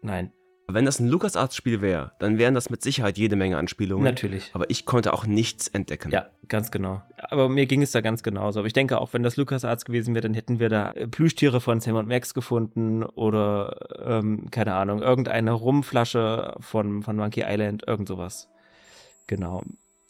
[0.01, 0.33] Nein.
[0.69, 4.05] Wenn das ein LucasArts-Spiel wäre, dann wären das mit Sicherheit jede Menge Anspielungen.
[4.05, 4.51] Natürlich.
[4.55, 6.11] Aber ich konnte auch nichts entdecken.
[6.11, 7.03] Ja, ganz genau.
[7.19, 8.61] Aber mir ging es da ganz genauso.
[8.61, 11.61] Aber ich denke auch, wenn das LucasArts gewesen wäre, dann hätten wir da äh, Plüschtiere
[11.61, 17.83] von Sam und Max gefunden oder, ähm, keine Ahnung, irgendeine Rumflasche von, von Monkey Island,
[17.87, 18.49] irgend sowas.
[19.27, 19.63] Genau.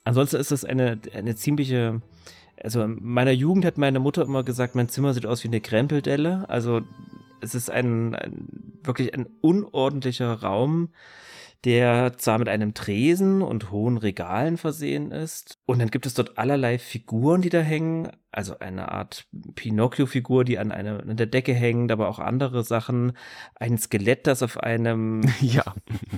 [0.04, 2.02] Ansonsten ist es eine, eine ziemliche.
[2.62, 5.60] Also in meiner Jugend hat meine Mutter immer gesagt, mein Zimmer sieht aus wie eine
[5.60, 6.44] Krempeldelle.
[6.48, 6.82] Also
[7.42, 8.48] es ist ein, ein
[8.82, 10.90] wirklich ein unordentlicher Raum,
[11.64, 15.58] der zwar mit einem Tresen und hohen Regalen versehen ist.
[15.64, 18.10] Und dann gibt es dort allerlei Figuren, die da hängen.
[18.32, 23.12] Also eine Art Pinocchio-Figur, die an, einer, an der Decke hängt, aber auch andere Sachen.
[23.54, 25.62] Ein Skelett, das auf einem ja.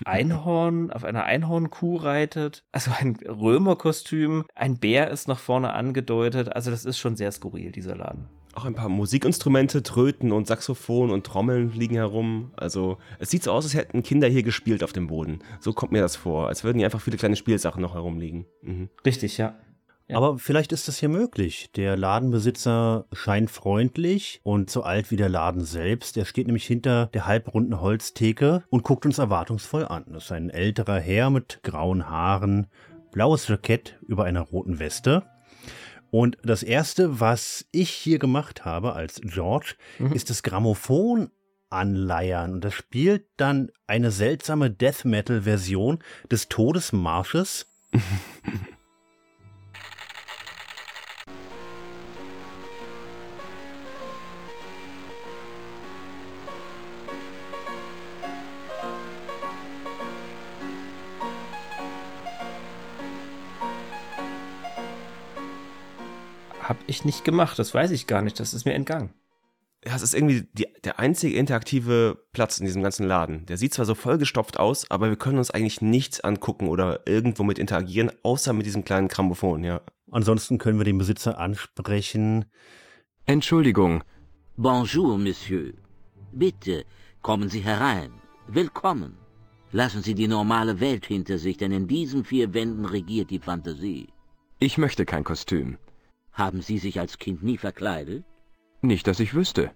[0.07, 2.64] Einhorn, auf einer Einhornkuh reitet.
[2.72, 4.47] Also ein Römerkostüm.
[4.55, 6.55] Ein Bär ist nach vorne angedeutet.
[6.55, 8.29] Also das ist schon sehr skurril, dieser Laden.
[8.55, 12.53] Auch ein paar Musikinstrumente, Tröten und Saxophon und Trommeln liegen herum.
[12.57, 15.41] Also es sieht so aus, als hätten Kinder hier gespielt auf dem Boden.
[15.61, 18.47] So kommt mir das vor, als würden hier einfach viele kleine Spielsachen noch herumliegen.
[18.63, 18.91] Mhm.
[19.05, 19.55] Richtig, ja.
[20.07, 20.19] Ja.
[20.19, 21.71] Aber vielleicht ist das hier möglich.
[21.77, 26.19] Der Ladenbesitzer scheint freundlich und so alt wie der Laden selbst.
[26.19, 30.05] Er steht nämlich hinter der halbrunden Holztheke und guckt uns erwartungsvoll an.
[30.09, 32.67] Das ist ein älterer Herr mit grauen Haaren,
[33.13, 35.23] blaues Jackett über einer roten Weste.
[36.15, 40.12] Und das erste, was ich hier gemacht habe als George, mhm.
[40.12, 41.33] ist das Grammophon
[41.71, 42.53] anleiern.
[42.53, 45.99] Und das spielt dann eine seltsame Death Metal Version
[46.31, 47.67] des Todesmarsches.
[66.65, 69.12] Hab ich nicht gemacht, das weiß ich gar nicht, das ist mir entgangen.
[69.87, 73.45] Ja, es ist irgendwie die, der einzige interaktive Platz in diesem ganzen Laden.
[73.45, 77.43] Der sieht zwar so vollgestopft aus, aber wir können uns eigentlich nichts angucken oder irgendwo
[77.43, 79.83] mit interagieren, außer mit diesem kleinen Grammophon, ja.
[80.11, 82.47] Ansonsten können wir den Besitzer ansprechen.
[83.27, 84.03] Entschuldigung.
[84.57, 85.75] Bonjour, Monsieur.
[86.33, 86.87] Bitte,
[87.21, 88.11] kommen Sie herein.
[88.49, 89.19] Willkommen.
[89.71, 94.09] Lassen Sie die normale Welt hinter sich, denn in diesen vier Wänden regiert die Fantasie.
[94.61, 95.77] Ich möchte kein Kostüm.
[96.35, 98.24] Haben Sie sich als Kind nie verkleidet?
[98.82, 99.70] Nicht, dass ich wüsste.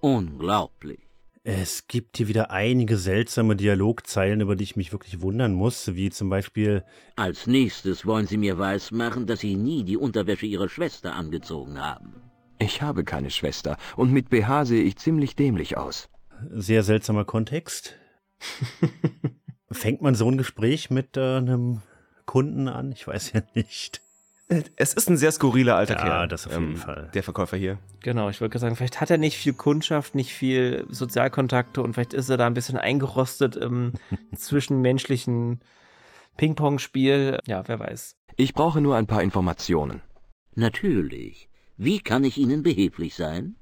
[0.00, 1.00] Unglaublich.
[1.42, 6.10] Es gibt hier wieder einige seltsame Dialogzeilen, über die ich mich wirklich wundern muss, wie
[6.10, 6.84] zum Beispiel
[7.16, 12.14] Als nächstes wollen Sie mir weismachen, dass Sie nie die Unterwäsche Ihrer Schwester angezogen haben.
[12.58, 16.08] Ich habe keine Schwester und mit BH sehe ich ziemlich dämlich aus.
[16.50, 17.96] Sehr seltsamer Kontext.
[19.70, 21.82] Fängt man so ein Gespräch mit äh, einem
[22.26, 22.92] Kunden an?
[22.92, 24.02] Ich weiß ja nicht.
[24.48, 26.10] Es ist ein sehr skurriler alter ja, Kerl.
[26.10, 27.10] Ja, das auf jeden ähm, Fall.
[27.14, 27.78] Der Verkäufer hier.
[28.00, 32.14] Genau, ich wollte sagen, vielleicht hat er nicht viel Kundschaft, nicht viel Sozialkontakte und vielleicht
[32.14, 33.94] ist er da ein bisschen eingerostet im
[34.36, 35.60] zwischenmenschlichen
[36.36, 37.40] Ping-Pong-Spiel.
[37.46, 38.16] Ja, wer weiß.
[38.36, 40.02] Ich brauche nur ein paar Informationen.
[40.54, 41.48] Natürlich.
[41.76, 43.56] Wie kann ich Ihnen behilflich sein?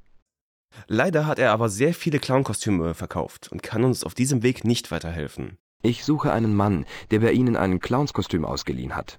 [0.86, 4.90] Leider hat er aber sehr viele Clown-Kostüme verkauft und kann uns auf diesem Weg nicht
[4.90, 5.56] weiterhelfen.
[5.82, 9.18] Ich suche einen Mann, der bei Ihnen ein Clownskostüm ausgeliehen hat.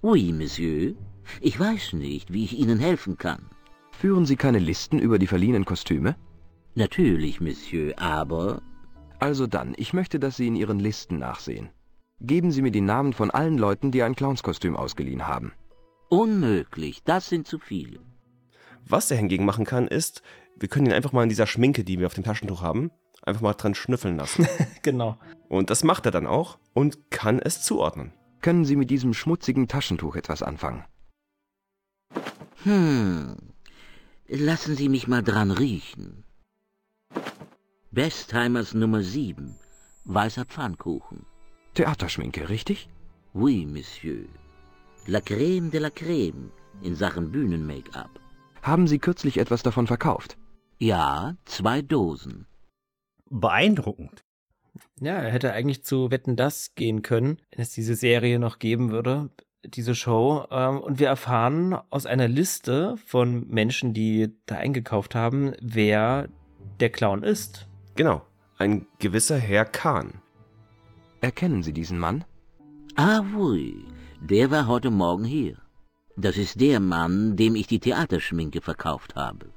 [0.00, 0.94] Oui, Monsieur.
[1.40, 3.50] Ich weiß nicht, wie ich Ihnen helfen kann.
[3.90, 6.14] Führen Sie keine Listen über die verliehenen Kostüme?
[6.76, 8.62] Natürlich, Monsieur, aber...
[9.18, 11.70] Also dann, ich möchte, dass Sie in Ihren Listen nachsehen.
[12.20, 15.52] Geben Sie mir die Namen von allen Leuten, die ein Clownskostüm ausgeliehen haben.
[16.08, 17.98] Unmöglich, das sind zu viele.
[18.86, 20.22] Was er hingegen machen kann, ist,
[20.56, 22.92] wir können ihn einfach mal in dieser Schminke, die wir auf dem Taschentuch haben,
[23.22, 24.46] einfach mal dran schnüffeln lassen.
[24.82, 25.18] genau.
[25.48, 28.12] Und das macht er dann auch und kann es zuordnen.
[28.40, 30.84] Können Sie mit diesem schmutzigen Taschentuch etwas anfangen?
[32.62, 33.36] Hm.
[34.28, 36.24] Lassen Sie mich mal dran riechen.
[37.90, 39.56] Bestheimers Nummer 7.
[40.04, 41.24] Weißer Pfannkuchen.
[41.74, 42.88] Theaterschminke, richtig?
[43.32, 44.26] Oui, Monsieur.
[45.06, 46.50] La crème de la crème
[46.82, 48.20] in Sachen Bühnen-Make-up.
[48.62, 50.36] Haben Sie kürzlich etwas davon verkauft?
[50.78, 52.46] Ja, zwei Dosen.
[53.30, 54.22] Beeindruckend.
[55.00, 58.90] Ja, er hätte eigentlich zu Wetten das gehen können, wenn es diese Serie noch geben
[58.90, 59.30] würde.
[59.64, 60.46] diese Show.
[60.50, 66.28] Ähm, und wir erfahren aus einer Liste von Menschen, die da eingekauft haben, wer
[66.80, 67.66] der Clown ist.
[67.96, 68.22] Genau,
[68.56, 70.22] ein gewisser Herr Kahn.
[71.20, 72.24] Erkennen Sie diesen Mann?
[72.94, 73.84] Ah, oui,
[74.20, 75.56] der war heute Morgen hier.
[76.16, 79.50] Das ist der Mann, dem ich die Theaterschminke verkauft habe.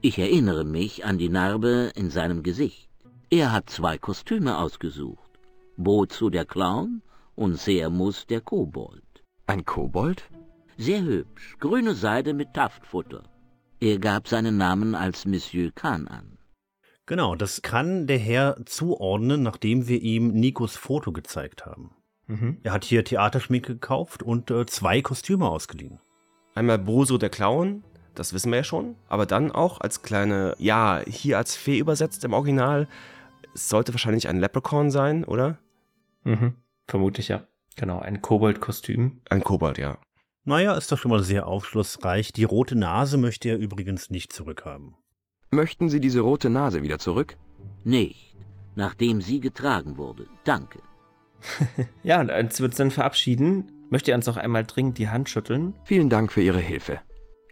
[0.00, 2.88] Ich erinnere mich an die Narbe in seinem Gesicht.
[3.32, 5.30] Er hat zwei Kostüme ausgesucht.
[5.78, 7.00] Bozu der Clown
[7.34, 9.24] und Seamus der Kobold.
[9.46, 10.28] Ein Kobold?
[10.76, 13.22] Sehr hübsch, grüne Seide mit Taftfutter.
[13.80, 16.36] Er gab seinen Namen als Monsieur Kahn an.
[17.06, 21.96] Genau, das kann der Herr zuordnen, nachdem wir ihm Nikos Foto gezeigt haben.
[22.26, 22.58] Mhm.
[22.62, 26.00] Er hat hier Theaterschminke gekauft und äh, zwei Kostüme ausgeliehen.
[26.54, 27.82] Einmal Boso der Clown,
[28.14, 32.24] das wissen wir ja schon, aber dann auch als kleine, ja, hier als Fee übersetzt
[32.24, 32.88] im Original.
[33.54, 35.58] Es sollte wahrscheinlich ein Leprechaun sein, oder?
[36.24, 36.56] Mhm.
[36.86, 37.46] Vermutlich ja.
[37.76, 39.20] Genau, ein Kobold-Kostüm.
[39.30, 39.98] Ein Kobold, ja.
[40.44, 42.32] Naja, ist doch schon mal sehr aufschlussreich.
[42.32, 44.96] Die rote Nase möchte er übrigens nicht zurückhaben.
[45.50, 47.36] Möchten Sie diese rote Nase wieder zurück?
[47.84, 48.36] Nicht,
[48.74, 50.26] nachdem sie getragen wurde.
[50.44, 50.80] Danke.
[52.02, 55.28] Ja, und als wir uns dann verabschieden, möchte er uns noch einmal dringend die Hand
[55.28, 55.74] schütteln.
[55.84, 57.00] Vielen Dank für Ihre Hilfe.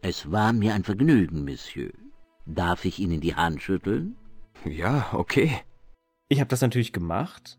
[0.02, 1.90] Es war mir ein Vergnügen, Monsieur.
[2.46, 4.16] Darf ich Ihnen die Hand schütteln?
[4.64, 5.60] Ja, okay.
[6.32, 7.58] Ich habe das natürlich gemacht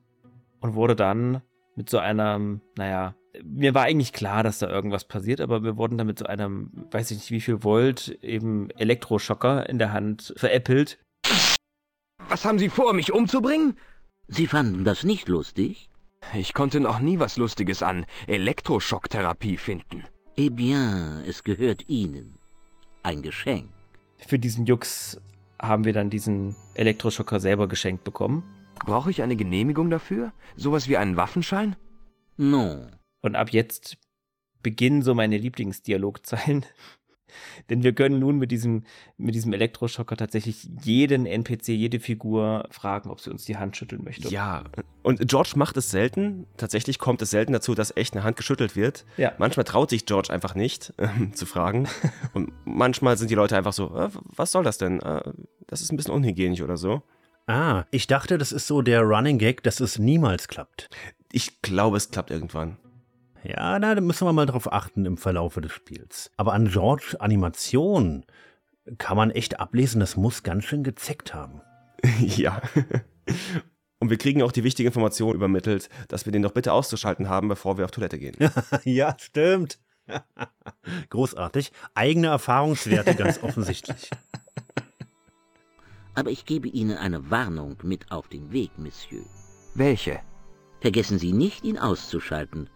[0.62, 1.42] und wurde dann
[1.76, 5.98] mit so einem, naja, mir war eigentlich klar, dass da irgendwas passiert, aber wir wurden
[5.98, 10.34] dann mit so einem, weiß ich nicht wie viel Volt, eben Elektroschocker in der Hand
[10.38, 11.00] veräppelt.
[12.30, 13.78] Was haben Sie vor, mich umzubringen?
[14.30, 15.90] Sie fanden das nicht lustig?
[16.34, 20.06] Ich konnte noch nie was Lustiges an Elektroschocktherapie finden.
[20.38, 22.38] Eh bien, es gehört Ihnen.
[23.04, 23.70] Ein Geschenk.
[24.26, 25.20] Für diesen Jux
[25.62, 28.44] haben wir dann diesen Elektroschocker selber geschenkt bekommen.
[28.86, 30.34] Brauche ich eine Genehmigung dafür?
[30.56, 31.76] Sowas wie einen Waffenschein?
[32.38, 32.92] Non.
[33.22, 33.98] Und ab jetzt
[34.64, 36.66] beginnen so meine Lieblingsdialogzeilen.
[37.70, 38.84] Denn wir können nun mit diesem,
[39.18, 44.04] mit diesem Elektroschocker tatsächlich jeden NPC, jede Figur fragen, ob sie uns die Hand schütteln
[44.04, 44.28] möchte.
[44.28, 44.66] Ja,
[45.02, 46.46] und George macht es selten.
[46.58, 49.06] Tatsächlich kommt es selten dazu, dass echt eine Hand geschüttelt wird.
[49.16, 49.32] Ja.
[49.38, 51.88] Manchmal traut sich George einfach nicht ähm, zu fragen.
[52.34, 55.00] Und manchmal sind die Leute einfach so, äh, was soll das denn?
[55.00, 55.22] Äh,
[55.68, 57.02] das ist ein bisschen unhygienisch oder so.
[57.48, 60.90] Ah, ich dachte, das ist so der Running Gag, dass es niemals klappt.
[61.32, 62.78] Ich glaube, es klappt irgendwann.
[63.44, 66.32] Ja, na, da müssen wir mal drauf achten im Verlaufe des Spiels.
[66.38, 68.26] Aber an George Animation
[68.98, 71.62] kann man echt ablesen, das muss ganz schön gezeckt haben.
[72.20, 72.62] ja.
[74.00, 77.48] Und wir kriegen auch die wichtige Information übermittelt, dass wir den doch bitte auszuschalten haben,
[77.48, 78.36] bevor wir auf Toilette gehen.
[78.84, 79.80] ja, stimmt.
[81.10, 81.72] Großartig.
[81.94, 84.10] Eigene Erfahrungswerte ganz offensichtlich.
[86.14, 89.24] Aber ich gebe Ihnen eine Warnung mit auf den Weg, Monsieur.
[89.76, 90.20] Welche?
[90.82, 92.70] Vergessen Sie nicht, ihn auszuschalten,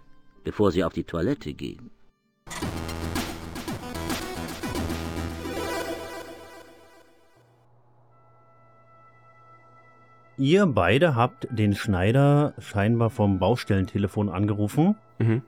[0.43, 1.91] bevor Sie auf die Toilette gehen.
[10.37, 14.95] Ihr beide habt den Schneider scheinbar vom Baustellentelefon angerufen.
[15.17, 15.41] Mhm.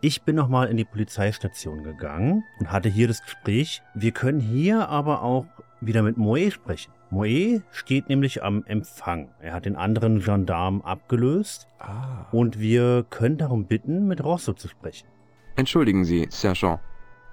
[0.00, 3.82] Ich bin nochmal in die Polizeistation gegangen und hatte hier das Gespräch.
[3.94, 5.46] Wir können hier aber auch
[5.86, 6.92] wieder mit Moe sprechen.
[7.10, 9.28] Moe steht nämlich am Empfang.
[9.40, 12.26] Er hat den anderen Gendarm abgelöst Ah.
[12.32, 15.08] und wir können darum bitten, mit Rosso zu sprechen.
[15.56, 16.80] Entschuldigen Sie, Sergeant.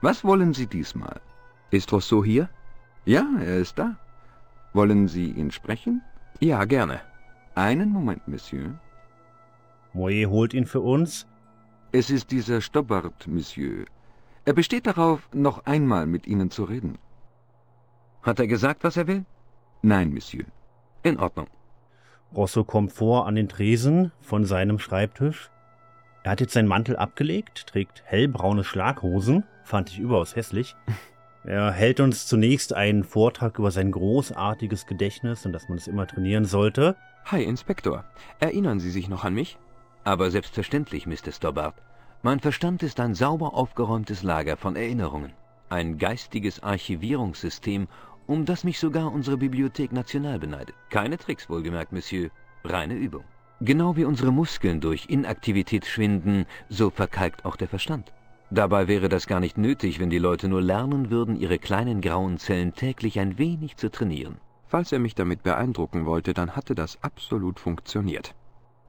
[0.02, 1.22] Was wollen Sie diesmal?
[1.72, 2.50] Ist Rousseau hier?
[3.06, 3.96] Ja, er ist da.
[4.74, 6.02] Wollen Sie ihn sprechen?
[6.40, 7.00] Ja, gerne.
[7.56, 8.80] Einen Moment, Monsieur.
[9.94, 11.28] Moe holt ihn für uns.
[11.92, 13.86] Es ist dieser Stobbart, Monsieur.
[14.46, 16.98] Er besteht darauf, noch einmal mit Ihnen zu reden.
[18.24, 19.26] Hat er gesagt, was er will?
[19.82, 20.46] Nein, Monsieur.
[21.04, 21.48] In Ordnung.
[22.36, 25.50] Rosso kommt vor an den Tresen von seinem Schreibtisch.
[26.24, 30.76] Er hat jetzt seinen Mantel abgelegt, trägt hellbraune Schlaghosen, fand ich überaus hässlich.
[31.44, 36.06] Er hält uns zunächst einen Vortrag über sein großartiges Gedächtnis und dass man es immer
[36.06, 36.96] trainieren sollte.
[37.26, 38.06] Hi, Inspektor.
[38.40, 39.58] Erinnern Sie sich noch an mich?
[40.04, 41.32] Aber selbstverständlich, Mr.
[41.32, 41.74] Stobbart.
[42.22, 45.34] Mein Verstand ist ein sauber aufgeräumtes Lager von Erinnerungen.
[45.70, 47.88] Ein geistiges Archivierungssystem,
[48.28, 50.76] um das mich sogar unsere Bibliothek National beneidet.
[50.90, 52.30] Keine Tricks, wohlgemerkt, Monsieur.
[52.64, 53.24] Reine Übung.
[53.60, 58.12] Genau wie unsere Muskeln durch Inaktivität schwinden, so verkalkt auch der Verstand.
[58.50, 62.38] Dabei wäre das gar nicht nötig, wenn die Leute nur lernen würden, ihre kleinen grauen
[62.38, 64.38] Zellen täglich ein wenig zu trainieren.
[64.68, 68.36] Falls er mich damit beeindrucken wollte, dann hatte das absolut funktioniert.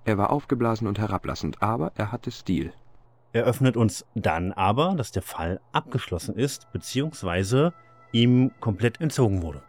[0.04, 2.72] Er war aufgeblasen und herablassend, aber er hatte Stil.
[3.32, 7.72] Er öffnet uns dann aber, dass der Fall abgeschlossen ist, beziehungsweise
[8.12, 9.62] ihm komplett entzogen wurde.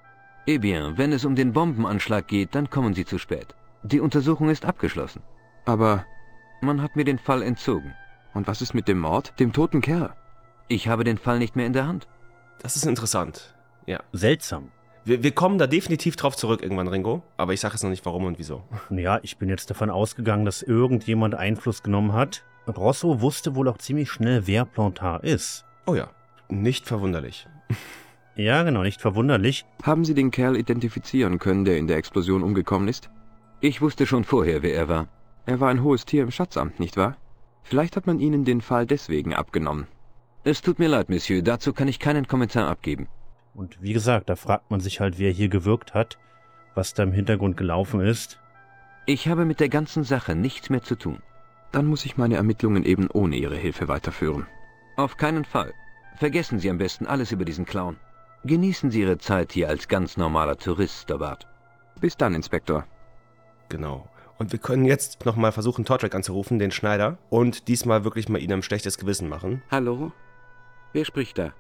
[0.46, 3.56] Eh bien, wenn es um den Bombenanschlag geht, dann kommen Sie zu spät.
[3.84, 5.22] Die Untersuchung ist abgeschlossen.
[5.66, 6.06] Aber
[6.62, 7.94] man hat mir den Fall entzogen.
[8.34, 10.14] Und was ist mit dem Mord, dem toten Kerl?
[10.68, 12.08] Ich habe den Fall nicht mehr in der Hand.
[12.62, 13.56] Das ist interessant.
[13.86, 14.02] Ja.
[14.12, 14.72] Seltsam.
[15.06, 17.24] Wir, wir kommen da definitiv drauf zurück irgendwann, Ringo.
[17.38, 18.64] Aber ich sage jetzt noch nicht warum und wieso.
[18.90, 22.44] Ja, ich bin jetzt davon ausgegangen, dass irgendjemand Einfluss genommen hat.
[22.68, 25.66] Rosso wusste wohl auch ziemlich schnell, wer Plantard ist.
[25.86, 26.10] Oh ja,
[26.50, 27.48] nicht verwunderlich.
[28.36, 29.66] Ja, genau, nicht verwunderlich.
[29.84, 33.10] Haben Sie den Kerl identifizieren können, der in der Explosion umgekommen ist?
[33.62, 35.08] Ich wusste schon vorher, wer er war.
[35.46, 37.18] Er war ein hohes Tier im Schatzamt, nicht wahr?
[37.64, 39.88] Vielleicht hat man Ihnen den Fall deswegen abgenommen.
[40.44, 43.08] Es tut mir leid, Monsieur, dazu kann ich keinen Kommentar abgeben.
[43.54, 46.18] Und wie gesagt, da fragt man sich halt, wer hier gewirkt hat,
[46.76, 48.40] was da im Hintergrund gelaufen ist.
[49.06, 51.22] Ich habe mit der ganzen Sache nichts mehr zu tun.
[51.72, 54.48] Dann muss ich meine Ermittlungen eben ohne Ihre Hilfe weiterführen.
[54.98, 55.74] Auf keinen Fall.
[56.18, 57.98] Vergessen Sie am besten alles über diesen Clown.
[58.46, 61.48] Genießen Sie Ihre Zeit hier als ganz normaler Tourist, Stobbart.
[62.02, 62.86] Bis dann, Inspektor.
[63.70, 64.10] Genau.
[64.38, 68.52] Und wir können jetzt nochmal versuchen, Tortrek anzurufen, den Schneider, und diesmal wirklich mal ihm
[68.52, 69.62] ein schlechtes Gewissen machen.
[69.72, 70.12] Hallo?
[70.92, 71.54] Wer spricht da?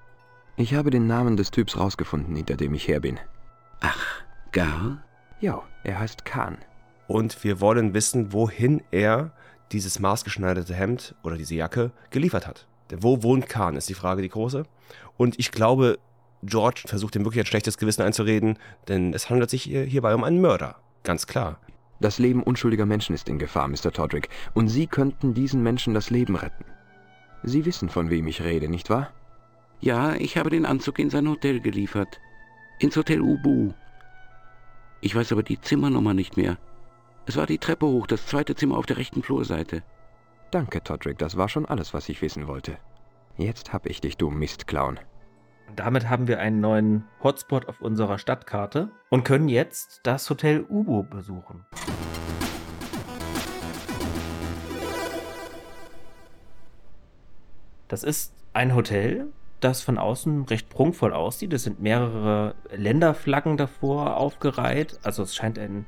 [0.57, 3.17] Ich habe den Namen des Typs rausgefunden, hinter dem ich her bin.
[3.79, 5.01] Ach, gar?
[5.39, 6.57] Ja, er heißt Kahn.
[7.07, 9.31] Und wir wollen wissen, wohin er
[9.71, 12.67] dieses maßgeschneiderte Hemd oder diese Jacke geliefert hat.
[12.93, 14.65] Wo wohnt Kahn, ist die Frage, die große.
[15.15, 15.97] Und ich glaube,
[16.45, 18.57] George versucht ihm wirklich ein schlechtes Gewissen einzureden,
[18.87, 20.75] denn es handelt sich hierbei um einen Mörder.
[21.03, 21.59] Ganz klar.
[21.99, 23.91] Das Leben unschuldiger Menschen ist in Gefahr, Mr.
[23.91, 26.65] Todrick, und Sie könnten diesen Menschen das Leben retten.
[27.43, 29.11] Sie wissen, von wem ich rede, nicht wahr?
[29.79, 32.19] Ja, ich habe den Anzug in sein Hotel geliefert.
[32.79, 33.73] Ins Hotel Ubu.
[35.01, 36.57] Ich weiß aber die Zimmernummer nicht mehr.
[37.25, 39.83] Es war die Treppe hoch, das zweite Zimmer auf der rechten Flurseite.
[40.51, 42.77] Danke, Todrick, das war schon alles, was ich wissen wollte.
[43.37, 44.99] Jetzt hab ich dich, du Mistclown.
[45.75, 51.03] Damit haben wir einen neuen Hotspot auf unserer Stadtkarte und können jetzt das Hotel Ubu
[51.03, 51.65] besuchen.
[57.87, 59.27] Das ist ein Hotel,
[59.59, 61.53] das von außen recht prunkvoll aussieht.
[61.53, 64.99] Es sind mehrere Länderflaggen davor aufgereiht.
[65.03, 65.85] Also es scheint ein,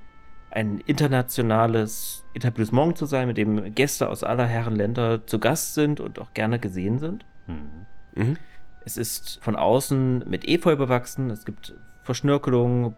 [0.50, 6.00] ein internationales Etablissement zu sein, mit dem Gäste aus aller Herren Länder zu Gast sind
[6.00, 7.26] und auch gerne gesehen sind.
[7.48, 7.86] Mhm.
[8.16, 8.38] Mhm.
[8.86, 11.32] Es ist von außen mit Efeu bewachsen.
[11.32, 12.96] Es gibt Verschnörkelungen,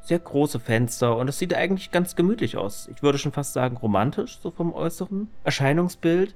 [0.00, 2.88] sehr große Fenster und es sieht eigentlich ganz gemütlich aus.
[2.94, 6.34] Ich würde schon fast sagen romantisch, so vom äußeren Erscheinungsbild.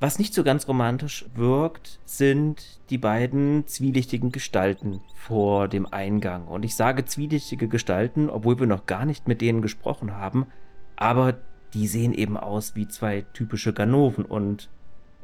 [0.00, 6.46] Was nicht so ganz romantisch wirkt, sind die beiden zwielichtigen Gestalten vor dem Eingang.
[6.46, 10.46] Und ich sage zwielichtige Gestalten, obwohl wir noch gar nicht mit denen gesprochen haben,
[10.94, 11.38] aber
[11.74, 14.70] die sehen eben aus wie zwei typische Ganoven und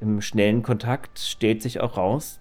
[0.01, 2.41] im schnellen Kontakt stellt sich auch raus,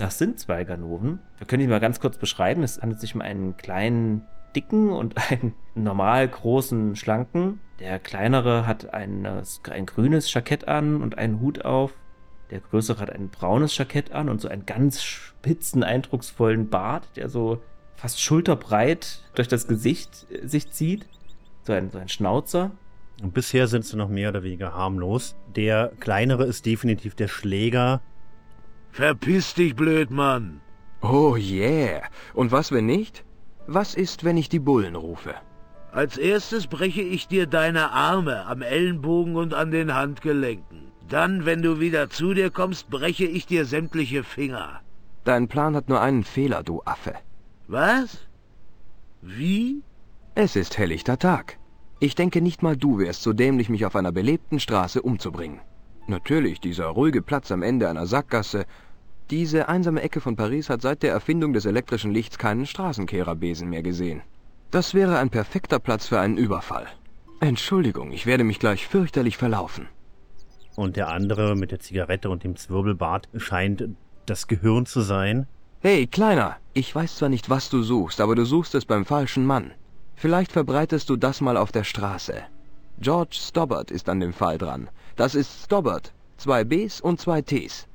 [0.00, 1.20] das sind zwei Ganoven.
[1.38, 2.62] Wir können die mal ganz kurz beschreiben.
[2.62, 4.22] Es handelt sich um einen kleinen,
[4.56, 7.60] dicken und einen normal großen, schlanken.
[7.78, 11.92] Der kleinere hat ein, ein grünes Jackett an und einen Hut auf.
[12.50, 17.28] Der größere hat ein braunes Jackett an und so einen ganz spitzen, eindrucksvollen Bart, der
[17.28, 17.62] so
[17.94, 21.06] fast schulterbreit durch das Gesicht äh, sich zieht.
[21.62, 22.70] So ein, so ein Schnauzer.
[23.22, 25.36] Und bisher sind sie noch mehr oder weniger harmlos.
[25.54, 28.00] Der kleinere ist definitiv der Schläger,
[28.92, 30.60] Verpiss dich, Blödmann.
[31.02, 32.02] Oh yeah.
[32.34, 33.24] Und was, wenn nicht?
[33.66, 35.34] Was ist, wenn ich die Bullen rufe?
[35.92, 40.92] Als erstes breche ich dir deine Arme am Ellenbogen und an den Handgelenken.
[41.08, 44.80] Dann, wenn du wieder zu dir kommst, breche ich dir sämtliche Finger.
[45.24, 47.14] Dein Plan hat nur einen Fehler, du Affe.
[47.66, 48.18] Was?
[49.20, 49.82] Wie?
[50.34, 51.58] Es ist helllichter Tag.
[51.98, 55.60] Ich denke nicht mal du wärst so dämlich, mich auf einer belebten Straße umzubringen.
[56.10, 58.66] Natürlich, dieser ruhige Platz am Ende einer Sackgasse.
[59.30, 63.84] Diese einsame Ecke von Paris hat seit der Erfindung des elektrischen Lichts keinen Straßenkehrerbesen mehr
[63.84, 64.22] gesehen.
[64.72, 66.88] Das wäre ein perfekter Platz für einen Überfall.
[67.38, 69.86] Entschuldigung, ich werde mich gleich fürchterlich verlaufen.
[70.74, 73.88] Und der andere mit der Zigarette und dem Zwirbelbart scheint
[74.26, 75.46] das Gehirn zu sein.
[75.78, 79.46] Hey, Kleiner, ich weiß zwar nicht, was du suchst, aber du suchst es beim falschen
[79.46, 79.70] Mann.
[80.16, 82.34] Vielleicht verbreitest du das mal auf der Straße.
[82.98, 84.90] George Stobbart ist an dem Fall dran.
[85.16, 86.12] Das ist Stobbart.
[86.36, 87.86] Zwei Bs und zwei Ts.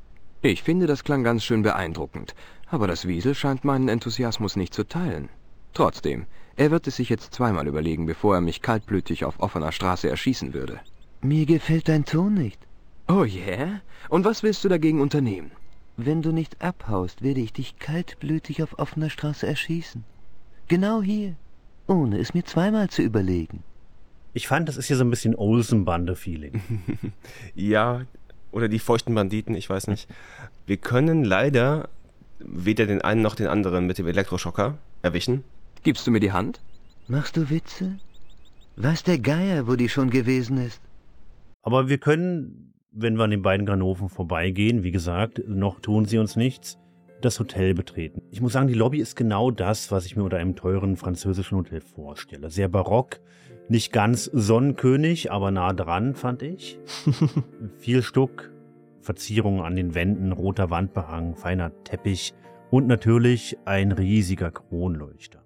[0.42, 2.36] Ich finde, das klang ganz schön beeindruckend.
[2.70, 5.30] Aber das Wiesel scheint meinen Enthusiasmus nicht zu teilen.
[5.74, 6.26] Trotzdem,
[6.56, 10.54] er wird es sich jetzt zweimal überlegen, bevor er mich kaltblütig auf offener Straße erschießen
[10.54, 10.80] würde.
[11.22, 12.60] Mir gefällt dein Ton nicht.
[13.08, 13.82] Oh yeah?
[14.10, 15.52] Und was willst du dagegen unternehmen?
[15.98, 20.04] Wenn du nicht abhaust, werde ich dich kaltblütig auf offener Straße erschießen.
[20.68, 21.36] Genau hier,
[21.88, 23.64] ohne es mir zweimal zu überlegen.
[24.36, 26.62] Ich fand, das ist hier so ein bisschen Olsen-Bande-Feeling.
[27.56, 28.02] ja,
[28.52, 30.08] oder die feuchten Banditen, ich weiß nicht.
[30.68, 31.90] Wir können leider
[32.40, 35.44] weder den einen noch den anderen mit dem Elektroschocker erwischen.
[35.84, 36.60] Gibst du mir die Hand?
[37.08, 37.98] Machst du Witze?
[38.76, 40.82] Weiß der Geier, wo die schon gewesen ist?
[41.64, 46.18] Aber wir können wenn wir an den beiden Ganoven vorbeigehen, wie gesagt, noch tun sie
[46.18, 46.80] uns nichts,
[47.26, 48.22] das Hotel betreten.
[48.32, 51.58] Ich muss sagen, die Lobby ist genau das, was ich mir unter einem teuren französischen
[51.58, 52.50] Hotel vorstelle.
[52.50, 53.20] Sehr barock,
[53.68, 56.80] nicht ganz Sonnenkönig, aber nah dran, fand ich.
[57.78, 58.52] Viel Stuck,
[59.02, 62.34] Verzierungen an den Wänden, roter Wandbehang, feiner Teppich
[62.72, 65.44] und natürlich ein riesiger Kronleuchter.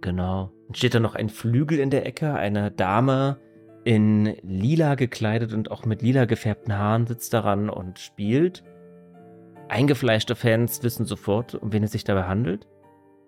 [0.00, 0.52] Genau.
[0.66, 3.38] Dann steht da noch ein Flügel in der Ecke, eine Dame
[3.84, 8.62] in lila gekleidet und auch mit lila gefärbten Haaren sitzt daran und spielt.
[9.68, 12.66] Eingefleischte Fans wissen sofort, um wen es sich dabei handelt.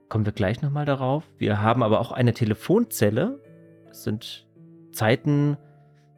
[0.08, 1.24] Kommen wir gleich nochmal darauf.
[1.38, 3.40] Wir haben aber auch eine Telefonzelle.
[3.88, 4.46] Das sind
[4.92, 5.56] Zeiten,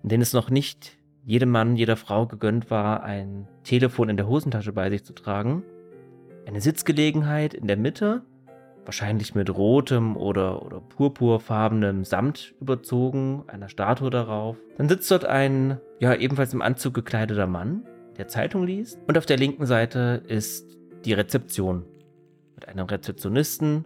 [0.02, 4.28] in denen es noch nicht jedem Mann, jeder Frau gegönnt war, ein Telefon in der
[4.28, 5.64] Hosentasche bei sich zu tragen.
[6.46, 8.22] Eine Sitzgelegenheit in der Mitte,
[8.84, 14.56] wahrscheinlich mit rotem oder, oder purpurfarbenem Samt überzogen, einer Statue darauf.
[14.78, 17.82] Dann sitzt dort ein, ja, ebenfalls im Anzug gekleideter Mann,
[18.16, 18.98] der Zeitung liest.
[19.06, 21.84] Und auf der linken Seite ist die Rezeption
[22.54, 23.84] mit einem Rezeptionisten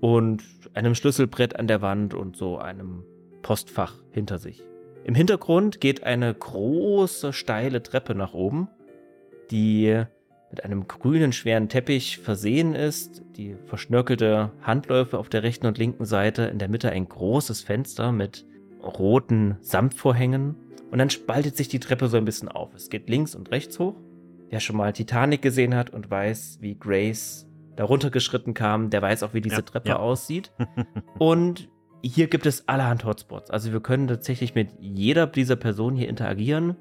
[0.00, 0.42] und
[0.74, 3.04] einem Schlüsselbrett an der Wand und so einem
[3.42, 4.62] Postfach hinter sich.
[5.04, 8.68] Im Hintergrund geht eine große, steile Treppe nach oben,
[9.50, 10.02] die
[10.50, 16.04] mit einem grünen, schweren Teppich versehen ist, die verschnörkelte Handläufe auf der rechten und linken
[16.04, 18.46] Seite, in der Mitte ein großes Fenster mit
[18.82, 20.56] roten Samtvorhängen
[20.90, 22.74] und dann spaltet sich die Treppe so ein bisschen auf.
[22.74, 23.96] Es geht links und rechts hoch.
[24.48, 29.22] Wer schon mal Titanic gesehen hat und weiß, wie Grace darunter geschritten kam, der weiß
[29.22, 29.98] auch, wie diese ja, Treppe ja.
[29.98, 30.52] aussieht.
[31.18, 31.68] und
[32.02, 33.50] hier gibt es allerhand Hotspots.
[33.50, 36.76] Also wir können tatsächlich mit jeder dieser Personen hier interagieren.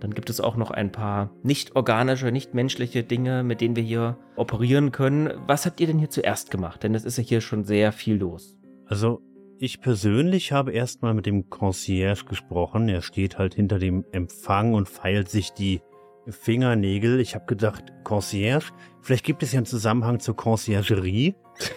[0.00, 3.82] Dann gibt es auch noch ein paar nicht organische, nicht menschliche Dinge, mit denen wir
[3.82, 5.32] hier operieren können.
[5.46, 6.82] Was habt ihr denn hier zuerst gemacht?
[6.84, 8.56] Denn es ist ja hier schon sehr viel los.
[8.86, 9.20] Also
[9.60, 12.88] ich persönlich habe erstmal mit dem Concierge gesprochen.
[12.88, 15.80] Er steht halt hinter dem Empfang und feilt sich die
[16.28, 17.20] Fingernägel.
[17.20, 21.34] Ich habe gedacht, Concierge, vielleicht gibt es ja einen Zusammenhang zur Conciergerie.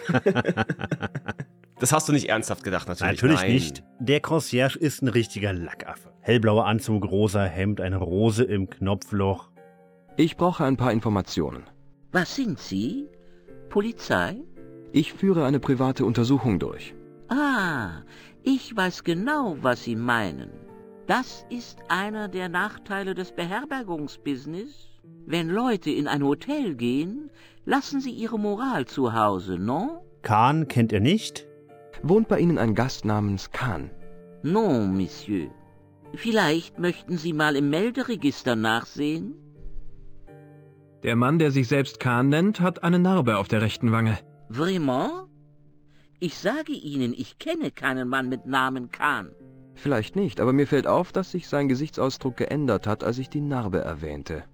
[1.80, 3.12] das hast du nicht ernsthaft gedacht, natürlich.
[3.12, 3.52] Natürlich Nein.
[3.52, 3.84] nicht.
[3.98, 6.12] Der Concierge ist ein richtiger Lackaffe.
[6.20, 9.50] Hellblauer Anzug, rosa Hemd, eine Rose im Knopfloch.
[10.16, 11.64] Ich brauche ein paar Informationen.
[12.12, 13.08] Was sind Sie?
[13.70, 14.36] Polizei?
[14.92, 16.94] Ich führe eine private Untersuchung durch.
[17.34, 18.02] Ah,
[18.42, 20.50] ich weiß genau, was Sie meinen.
[21.06, 24.90] Das ist einer der Nachteile des Beherbergungsbusiness.
[25.24, 27.30] Wenn Leute in ein Hotel gehen,
[27.64, 30.04] lassen sie ihre Moral zu Hause, no?
[30.20, 31.46] Kahn kennt er nicht?
[32.02, 33.90] Wohnt bei Ihnen ein Gast namens Kahn?
[34.42, 35.48] Non, Monsieur.
[36.14, 39.34] Vielleicht möchten Sie mal im Melderegister nachsehen?
[41.02, 44.18] Der Mann, der sich selbst Kahn nennt, hat eine Narbe auf der rechten Wange.
[44.50, 45.31] Vraiment?
[46.24, 49.32] Ich sage Ihnen, ich kenne keinen Mann mit Namen Kahn.
[49.74, 53.40] Vielleicht nicht, aber mir fällt auf, dass sich sein Gesichtsausdruck geändert hat, als ich die
[53.40, 54.44] Narbe erwähnte.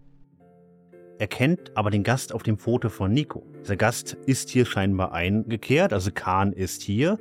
[1.18, 3.44] Er kennt aber den Gast auf dem Foto von Nico.
[3.68, 7.18] Der Gast ist hier scheinbar eingekehrt, also Kahn ist hier,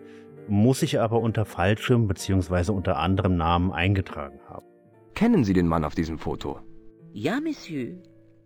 [0.47, 2.71] muss sich aber unter falschem bzw.
[2.71, 4.65] unter anderem Namen eingetragen haben.
[5.13, 6.61] Kennen Sie den Mann auf diesem Foto?
[7.11, 7.97] Ja, Monsieur.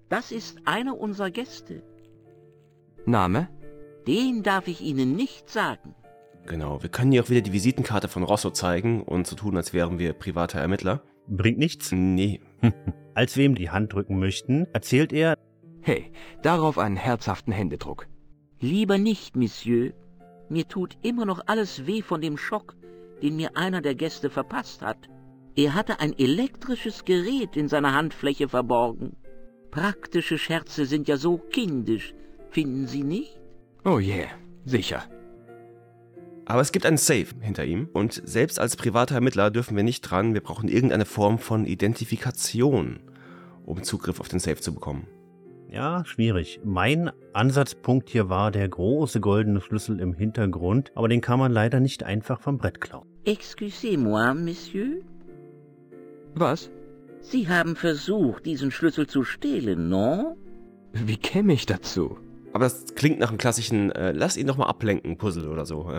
[0.10, 1.84] Das ist einer unserer Gäste.
[3.06, 3.50] Name?
[4.08, 5.96] Den darf ich Ihnen nicht sagen.
[6.48, 9.74] Genau, wir können hier auch wieder die Visitenkarte von Rosso zeigen und so tun, als
[9.74, 11.04] wären wir privater Ermittler.
[11.28, 11.92] Bringt nichts?
[11.92, 12.42] Nee.
[13.14, 15.36] als wir ihm die Hand drücken möchten, erzählt er,
[15.82, 16.12] Hey,
[16.44, 18.08] darauf einen herzhaften Händedruck.
[18.60, 19.94] Lieber nicht, Monsieur.
[20.50, 22.76] Mir tut immer noch alles weh von dem Schock,
[23.24, 25.10] den mir einer der Gäste verpasst hat.
[25.56, 29.16] Er hatte ein elektrisches Gerät in seiner Handfläche verborgen.
[29.72, 32.14] Praktische Scherze sind ja so kindisch,
[32.52, 33.41] finden Sie nicht?
[33.84, 34.28] Oh je, yeah,
[34.66, 35.04] sicher.
[36.46, 40.02] Aber es gibt einen Safe hinter ihm und selbst als privater Ermittler dürfen wir nicht
[40.02, 43.00] dran, wir brauchen irgendeine Form von Identifikation,
[43.66, 45.08] um Zugriff auf den Safe zu bekommen.
[45.70, 46.60] Ja, schwierig.
[46.66, 51.80] Mein Ansatzpunkt hier war der große goldene Schlüssel im Hintergrund, aber den kann man leider
[51.80, 53.08] nicht einfach vom Brett klauen.
[53.24, 55.02] Excusez-moi, Monsieur.
[56.36, 56.70] Was?
[57.22, 60.36] Sie haben versucht, diesen Schlüssel zu stehlen, non?
[60.92, 62.18] Wie käme ich dazu?
[62.54, 65.90] Aber das klingt nach einem klassischen äh, Lass ihn doch mal ablenken Puzzle oder so.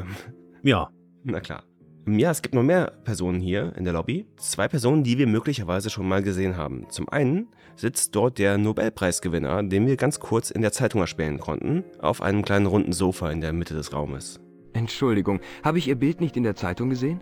[0.62, 0.90] Ja.
[1.24, 1.64] Na klar.
[2.06, 4.26] Ja, es gibt noch mehr Personen hier in der Lobby.
[4.36, 6.86] Zwei Personen, die wir möglicherweise schon mal gesehen haben.
[6.88, 7.46] Zum einen
[7.76, 12.42] sitzt dort der Nobelpreisgewinner, den wir ganz kurz in der Zeitung erspähen konnten, auf einem
[12.42, 14.40] kleinen runden Sofa in der Mitte des Raumes.
[14.72, 17.20] Entschuldigung, habe ich Ihr Bild nicht in der Zeitung gesehen?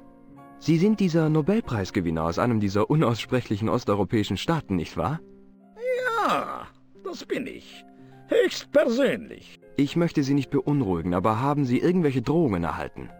[0.58, 5.20] Sie sind dieser Nobelpreisgewinner aus einem dieser unaussprechlichen osteuropäischen Staaten, nicht wahr?
[6.26, 6.66] Ja,
[7.04, 7.84] das bin ich.
[8.30, 9.60] Höchst persönlich.
[9.76, 13.10] Ich möchte Sie nicht beunruhigen, aber haben Sie irgendwelche Drohungen erhalten?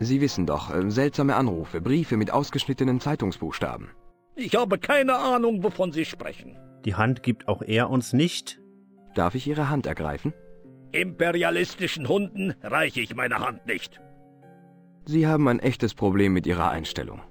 [0.00, 3.88] Sie wissen doch, äh, seltsame Anrufe, Briefe mit ausgeschnittenen Zeitungsbuchstaben.
[4.36, 6.58] Ich habe keine Ahnung, wovon Sie sprechen.
[6.84, 8.60] Die Hand gibt auch er uns nicht.
[9.14, 10.32] Darf ich Ihre Hand ergreifen?
[10.92, 14.00] Imperialistischen Hunden reiche ich meine Hand nicht.
[15.06, 17.22] Sie haben ein echtes Problem mit Ihrer Einstellung.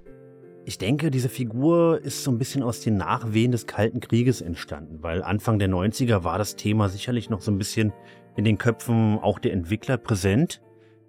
[0.66, 5.02] Ich denke, diese Figur ist so ein bisschen aus den Nachwehen des Kalten Krieges entstanden,
[5.02, 7.92] weil Anfang der 90er war das Thema sicherlich noch so ein bisschen
[8.36, 10.60] in den Köpfen auch der Entwickler präsent.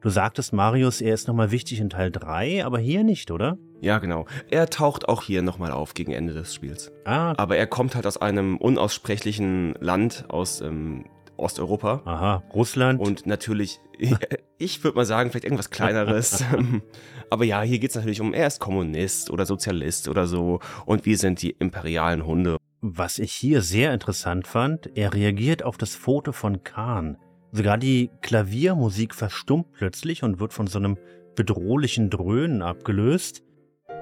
[0.02, 3.58] Du sagtest, Marius, er ist nochmal wichtig in Teil 3, aber hier nicht, oder?
[3.82, 4.26] Ja, genau.
[4.50, 6.92] Er taucht auch hier nochmal auf gegen Ende des Spiels.
[7.06, 7.34] Ah.
[7.38, 11.06] Aber er kommt halt aus einem unaussprechlichen Land aus ähm,
[11.42, 12.02] Osteuropa.
[12.06, 13.00] Aha, Russland.
[13.00, 13.80] Und natürlich,
[14.58, 16.44] ich würde mal sagen, vielleicht irgendwas Kleineres.
[17.30, 20.60] Aber ja, hier geht es natürlich um, er ist Kommunist oder Sozialist oder so.
[20.86, 22.58] Und wir sind die imperialen Hunde.
[22.82, 27.18] Was ich hier sehr interessant fand, er reagiert auf das Foto von Khan.
[27.52, 30.98] Sogar die Klaviermusik verstummt plötzlich und wird von so einem
[31.36, 33.44] bedrohlichen Dröhnen abgelöst.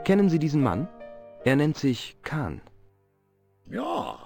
[0.06, 0.88] Kennen Sie diesen Mann?
[1.44, 2.62] Er nennt sich Khan.
[3.70, 4.18] Ja,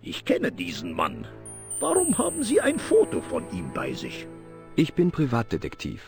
[0.00, 1.26] ich kenne diesen Mann.
[1.80, 4.26] Warum haben Sie ein Foto von ihm bei sich?
[4.74, 6.02] Ich bin Privatdetektiv.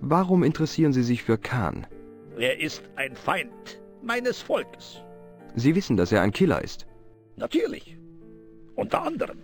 [0.00, 1.86] Warum interessieren Sie sich für Khan?
[2.38, 5.00] Er ist ein Feind meines Volkes.
[5.54, 6.86] Sie wissen, dass er ein Killer ist.
[7.36, 7.96] Natürlich.
[8.74, 9.38] Unter anderem.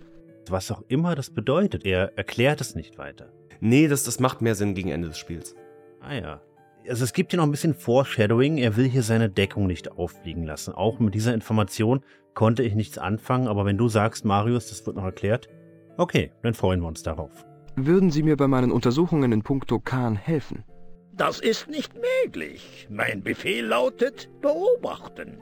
[0.49, 3.31] Was auch immer das bedeutet, er erklärt es nicht weiter.
[3.59, 5.55] Nee, das, das macht mehr Sinn gegen Ende des Spiels.
[6.01, 6.41] Ah ja.
[6.89, 10.43] Also es gibt hier noch ein bisschen Foreshadowing, er will hier seine Deckung nicht auffliegen
[10.43, 10.73] lassen.
[10.73, 12.03] Auch mit dieser Information
[12.33, 15.49] konnte ich nichts anfangen, aber wenn du sagst, Marius, das wird noch erklärt,
[15.97, 17.45] okay, dann freuen wir uns darauf.
[17.75, 20.63] Würden Sie mir bei meinen Untersuchungen in puncto Khan helfen?
[21.13, 21.93] Das ist nicht
[22.23, 22.87] möglich.
[22.89, 25.37] Mein Befehl lautet beobachten.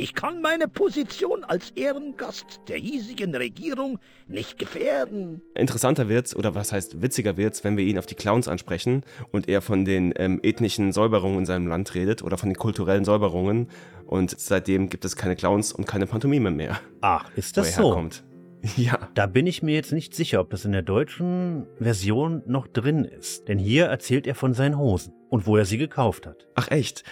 [0.00, 3.98] Ich kann meine Position als Ehrengast der hiesigen Regierung
[4.28, 5.42] nicht gefährden.
[5.56, 9.02] Interessanter wird's, oder was heißt witziger wird's, wenn wir ihn auf die Clowns ansprechen
[9.32, 13.04] und er von den ähm, ethnischen Säuberungen in seinem Land redet oder von den kulturellen
[13.04, 13.70] Säuberungen.
[14.06, 16.78] Und seitdem gibt es keine Clowns und keine Pantomime mehr.
[17.00, 17.88] Ach, ist das so?
[17.88, 18.24] Herkommt.
[18.76, 19.08] Ja.
[19.14, 23.04] Da bin ich mir jetzt nicht sicher, ob das in der deutschen Version noch drin
[23.04, 23.46] ist.
[23.46, 26.48] Denn hier erzählt er von seinen Hosen und wo er sie gekauft hat.
[26.56, 27.04] Ach echt?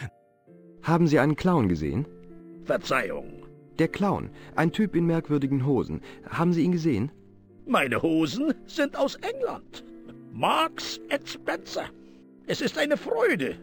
[0.82, 2.06] Haben Sie einen Clown gesehen?
[2.66, 3.44] Verzeihung.
[3.78, 6.00] Der Clown, ein Typ in merkwürdigen Hosen.
[6.28, 7.10] Haben Sie ihn gesehen?
[7.66, 9.84] Meine Hosen sind aus England.
[10.32, 11.86] Marks and Spencer.
[12.46, 13.56] Es ist eine Freude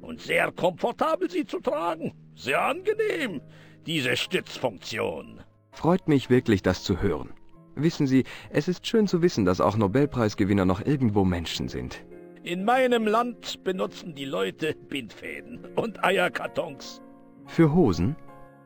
[0.00, 2.12] und sehr komfortabel, sie zu tragen.
[2.34, 3.40] Sehr angenehm,
[3.86, 5.40] diese Stützfunktion.
[5.72, 7.30] Freut mich wirklich, das zu hören.
[7.74, 12.04] Wissen Sie, es ist schön zu wissen, dass auch Nobelpreisgewinner noch irgendwo Menschen sind.
[12.42, 17.02] In meinem Land benutzen die Leute Bindfäden und Eierkartons.
[17.46, 18.16] Für Hosen?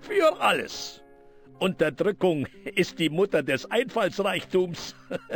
[0.07, 1.01] Für alles.
[1.61, 4.95] Unterdrückung ist die Mutter des Einfallsreichtums.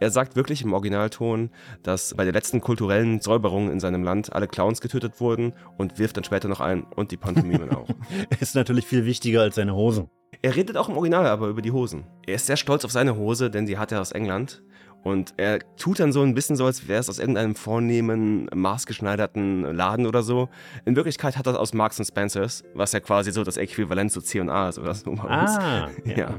[0.00, 1.50] Er sagt wirklich im Originalton,
[1.84, 6.16] dass bei der letzten kulturellen Säuberung in seinem Land alle Clowns getötet wurden und wirft
[6.16, 7.88] dann später noch ein und die Pantomimen auch.
[8.40, 10.10] Ist natürlich viel wichtiger als seine Hosen.
[10.42, 12.06] Er redet auch im Original aber über die Hosen.
[12.26, 14.64] Er ist sehr stolz auf seine Hose, denn die hat er aus England.
[15.04, 19.62] Und er tut dann so ein bisschen so, als wäre es aus irgendeinem vornehmen, maßgeschneiderten
[19.74, 20.48] Laden oder so.
[20.86, 24.22] In Wirklichkeit hat er es aus Marks Spencers, was ja quasi so das Äquivalent zu
[24.22, 25.50] C&A ist oder so bei uns.
[25.58, 26.16] Ah, ja.
[26.16, 26.34] ja.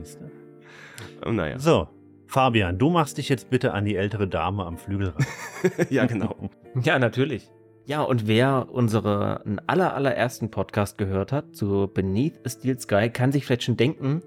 [1.24, 1.60] Und naja.
[1.60, 1.88] So,
[2.26, 5.26] Fabian, du machst dich jetzt bitte an die ältere Dame am Flügel ran.
[5.92, 6.50] ja, genau.
[6.82, 7.52] Ja, natürlich.
[7.86, 13.32] Ja, und wer unseren aller, allerersten Podcast gehört hat zu Beneath a Steel Sky, kann
[13.32, 14.24] sich vielleicht schon denken,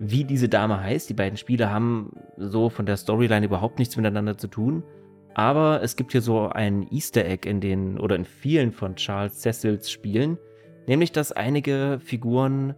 [0.00, 1.08] wie diese Dame heißt.
[1.08, 4.82] Die beiden Spiele haben so von der Storyline überhaupt nichts miteinander zu tun.
[5.34, 9.38] Aber es gibt hier so ein Easter Egg in den oder in vielen von Charles
[9.40, 10.36] Cecils Spielen,
[10.86, 12.74] nämlich dass einige Figuren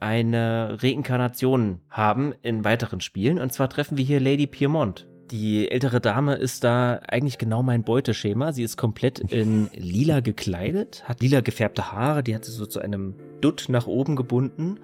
[0.00, 3.38] eine Reinkarnation haben in weiteren Spielen.
[3.38, 5.06] Und zwar treffen wir hier Lady Piemont.
[5.30, 8.52] Die ältere Dame ist da eigentlich genau mein Beuteschema.
[8.52, 12.80] Sie ist komplett in lila gekleidet, hat lila gefärbte Haare, die hat sie so zu
[12.80, 14.78] einem Dutt nach oben gebunden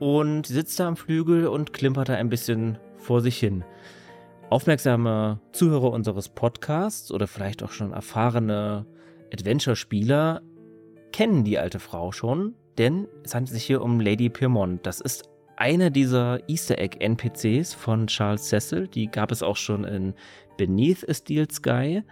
[0.00, 3.62] und sitzt da am Flügel und klimpert da ein bisschen vor sich hin.
[4.48, 8.86] Aufmerksame Zuhörer unseres Podcasts oder vielleicht auch schon erfahrene
[9.32, 10.42] Adventure-Spieler
[11.12, 14.84] kennen die alte Frau schon, denn es handelt sich hier um Lady Piermont.
[14.84, 18.88] Das ist eine dieser Easter Egg NPCs von Charles Cecil.
[18.88, 20.14] Die gab es auch schon in
[20.56, 22.02] Beneath a Steel Sky.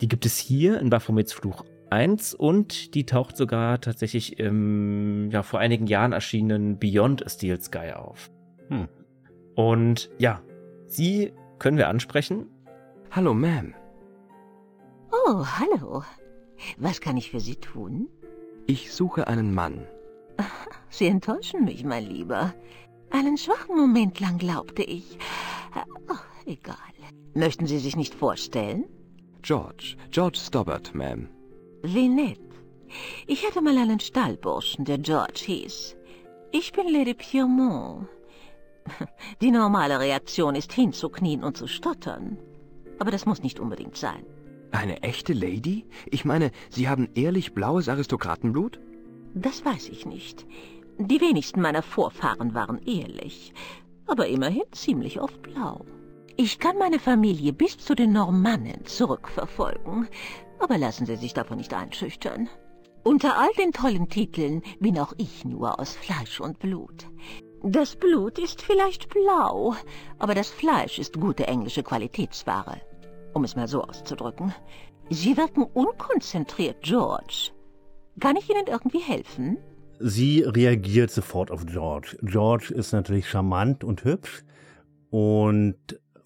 [0.00, 5.42] Die gibt es hier in Baphomets Fluch 1 und die taucht sogar tatsächlich im ja,
[5.42, 8.30] vor einigen Jahren erschienenen Beyond a Steel Sky auf.
[8.68, 8.88] Hm.
[9.54, 10.42] Und ja,
[10.86, 12.46] sie können wir ansprechen.
[13.10, 13.72] Hallo, Ma'am.
[15.10, 16.02] Oh, hallo.
[16.78, 18.08] Was kann ich für Sie tun?
[18.66, 19.86] Ich suche einen Mann.
[20.90, 22.54] Sie enttäuschen mich, mein Lieber.
[23.10, 25.18] Einen schwachen Moment lang glaubte ich.
[26.08, 26.14] Oh,
[26.46, 26.76] egal.
[27.34, 28.84] Möchten Sie sich nicht vorstellen?
[29.42, 29.96] George.
[30.10, 31.28] George Stobbart, Ma'am.
[31.82, 32.40] Wie nett.
[33.26, 35.96] Ich hatte mal einen Stallburschen, der George hieß.
[36.52, 38.08] Ich bin Lady Piermont.
[39.40, 42.38] Die normale Reaktion ist hinzuknien und zu stottern.
[42.98, 44.24] Aber das muss nicht unbedingt sein.
[44.70, 45.86] Eine echte Lady?
[46.06, 48.80] Ich meine, Sie haben ehrlich blaues Aristokratenblut?
[49.34, 50.46] Das weiß ich nicht.
[50.98, 53.52] Die wenigsten meiner Vorfahren waren ehrlich,
[54.06, 55.84] aber immerhin ziemlich oft blau.
[56.36, 60.08] Ich kann meine Familie bis zu den Normannen zurückverfolgen,
[60.58, 62.48] aber lassen Sie sich davon nicht einschüchtern.
[63.02, 67.06] Unter all den tollen Titeln bin auch ich nur aus Fleisch und Blut.
[67.62, 69.74] Das Blut ist vielleicht blau,
[70.18, 72.80] aber das Fleisch ist gute englische Qualitätsware,
[73.32, 74.52] um es mal so auszudrücken.
[75.08, 77.50] Sie wirken unkonzentriert, George.
[78.20, 79.58] Kann ich Ihnen irgendwie helfen?
[79.98, 82.16] Sie reagiert sofort auf George.
[82.22, 84.44] George ist natürlich charmant und hübsch
[85.10, 85.76] und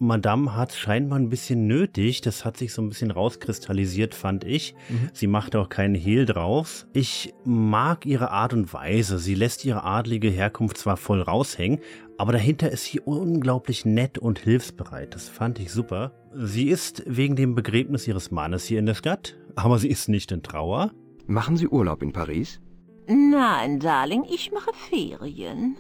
[0.03, 2.23] Madame hat scheinbar ein bisschen nötig.
[2.23, 4.75] Das hat sich so ein bisschen rauskristallisiert, fand ich.
[4.89, 5.11] Mhm.
[5.13, 6.87] Sie macht auch keinen Hehl draus.
[6.95, 9.19] Ich mag ihre Art und Weise.
[9.19, 11.81] Sie lässt ihre adlige Herkunft zwar voll raushängen,
[12.17, 15.15] aber dahinter ist sie unglaublich nett und hilfsbereit.
[15.15, 16.13] Das fand ich super.
[16.35, 20.33] Sie ist wegen dem Begräbnis ihres Mannes hier in der Stadt, aber sie ist nicht
[20.33, 20.93] in Trauer.
[21.27, 22.59] Machen Sie Urlaub in Paris?
[23.07, 25.77] Nein, Darling, ich mache Ferien.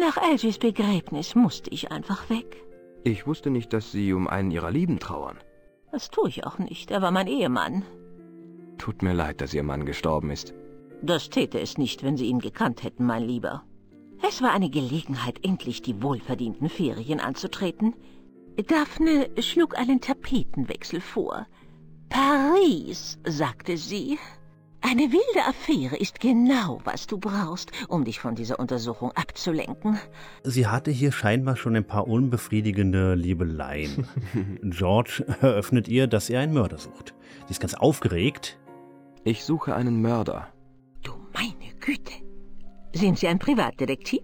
[0.00, 2.64] Nach Elgies Begräbnis musste ich einfach weg.
[3.04, 5.38] Ich wusste nicht, dass Sie um einen Ihrer Lieben trauern.
[5.92, 6.90] Das tue ich auch nicht.
[6.90, 7.84] Er war mein Ehemann.
[8.78, 10.54] Tut mir leid, dass Ihr Mann gestorben ist.
[11.02, 13.64] Das täte es nicht, wenn Sie ihn gekannt hätten, mein Lieber.
[14.26, 17.94] Es war eine Gelegenheit, endlich die wohlverdienten Ferien anzutreten.
[18.66, 21.46] Daphne schlug einen Tapetenwechsel vor.
[22.10, 24.18] Paris, sagte sie.
[24.82, 29.98] Eine wilde Affäre ist genau, was du brauchst, um dich von dieser Untersuchung abzulenken.
[30.42, 34.08] Sie hatte hier scheinbar schon ein paar unbefriedigende Liebeleien.
[34.62, 37.14] George eröffnet ihr, dass er einen Mörder sucht.
[37.46, 38.58] Sie ist ganz aufgeregt.
[39.24, 40.48] Ich suche einen Mörder.
[41.02, 42.12] Du meine Güte.
[42.94, 44.22] Sind Sie ein Privatdetektiv?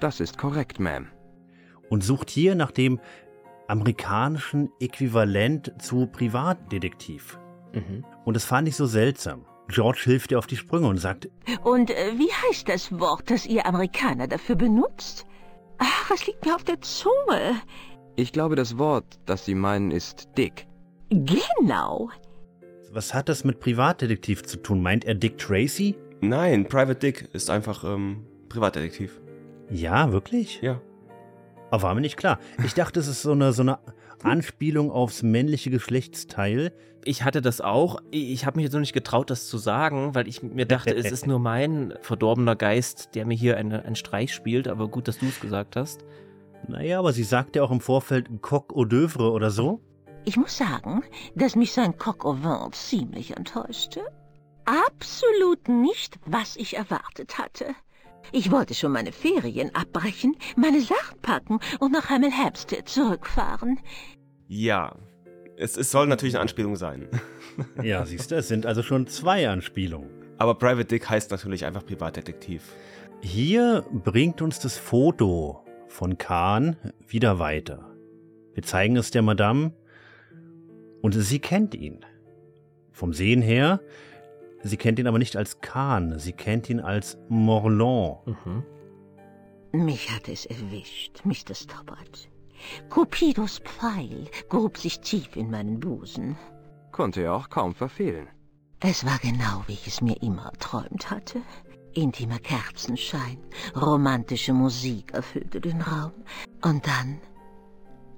[0.00, 1.06] Das ist korrekt, Ma'am.
[1.90, 3.00] Und sucht hier nach dem
[3.66, 7.38] amerikanischen Äquivalent zu Privatdetektiv.
[7.74, 8.04] Mhm.
[8.24, 9.44] Und das fand ich so seltsam.
[9.68, 11.28] George hilft ihr auf die Sprünge und sagt,
[11.62, 15.26] Und äh, wie heißt das Wort, das ihr Amerikaner dafür benutzt?
[15.78, 17.60] Ach, es liegt mir auf der Zunge.
[18.16, 20.66] Ich glaube, das Wort, das Sie meinen, ist dick.
[21.10, 22.10] Genau.
[22.90, 24.82] Was hat das mit Privatdetektiv zu tun?
[24.82, 25.94] Meint er Dick Tracy?
[26.20, 29.20] Nein, Private Dick ist einfach ähm, Privatdetektiv.
[29.70, 30.60] Ja, wirklich?
[30.62, 30.80] Ja.
[31.70, 32.38] Aber war mir nicht klar.
[32.64, 33.78] Ich dachte, es ist so eine, so eine
[34.22, 36.72] Anspielung aufs männliche Geschlechtsteil.
[37.04, 38.00] Ich hatte das auch.
[38.10, 41.10] Ich habe mich jetzt noch nicht getraut, das zu sagen, weil ich mir dachte, es
[41.10, 44.68] ist nur mein verdorbener Geist, der mir hier eine, einen Streich spielt.
[44.68, 46.04] Aber gut, dass du es gesagt hast.
[46.66, 49.80] Naja, aber sie sagte auch im Vorfeld Coq au d'oeuvre oder so.
[50.24, 51.02] Ich muss sagen,
[51.34, 54.00] dass mich sein Coq au vin ziemlich enttäuschte.
[54.64, 57.74] Absolut nicht, was ich erwartet hatte.
[58.32, 63.78] Ich wollte schon meine Ferien abbrechen, meine Sachen packen und nach Hemel Hampstead zurückfahren.
[64.46, 64.96] Ja,
[65.56, 67.08] es, es soll natürlich eine Anspielung sein.
[67.82, 70.10] ja, siehst du, es sind also schon zwei Anspielungen.
[70.38, 72.62] Aber Private Dick heißt natürlich einfach Privatdetektiv.
[73.20, 76.76] Hier bringt uns das Foto von Kahn
[77.06, 77.90] wieder weiter.
[78.54, 79.72] Wir zeigen es der Madame
[81.02, 82.04] und sie kennt ihn.
[82.92, 83.80] Vom Sehen her
[84.68, 88.26] Sie kennt ihn aber nicht als Kahn, sie kennt ihn als Morland.
[88.26, 88.64] Mhm.
[89.72, 91.54] Mich hat es erwischt, Mr.
[91.54, 92.28] Stobbart.
[92.90, 96.36] Cupidos Pfeil grub sich tief in meinen Busen.
[96.92, 98.28] Konnte er auch kaum verfehlen.
[98.80, 101.40] Es war genau, wie ich es mir immer erträumt hatte.
[101.94, 103.38] Intimer Kerzenschein,
[103.74, 106.12] romantische Musik erfüllte den Raum.
[106.62, 107.20] Und dann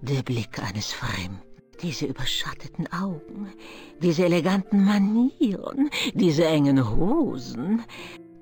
[0.03, 1.50] der Blick eines Fremden.
[1.83, 3.53] Diese überschatteten Augen,
[4.03, 7.83] diese eleganten Manieren, diese engen Hosen.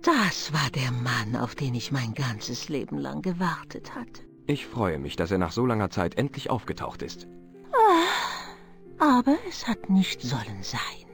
[0.03, 4.23] Das war der Mann, auf den ich mein ganzes Leben lang gewartet hatte.
[4.47, 7.29] Ich freue mich, dass er nach so langer Zeit endlich aufgetaucht ist.
[7.73, 11.07] Ah, aber es hat nicht sollen sein.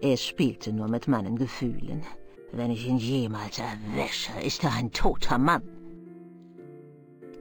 [0.00, 2.02] Er spielte nur mit meinen Gefühlen.
[2.52, 5.62] Wenn ich ihn jemals erwäsche, ist er ein toter Mann.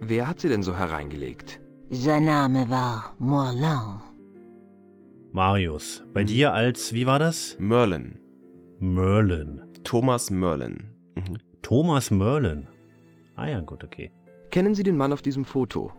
[0.02, 1.62] Wer hat sie denn so hereingelegt?
[1.90, 4.02] Sein Name war Morland.
[5.32, 6.28] Marius, bei mhm.
[6.28, 7.56] dir als, wie war das?
[7.60, 8.20] Merlin.
[8.80, 9.62] Merlin.
[9.86, 10.92] Thomas Merlin.
[11.16, 11.38] Mhm.
[11.62, 12.68] Thomas Merlin.
[13.36, 14.12] Ah ja, gut, okay.
[14.52, 15.94] Kennen Sie den Mann auf diesem Foto?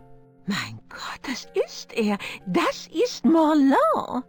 [0.46, 2.18] Mein Gott, das ist er.
[2.46, 4.26] Das ist Morland.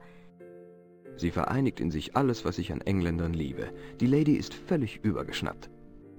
[1.18, 3.74] Sie vereinigt in sich alles, was ich an Engländern liebe.
[4.00, 5.70] Die Lady ist völlig übergeschnappt.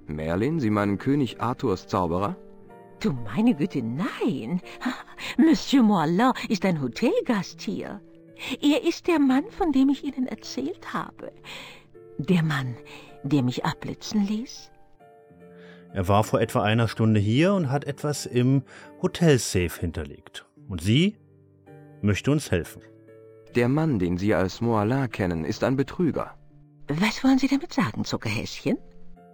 [0.05, 2.35] Merlin, Sie meinen König Arthurs Zauberer?
[3.01, 4.61] Du meine Güte, nein.
[5.37, 7.99] Monsieur Moilan ist ein Hotelgast hier.
[8.61, 11.31] Er ist der Mann, von dem ich Ihnen erzählt habe.
[12.19, 12.75] Der Mann,
[13.23, 14.71] der mich abblitzen ließ.
[15.93, 18.61] Er war vor etwa einer Stunde hier und hat etwas im
[19.01, 20.45] Hotelsafe hinterlegt.
[20.69, 21.17] Und sie
[22.01, 22.83] möchte uns helfen.
[23.55, 26.35] Der Mann, den Sie als Moala kennen, ist ein Betrüger.
[26.87, 28.77] Was wollen Sie damit sagen, Zuckerhäschen?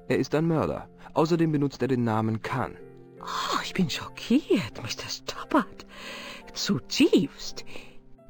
[0.07, 0.89] Er ist ein Mörder.
[1.13, 2.77] Außerdem benutzt er den Namen Khan.
[3.21, 5.09] Oh, ich bin schockiert, Mr.
[5.09, 5.85] Stoppard.
[6.53, 7.65] Zutiefst.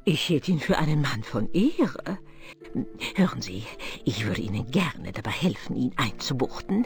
[0.06, 2.20] Ich hielt ihn für einen Mann von Ehre.
[3.16, 3.64] Hören Sie,
[4.06, 6.86] ich würde Ihnen gerne dabei helfen, ihn einzubuchten.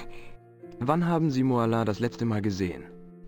[0.79, 2.83] Wann haben Sie Moala das letzte Mal gesehen?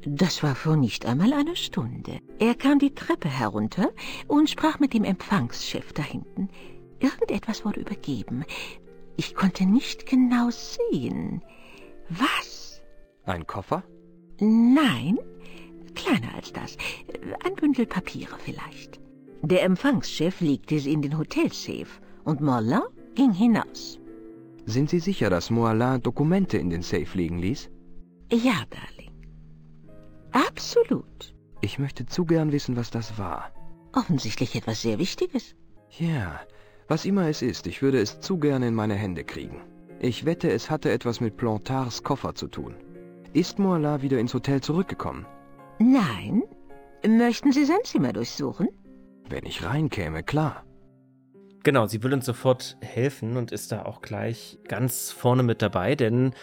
[0.06, 2.20] Das war vor nicht einmal einer Stunde.
[2.40, 3.91] Er kam die Treppe herunter
[4.28, 6.50] und sprach mit dem Empfangschef da hinten.
[7.00, 8.44] Irgendetwas wurde übergeben.
[9.16, 11.44] Ich konnte nicht genau sehen.
[12.10, 12.82] Was?
[13.26, 13.84] Ein Koffer?
[14.39, 15.18] Nein,
[15.95, 16.77] kleiner als das.
[17.43, 18.99] Ein Bündel Papiere vielleicht.
[19.41, 22.81] Der Empfangschef legte sie in den Hotelsafe und Morlin
[23.15, 23.99] ging hinaus.
[24.65, 27.69] Sind Sie sicher, dass Moalin Dokumente in den Safe liegen ließ?
[28.31, 29.11] Ja, Darling.
[30.31, 31.35] Absolut.
[31.61, 33.51] Ich möchte zu gern wissen, was das war.
[33.93, 35.55] Offensichtlich etwas sehr Wichtiges.
[35.99, 36.39] Ja,
[36.88, 39.61] was immer es ist, ich würde es zu gern in meine Hände kriegen.
[39.99, 42.76] Ich wette, es hatte etwas mit Plantards Koffer zu tun.
[43.34, 45.26] Ist Moala wieder ins Hotel zurückgekommen?
[45.80, 46.43] Nein.
[47.05, 48.68] Möchten Sie sein Zimmer durchsuchen?
[49.27, 50.64] Wenn ich reinkäme, klar.
[51.64, 55.95] Genau, sie will uns sofort helfen und ist da auch gleich ganz vorne mit dabei,
[55.95, 56.34] denn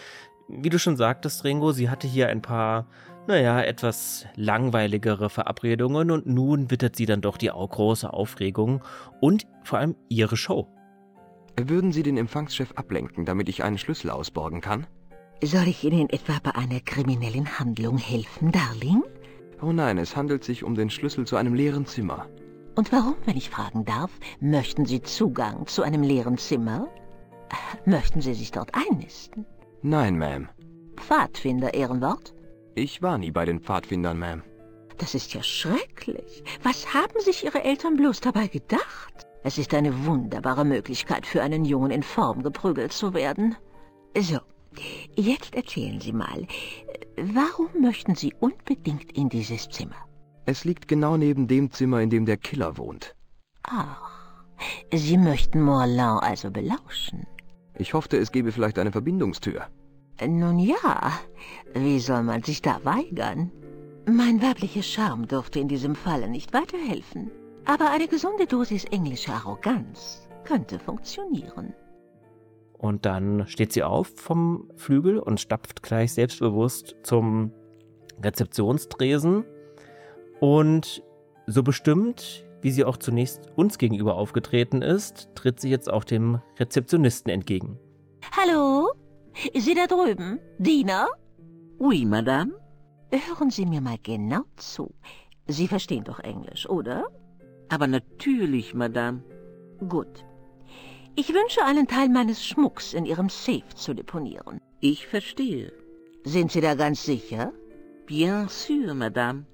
[0.48, 2.88] wie du schon sagtest, Ringo, sie hatte hier ein paar,
[3.28, 8.82] naja, etwas langweiligere Verabredungen und nun wittert sie dann doch die große Aufregung
[9.20, 10.66] und vor allem ihre Show.
[11.56, 14.86] Würden Sie den Empfangschef ablenken, damit ich einen Schlüssel ausborgen kann?
[15.42, 19.02] Soll ich Ihnen etwa bei einer kriminellen Handlung helfen, Darling?
[19.62, 22.28] Oh nein, es handelt sich um den Schlüssel zu einem leeren Zimmer.
[22.76, 24.10] Und warum, wenn ich fragen darf,
[24.40, 26.88] möchten Sie Zugang zu einem leeren Zimmer?
[27.86, 29.46] Möchten Sie sich dort einnisten?
[29.82, 30.48] Nein, Ma'am.
[30.96, 32.34] Pfadfinder, Ehrenwort?
[32.74, 34.42] Ich war nie bei den Pfadfindern, Ma'am.
[34.98, 36.44] Das ist ja schrecklich.
[36.62, 39.26] Was haben sich Ihre Eltern bloß dabei gedacht?
[39.42, 43.56] Es ist eine wunderbare Möglichkeit für einen Jungen in Form geprügelt zu werden.
[44.18, 44.38] So,
[45.16, 46.47] jetzt erzählen Sie mal,
[47.16, 49.97] warum möchten Sie unbedingt in dieses Zimmer?
[50.47, 53.14] Es liegt genau neben dem Zimmer, in dem der Killer wohnt.
[53.62, 54.10] Ach,
[54.92, 57.26] Sie möchten Morlin also belauschen.
[57.78, 59.66] Ich hoffte, es gäbe vielleicht eine Verbindungstür.
[60.26, 61.12] Nun ja,
[61.74, 63.51] wie soll man sich da weigern?
[64.06, 67.30] Mein weiblicher Charme dürfte in diesem Falle nicht weiterhelfen.
[67.64, 71.72] Aber eine gesunde Dosis englischer Arroganz könnte funktionieren.
[72.81, 77.52] Und dann steht sie auf vom Flügel und stapft gleich selbstbewusst zum
[78.23, 79.44] Rezeptionstresen.
[80.40, 81.02] Und
[81.47, 86.40] so bestimmt, wie sie auch zunächst uns gegenüber aufgetreten ist, tritt sie jetzt auch dem
[86.59, 87.78] Rezeptionisten entgegen.
[88.35, 88.89] Hallo?
[89.55, 90.39] Sie da drüben?
[90.59, 91.07] Diener?
[91.78, 92.52] Oui, Madame.
[93.12, 94.94] Hören Sie mir mal genau zu.
[95.47, 97.09] Sie verstehen doch Englisch, oder?
[97.69, 99.23] Aber natürlich, Madame.
[99.86, 100.24] Gut.
[101.16, 104.61] Ich wünsche einen Teil meines Schmucks in Ihrem Safe zu deponieren.
[104.81, 105.73] Ich verstehe.
[106.24, 107.53] Sind Sie da ganz sicher?
[108.07, 109.45] Bien sûr, Madame.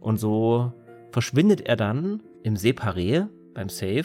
[0.00, 0.72] Und so
[1.12, 4.04] verschwindet er dann im Separé beim Safe.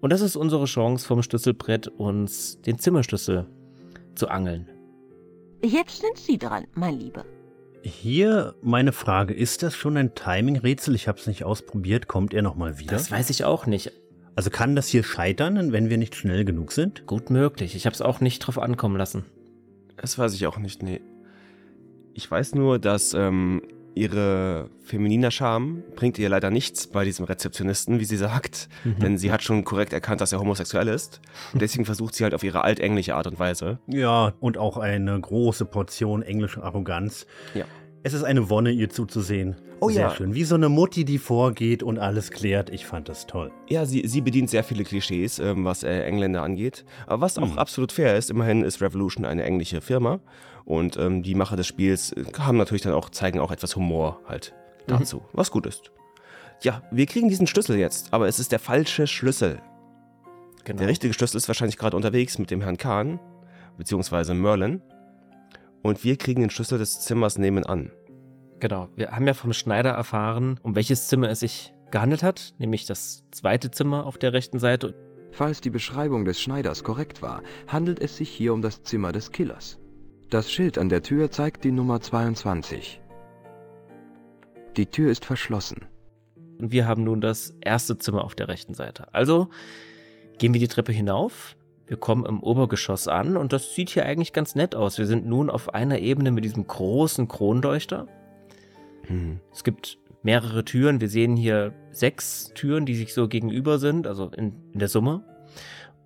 [0.00, 3.46] Und das ist unsere Chance vom Schlüsselbrett, uns den Zimmerschlüssel
[4.14, 4.68] zu angeln.
[5.62, 7.24] Jetzt sind Sie dran, mein Lieber.
[7.82, 10.94] Hier meine Frage, ist das schon ein Timing-Rätsel?
[10.94, 12.06] Ich habe es nicht ausprobiert.
[12.06, 12.92] Kommt er nochmal wieder?
[12.92, 13.92] Das weiß ich auch nicht.
[14.38, 17.08] Also kann das hier scheitern, wenn wir nicht schnell genug sind?
[17.08, 17.74] Gut möglich.
[17.74, 19.24] Ich habe es auch nicht drauf ankommen lassen.
[19.96, 21.00] Das weiß ich auch nicht, nee.
[22.14, 23.62] Ich weiß nur, dass ähm,
[23.96, 28.68] ihre femininer Charme bringt ihr leider nichts bei diesem Rezeptionisten, wie sie sagt.
[28.84, 28.98] Mhm.
[29.00, 31.20] Denn sie hat schon korrekt erkannt, dass er homosexuell ist.
[31.52, 33.80] Und deswegen versucht sie halt auf ihre altenglische Art und Weise.
[33.88, 37.26] Ja, und auch eine große Portion englische Arroganz.
[37.54, 37.64] Ja.
[38.04, 39.56] Es ist eine Wonne, ihr zuzusehen.
[39.80, 40.14] Oh sehr ja.
[40.14, 40.34] schön.
[40.34, 42.70] Wie so eine Mutti, die vorgeht und alles klärt.
[42.70, 43.50] Ich fand das toll.
[43.68, 46.84] Ja, sie, sie bedient sehr viele Klischees, ähm, was äh, Engländer angeht.
[47.06, 50.20] Aber was auch absolut fair ist, immerhin ist Revolution eine englische Firma.
[50.64, 54.20] Und ähm, die Macher des Spiels äh, haben natürlich dann auch, zeigen auch etwas Humor
[54.26, 54.54] halt
[54.86, 55.92] dazu, was gut ist.
[56.62, 59.60] Ja, wir kriegen diesen Schlüssel jetzt, aber es ist der falsche Schlüssel.
[60.64, 60.78] Genau.
[60.78, 63.20] Der richtige Schlüssel ist wahrscheinlich gerade unterwegs mit dem Herrn Kahn,
[63.76, 64.82] beziehungsweise Merlin.
[65.88, 67.90] Und wir kriegen den Schlüssel des Zimmers nebenan.
[68.60, 68.90] Genau.
[68.94, 73.24] Wir haben ja vom Schneider erfahren, um welches Zimmer es sich gehandelt hat, nämlich das
[73.30, 74.94] zweite Zimmer auf der rechten Seite.
[75.32, 79.32] Falls die Beschreibung des Schneiders korrekt war, handelt es sich hier um das Zimmer des
[79.32, 79.78] Killers.
[80.28, 83.00] Das Schild an der Tür zeigt die Nummer 22.
[84.76, 85.86] Die Tür ist verschlossen.
[86.58, 89.14] Und wir haben nun das erste Zimmer auf der rechten Seite.
[89.14, 89.48] Also
[90.36, 91.56] gehen wir die Treppe hinauf.
[91.88, 94.98] Wir kommen im Obergeschoss an und das sieht hier eigentlich ganz nett aus.
[94.98, 98.06] Wir sind nun auf einer Ebene mit diesem großen Kronleuchter.
[99.06, 99.40] Hm.
[99.52, 101.00] Es gibt mehrere Türen.
[101.00, 105.24] Wir sehen hier sechs Türen, die sich so gegenüber sind, also in, in der Summe.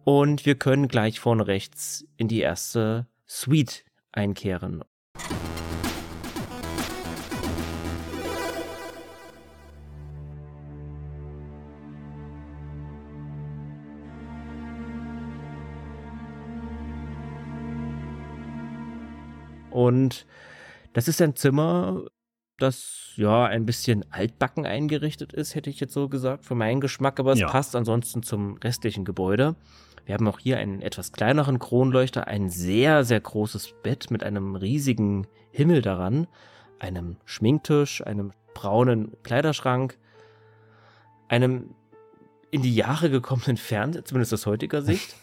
[0.05, 4.85] Und wir können gleich vorne rechts in die erste Suite einkehren.
[19.73, 20.27] Und
[20.93, 22.03] das ist ein Zimmer,
[22.59, 27.19] das ja ein bisschen altbacken eingerichtet ist, hätte ich jetzt so gesagt, für meinen Geschmack,
[27.19, 27.49] aber es Ja.
[27.49, 29.57] passt ansonsten zum restlichen Gebäude.
[30.05, 34.57] Wir haben auch hier einen etwas kleineren Kronleuchter, ein sehr, sehr großes Bett mit einem
[34.57, 36.27] riesigen Himmel daran,
[36.79, 39.99] einem Schminktisch, einem braunen Kleiderschrank,
[41.29, 41.75] einem
[42.51, 45.15] in die Jahre gekommenen Fernseher, zumindest aus heutiger Sicht,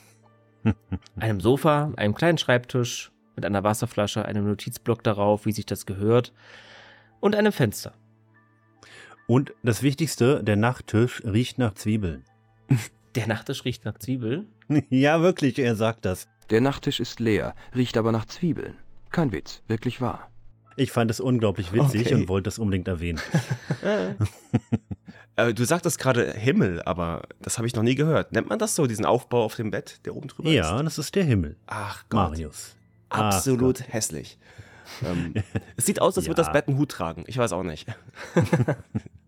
[1.20, 6.34] einem Sofa, einem kleinen Schreibtisch mit einer Wasserflasche, einem Notizblock darauf, wie sich das gehört,
[7.22, 7.94] und einem Fenster.
[9.28, 12.26] Und das Wichtigste, der Nachttisch riecht nach Zwiebeln.
[13.16, 14.46] Der Nachttisch riecht nach Zwiebel.
[14.92, 16.28] ja, wirklich, er sagt das.
[16.52, 18.76] Der Nachttisch ist leer, riecht aber nach Zwiebeln.
[19.10, 20.30] Kein Witz, wirklich wahr.
[20.76, 22.14] Ich fand es unglaublich witzig Okay.
[22.16, 23.20] und wollte es unbedingt erwähnen.
[25.40, 28.34] Äh, du sagtest gerade Himmel, aber das habe ich noch nie gehört.
[28.34, 30.56] Nennt man das so, diesen Aufbau auf dem Bett, der oben drüber ist?
[30.56, 31.56] Ja, das ist der Himmel.
[31.66, 32.32] Ach Gott.
[32.32, 32.76] Marius.
[33.10, 33.94] Ach Absolut Gott.
[33.94, 34.38] hässlich.
[35.06, 35.34] Ähm,
[35.78, 36.46] es sieht aus, als würde Ja.
[36.48, 37.24] das Bett einen Hut tragen.
[37.28, 37.88] Ich weiß auch nicht.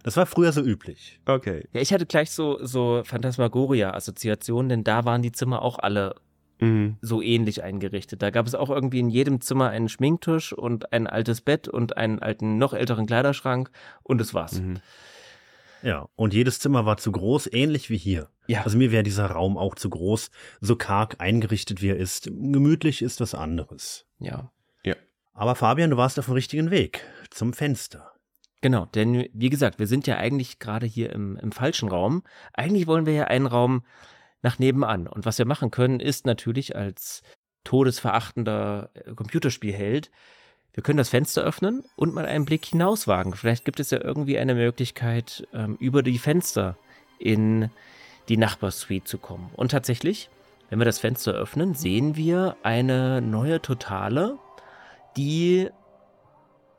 [0.03, 1.19] Das war früher so üblich.
[1.27, 1.67] Okay.
[1.73, 6.15] Ja, ich hatte gleich so, so Phantasmagoria-Assoziationen, denn da waren die Zimmer auch alle
[6.59, 6.97] Mhm.
[7.01, 8.21] so ähnlich eingerichtet.
[8.21, 11.97] Da gab es auch irgendwie in jedem Zimmer einen Schminktisch und ein altes Bett und
[11.97, 13.71] einen alten, noch älteren Kleiderschrank
[14.03, 14.59] und das war's.
[14.61, 14.79] Mhm.
[15.83, 18.29] Ja, und jedes Zimmer war zu groß, ähnlich wie hier.
[18.47, 18.63] Ja.
[18.63, 20.29] Also mir wäre dieser Raum auch zu groß,
[20.59, 22.25] so karg eingerichtet wie er ist.
[22.25, 24.05] Gemütlich ist was anderes.
[24.19, 24.51] Ja.
[24.83, 24.95] Ja.
[25.33, 27.03] Aber Fabian, du warst auf dem richtigen Weg.
[27.29, 28.11] Zum Fenster.
[28.61, 32.23] Genau, denn wie gesagt, wir sind ja eigentlich gerade hier im, im falschen Raum.
[32.53, 33.83] Eigentlich wollen wir ja einen Raum
[34.43, 35.07] nach nebenan.
[35.07, 37.23] Und was wir machen können, ist natürlich als
[37.63, 40.11] todesverachtender Computerspielheld,
[40.73, 43.33] wir können das Fenster öffnen und mal einen Blick hinauswagen.
[43.33, 46.77] Vielleicht gibt es ja irgendwie eine Möglichkeit, ähm, über die Fenster
[47.19, 47.69] in
[48.29, 49.49] die Nachbarsuite zu kommen.
[49.55, 50.29] Und tatsächlich,
[50.69, 54.37] wenn wir das Fenster öffnen, sehen wir eine neue Totale,
[55.17, 55.69] die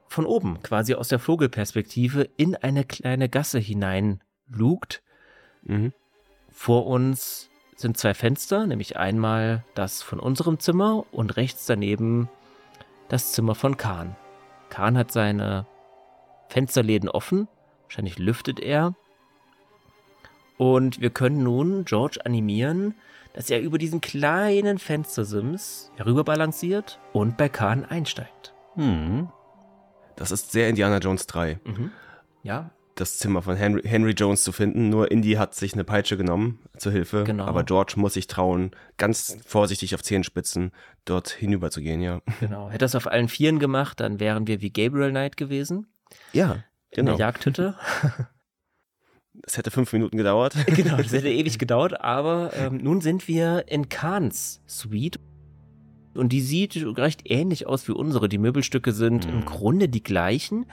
[0.09, 5.03] von oben, quasi aus der Vogelperspektive, in eine kleine Gasse hinein lugt.
[5.63, 5.93] Mhm.
[6.51, 12.29] Vor uns sind zwei Fenster, nämlich einmal das von unserem Zimmer und rechts daneben
[13.13, 14.17] das Zimmer von Kahn.
[14.71, 15.67] Kahn hat seine
[16.49, 17.47] Fensterläden offen,
[17.83, 18.95] wahrscheinlich lüftet er.
[20.57, 22.95] Und wir können nun George animieren,
[23.35, 28.55] dass er über diesen kleinen Fenstersims herüberbalanciert und bei Kahn einsteigt.
[28.77, 29.29] Hm.
[30.17, 31.61] Das ist sehr Indiana Jones 3.
[31.65, 31.93] Mhm.
[32.43, 34.91] Ja, Das Zimmer von Henry, Henry Jones zu finden.
[34.91, 37.25] Nur Indy hat sich eine Peitsche genommen zur Hilfe.
[37.25, 37.47] Genau.
[37.47, 40.73] Aber George muss sich trauen, ganz vorsichtig auf Zehenspitzen
[41.05, 42.21] dort hinüber zu gehen, ja.
[42.41, 42.69] genau.
[42.69, 45.87] Hätte das auf allen Vieren gemacht, dann wären wir wie Gabriel Knight gewesen.
[46.33, 47.17] Ja, In genau.
[47.17, 47.77] der Jagdhütte.
[49.45, 50.55] Es hätte fünf Minuten gedauert.
[50.67, 55.19] genau, das hätte ewig gedauert, aber ähm, nun sind wir in Kahns Suite.
[56.15, 58.29] Und die sieht recht ähnlich aus wie unsere.
[58.29, 60.67] Die Möbelstücke sind im Grunde die gleichen,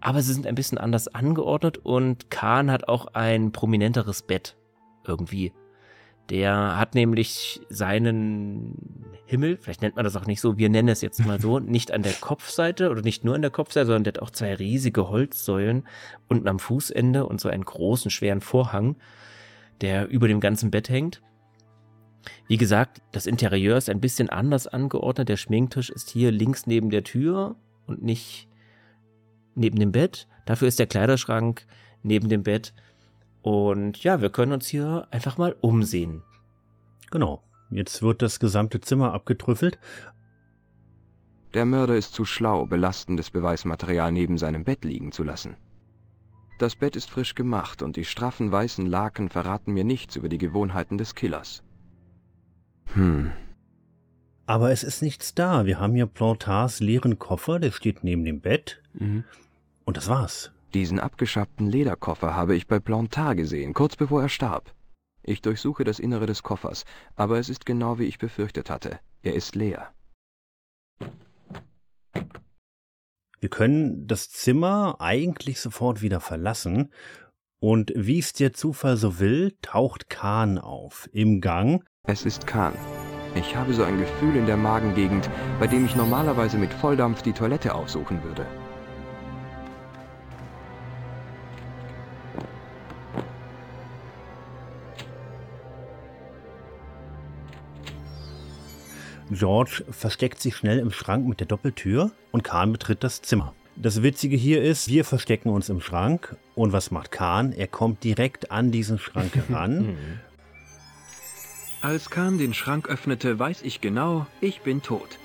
[0.00, 4.56] aber sie sind ein bisschen anders angeordnet und Kahn hat auch ein prominenteres Bett
[5.06, 5.52] irgendwie.
[6.30, 8.76] Der hat nämlich seinen
[9.26, 11.90] Himmel, vielleicht nennt man das auch nicht so, wir nennen es jetzt mal so, nicht
[11.90, 15.08] an der Kopfseite oder nicht nur an der Kopfseite, sondern der hat auch zwei riesige
[15.08, 15.86] Holzsäulen
[16.28, 18.96] unten am Fußende und so einen großen, schweren Vorhang,
[19.80, 21.22] der über dem ganzen Bett hängt.
[22.46, 25.28] Wie gesagt, das Interieur ist ein bisschen anders angeordnet.
[25.28, 28.48] Der Schminktisch ist hier links neben der Tür und nicht
[29.54, 30.28] neben dem Bett.
[30.46, 31.66] Dafür ist der Kleiderschrank
[32.02, 32.72] neben dem Bett.
[33.42, 36.22] Und ja, wir können uns hier einfach mal umsehen.
[37.10, 37.42] Genau.
[37.70, 39.78] Jetzt wird das gesamte Zimmer abgetrüffelt.
[41.54, 45.56] Der Mörder ist zu schlau, belastendes Beweismaterial neben seinem Bett liegen zu lassen.
[46.58, 50.38] Das Bett ist frisch gemacht und die straffen weißen Laken verraten mir nichts über die
[50.38, 51.62] Gewohnheiten des Killers.
[52.94, 53.32] Hm,
[54.46, 55.64] Aber es ist nichts da.
[55.66, 58.82] Wir haben hier Plantars leeren Koffer, der steht neben dem Bett.
[58.94, 59.24] Mhm.
[59.84, 60.52] Und das war's.
[60.74, 64.74] diesen abgeschabten Lederkoffer habe ich bei Plantard gesehen, kurz bevor er starb.
[65.22, 66.84] Ich durchsuche das Innere des Koffers,
[67.14, 68.98] aber es ist genau wie ich befürchtet hatte.
[69.22, 69.92] Er ist leer.
[73.40, 76.92] Wir können das Zimmer eigentlich sofort wieder verlassen.
[77.60, 81.84] Und wie es der Zufall so will, taucht Kahn auf im Gang.
[82.08, 82.74] Es ist Kahn.
[83.36, 85.30] Ich habe so ein Gefühl in der Magengegend,
[85.60, 88.44] bei dem ich normalerweise mit Volldampf die Toilette aufsuchen würde.
[99.30, 103.54] George versteckt sich schnell im Schrank mit der Doppeltür und Kahn betritt das Zimmer.
[103.76, 107.52] Das Witzige hier ist, wir verstecken uns im Schrank und was macht Kahn?
[107.52, 109.96] Er kommt direkt an diesen Schrank heran.
[111.82, 115.18] Als Kahn den Schrank öffnete, weiß ich genau, ich bin tot.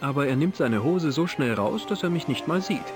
[0.00, 2.92] Aber er nimmt seine Hose so schnell raus, dass er mich nicht mal sieht.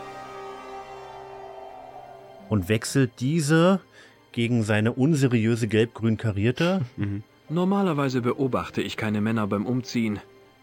[2.48, 3.80] und wechselt diese
[4.32, 6.82] gegen seine unseriöse gelb-grün karierte.
[7.48, 10.20] Normalerweise beobachte ich keine Männer beim Umziehen.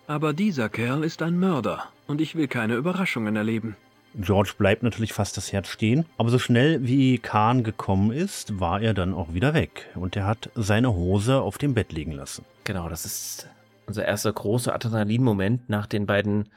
[0.08, 3.76] Aber dieser Kerl ist ein Mörder und ich will keine Überraschungen erleben.
[4.18, 8.82] George bleibt natürlich fast das Herz stehen, aber so schnell wie Kahn gekommen ist, war
[8.82, 12.46] er dann auch wieder weg und er hat seine Hose auf dem Bett liegen lassen.
[12.64, 13.50] Genau, das ist
[13.88, 16.50] unser erster großer Adrenalin-Moment nach den beiden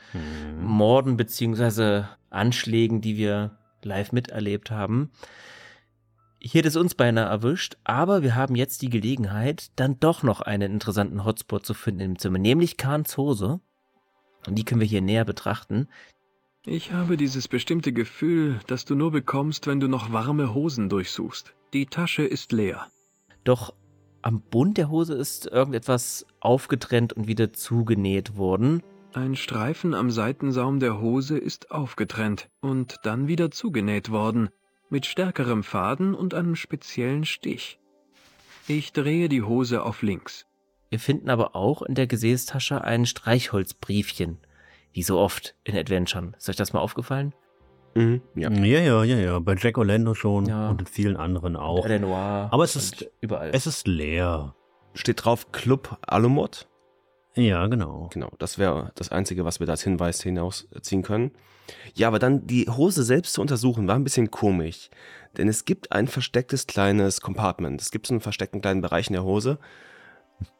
[0.61, 5.11] Morden beziehungsweise Anschlägen, die wir live miterlebt haben.
[6.41, 10.41] Hier hat es uns beinahe erwischt, aber wir haben jetzt die Gelegenheit, dann doch noch
[10.41, 13.61] einen interessanten Hotspot zu finden im Zimmer, nämlich Kahns Hose.
[14.47, 15.89] Und die können wir hier näher betrachten.
[16.71, 21.55] Ich habe dieses bestimmte Gefühl, das du nur bekommst, wenn du noch warme Hosen durchsuchst.
[21.73, 22.89] Die Tasche ist leer.
[23.43, 23.73] Doch
[24.21, 28.83] am Bund der Hose ist irgendetwas aufgetrennt und wieder zugenäht worden.
[29.15, 34.51] Ein Streifen am Seitensaum der Hose ist aufgetrennt und dann wieder zugenäht worden,
[34.91, 37.81] mit stärkerem Faden und einem speziellen Stich.
[38.67, 40.45] Ich drehe die Hose auf links.
[40.91, 44.37] Wir finden aber auch in der Gesäßtasche ein Streichholzbriefchen.
[44.93, 46.35] Wie so oft in Adventuren.
[46.39, 47.35] Ist euch das mal aufgefallen?
[47.95, 48.51] Mhm, ja.
[48.51, 49.39] Ja, ja, ja, ja.
[49.39, 50.71] Bei Jack Orlando schon Ja.
[50.71, 51.83] und in vielen anderen auch.
[51.83, 53.51] Belle Noire Aber es ist, überall.
[53.53, 54.55] es ist leer.
[54.95, 56.69] Steht drauf Club Alumod.
[57.35, 58.09] Ja, genau.
[58.13, 61.33] Genau, das wäre das Einzige, was wir da als Hinweis hinausziehen können.
[61.95, 64.91] Ja, aber dann die Hose selbst zu untersuchen, war ein bisschen komisch.
[65.37, 67.81] Denn es gibt ein verstecktes kleines Compartment.
[67.81, 69.59] Es gibt so einen versteckten kleinen Bereich in der Hose,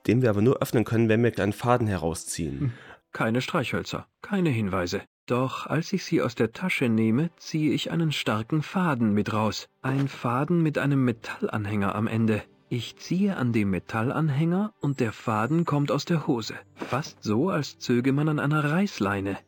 [0.07, 2.75] den wir aber nur öffnen können, wenn wir einen Faden herausziehen.
[3.13, 5.03] Keine Streichhölzer, keine Hinweise.
[5.27, 9.69] Doch als ich sie aus der Tasche nehme, ziehe ich einen starken Faden mit raus.
[9.83, 12.43] Ein Faden mit einem Metallanhänger am Ende.
[12.71, 16.55] Ich ziehe an dem Metallanhänger und der Faden kommt aus der Hose.
[16.75, 19.39] Fast so, als zöge man an einer Reißleine.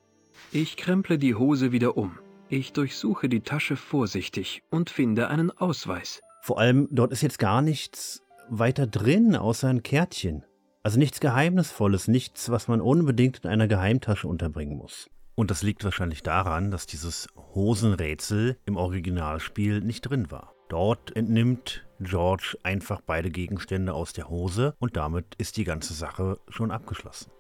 [0.53, 2.19] Ich kremple die Hose wieder um.
[2.49, 6.20] Ich durchsuche die Tasche vorsichtig und finde einen Ausweis.
[6.43, 10.45] Vor allem, dort ist jetzt gar nichts weiter drin, außer ein Kärtchen.
[10.82, 15.11] Also nichts Geheimnisvolles, nichts, was man unbedingt in einer Geheimtasche unterbringen muss.
[15.35, 20.55] Und das liegt wahrscheinlich daran, dass dieses Hosenrätsel im Originalspiel nicht drin war.
[20.69, 26.39] Dort entnimmt George einfach beide Gegenstände aus der Hose und damit ist die ganze Sache
[26.48, 27.31] schon abgeschlossen.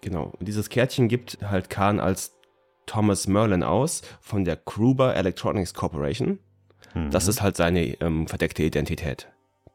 [0.00, 0.32] Genau.
[0.38, 2.36] Und dieses Kärtchen gibt halt Kahn als
[2.86, 6.38] Thomas Merlin aus von der Kruber Electronics Corporation.
[7.10, 9.28] Das ist halt seine ähm, verdeckte Identität,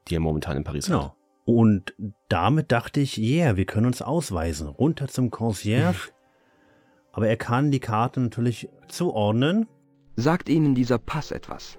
[0.07, 1.13] die er momentan in Paris hat.
[1.45, 1.95] Und
[2.29, 4.67] damit dachte ich, yeah, wir können uns ausweisen.
[4.67, 6.11] Runter zum Concierge.
[7.11, 9.67] Aber er kann die Karte natürlich zuordnen.
[10.15, 11.77] Sagt Ihnen dieser Pass etwas?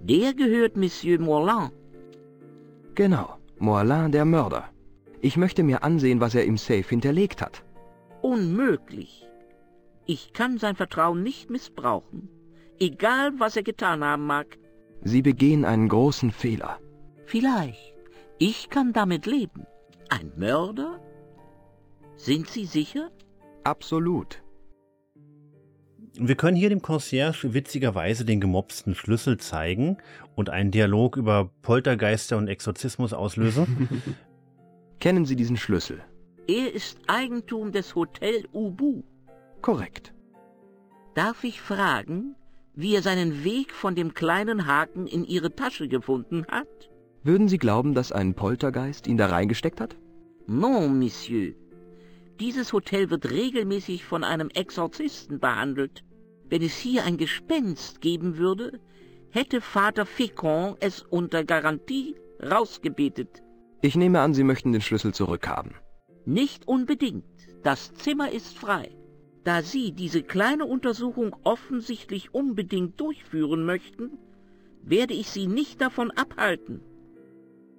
[0.00, 1.72] Der gehört Monsieur Morland.
[2.94, 4.64] Genau, Moalin der Mörder.
[5.20, 7.62] Ich möchte mir ansehen, was er im Safe hinterlegt hat.
[8.22, 9.28] Unmöglich.
[10.04, 12.28] Ich kann sein Vertrauen nicht missbrauchen.
[12.80, 14.58] Egal, was er getan haben mag.
[15.02, 16.80] Sie begehen einen großen Fehler.
[17.26, 17.91] Vielleicht.
[18.44, 19.68] Ich kann damit leben.
[20.08, 20.98] Ein Mörder?
[22.16, 23.12] Sind Sie sicher?
[23.62, 24.42] Absolut.
[26.14, 29.98] Wir können hier dem Concierge witzigerweise den gemopsten Schlüssel zeigen
[30.34, 34.02] und einen Dialog über Poltergeister und Exorzismus auslösen.
[34.98, 36.02] Kennen Sie diesen Schlüssel?
[36.48, 39.04] Er ist Eigentum des Hotel Ubu.
[39.60, 40.12] Korrekt.
[41.14, 42.34] Darf ich fragen,
[42.74, 46.91] wie er seinen Weg von dem kleinen Haken in Ihre Tasche gefunden hat?
[47.24, 49.96] Würden Sie glauben, dass ein Poltergeist ihn da reingesteckt hat?
[50.46, 51.54] Non, Monsieur.
[52.40, 56.02] Dieses Hotel wird regelmäßig von einem Exorzisten behandelt.
[56.48, 58.80] Wenn es hier ein Gespenst geben würde,
[59.30, 63.42] hätte Vater Fécond es unter Garantie rausgebetet.
[63.82, 65.74] Ich nehme an, Sie möchten den Schlüssel zurückhaben.
[66.24, 67.24] Nicht unbedingt.
[67.62, 68.90] Das Zimmer ist frei.
[69.44, 74.18] Da Sie diese kleine Untersuchung offensichtlich unbedingt durchführen möchten,
[74.82, 76.80] werde ich Sie nicht davon abhalten.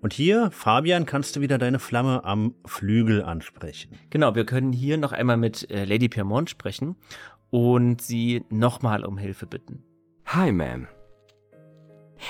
[0.04, 3.98] Und hier, Fabian, kannst du wieder deine Flamme am Flügel ansprechen.
[4.10, 6.98] Genau, wir können hier noch einmal mit äh, Lady Piermont sprechen
[7.52, 9.82] und sie nochmal um Hilfe bitten.
[10.26, 10.88] Hi, Ma'am.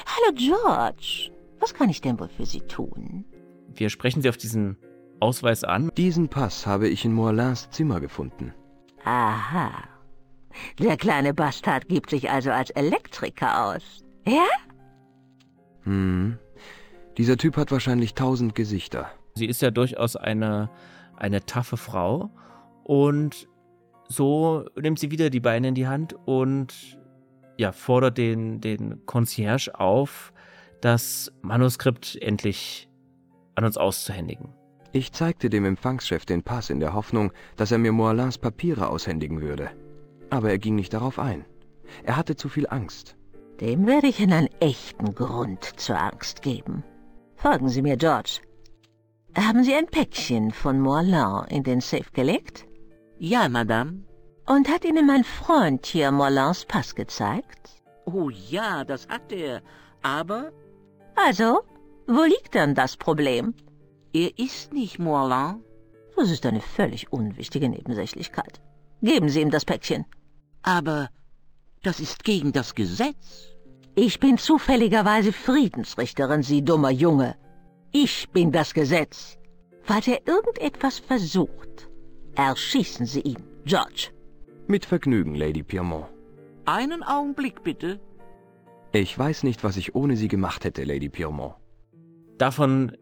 [0.05, 1.31] Hallo, George.
[1.59, 3.25] Was kann ich denn wohl für Sie tun?
[3.73, 4.77] Wir sprechen Sie auf diesen
[5.19, 5.89] Ausweis an.
[5.97, 8.53] Diesen Pass habe ich in Morlins Zimmer gefunden.
[9.03, 9.71] Aha.
[10.77, 14.03] Der kleine Bastard gibt sich also als Elektriker aus.
[14.27, 14.45] Ja?
[15.85, 16.37] Hm.
[17.17, 19.09] Dieser Typ hat wahrscheinlich tausend Gesichter.
[19.35, 20.69] Sie ist ja durchaus eine,
[21.15, 22.31] eine taffe Frau.
[22.83, 23.47] Und
[24.07, 26.97] so nimmt sie wieder die Beine in die Hand und
[27.57, 30.33] ja, fordert den, den Concierge auf,
[30.81, 32.89] das Manuskript endlich
[33.55, 34.53] an uns auszuhändigen.
[34.91, 39.41] Ich zeigte dem Empfangschef den Pass in der Hoffnung, dass er mir Moalins Papiere aushändigen
[39.41, 39.69] würde.
[40.29, 41.45] Aber er ging nicht darauf ein.
[42.03, 43.15] Er hatte zu viel Angst.
[43.61, 46.83] Dem werde ich einen echten Grund zur Angst geben.
[47.43, 48.39] Folgen Sie mir, George.
[49.35, 52.65] Haben Sie ein Päckchen von Morlin in den Safe gelegt?
[53.19, 54.05] Ja, Madame.
[54.45, 57.83] Und hat Ihnen mein Freund hier Morlins Pass gezeigt?
[58.05, 59.61] Oh ja, das hat er.
[60.03, 60.53] Aber
[61.17, 61.63] Also,
[62.07, 63.53] wo liegt dann das Problem?
[64.13, 65.61] er ist nicht Morlin.
[66.15, 68.61] Das ist eine völlig unwichtige Nebensächlichkeit.
[69.01, 70.05] Geben Sie ihm das Päckchen.
[70.61, 71.09] Aber
[71.81, 73.52] das ist gegen das Gesetz.
[73.95, 77.35] Ich bin zufälligerweise Friedensrichterin, Sie dummer Junge.
[77.91, 79.37] Ich bin das Gesetz.
[79.83, 81.89] Falls er irgendetwas versucht,
[82.35, 84.09] erschießen Sie ihn, George.
[84.65, 86.07] Mit Vergnügen, Lady Piermont.
[86.65, 87.99] Einen Augenblick bitte.
[88.93, 91.53] Ich weiß nicht, was ich ohne Sie gemacht hätte, Lady Piermont.
[92.39, 92.97] Davon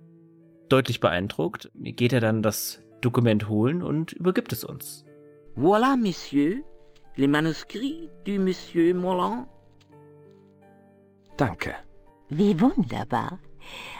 [0.67, 5.05] deutlich beeindruckt geht er dann das Dokument holen und übergibt es uns.
[5.55, 6.63] Voilà, Monsieur,
[7.15, 9.47] les manuscrits du Monsieur Morland.
[11.37, 11.75] Danke.
[12.29, 13.39] Wie wunderbar.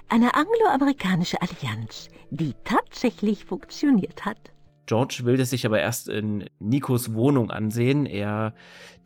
[0.10, 4.52] Eine angloamerikanische Allianz, die tatsächlich funktioniert hat.
[4.86, 8.06] George will es sich aber erst in Nikos Wohnung ansehen.
[8.06, 8.54] Er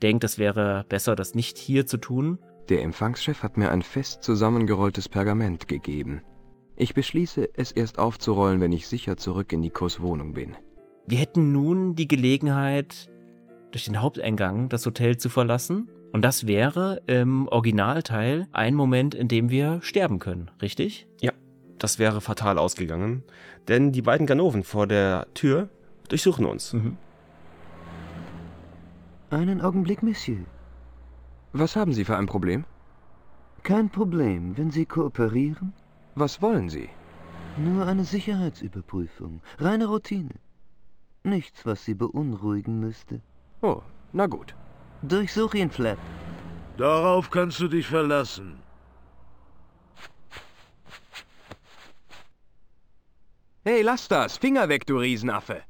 [0.01, 2.39] denkt, es wäre besser, das nicht hier zu tun.
[2.69, 6.21] Der Empfangschef hat mir ein fest zusammengerolltes Pergament gegeben.
[6.75, 10.55] Ich beschließe, es erst aufzurollen, wenn ich sicher zurück in Nikos Wohnung bin.
[11.07, 13.09] Wir hätten nun die Gelegenheit,
[13.71, 15.89] durch den Haupteingang das Hotel zu verlassen.
[16.15, 21.09] Und das wäre im Originalteil ein Moment, in dem wir sterben können, richtig?
[21.19, 21.33] Ja,
[21.77, 23.25] das wäre fatal ausgegangen,
[23.67, 25.67] denn die beiden Ganoven vor der Tür
[26.07, 26.71] durchsuchen uns.
[26.71, 26.95] Mhm.
[29.29, 30.45] Einen Augenblick, Monsieur.
[31.51, 32.63] Was haben Sie für ein Problem?
[33.63, 35.73] Kein Problem, wenn Sie kooperieren.
[36.15, 36.87] Was wollen Sie?
[37.57, 39.41] Nur eine Sicherheitsüberprüfung.
[39.57, 40.29] Reine Routine.
[41.25, 43.19] Nichts, was Sie beunruhigen müsste.
[43.61, 43.81] Oh,
[44.13, 44.55] na gut.
[45.07, 45.99] Durchsuch ihn, Flap.
[46.77, 48.59] Darauf kannst du dich verlassen.
[53.63, 54.37] Hey, lass das!
[54.37, 55.63] Finger weg, du Riesenaffe!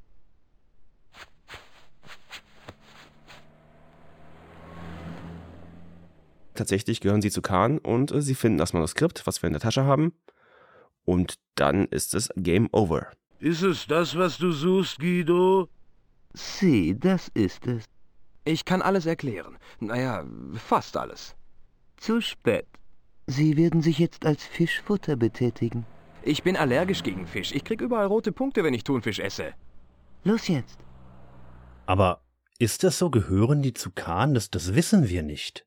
[6.54, 9.62] Tatsächlich gehören sie zu Khan und äh, sie finden das Manuskript, was wir in der
[9.62, 10.14] Tasche haben.
[11.04, 13.12] Und dann ist es Game Over.
[13.40, 15.68] Ist es das, was du suchst, Guido?
[16.34, 17.84] Sie, das ist es.
[18.46, 19.58] Ich kann alles erklären.
[19.80, 20.24] Naja,
[20.54, 21.36] fast alles.
[21.98, 22.68] Zu spät.
[23.26, 25.88] Sie werden sich jetzt als Fischfutter betätigen.
[26.22, 27.52] Ich bin allergisch gegen Fisch.
[27.54, 29.54] Ich krieg überall rote Punkte, wenn ich Thunfisch esse.
[30.24, 30.78] Los jetzt.
[31.88, 32.22] Aber
[32.60, 33.10] ist das so?
[33.10, 34.36] Gehören die zu Khan?
[34.36, 35.66] Das, das wissen wir nicht.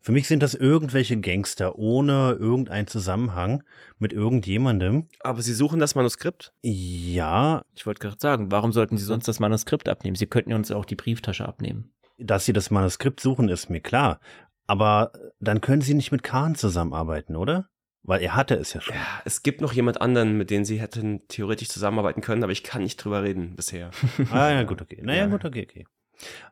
[0.00, 3.64] Für mich sind das irgendwelche Gangster ohne irgendeinen Zusammenhang
[3.98, 5.08] mit irgendjemandem.
[5.20, 6.52] Aber sie suchen das Manuskript?
[6.62, 7.62] Ja.
[7.74, 10.16] Ich wollte gerade sagen, warum sollten sie sonst das Manuskript abnehmen?
[10.16, 11.92] Sie könnten uns auch die Brieftasche abnehmen.
[12.22, 14.20] Dass sie das Manuskript suchen, ist mir klar.
[14.66, 17.68] Aber dann können sie nicht mit Khan zusammenarbeiten, oder?
[18.04, 18.94] Weil er hatte es ja schon.
[18.96, 22.64] Ja, es gibt noch jemand anderen, mit dem sie hätten theoretisch zusammenarbeiten können, aber ich
[22.64, 23.90] kann nicht drüber reden bisher.
[24.30, 25.00] ah, ja, gut, okay.
[25.02, 25.26] Naja, Ja.
[25.28, 25.86] gut, okay, okay.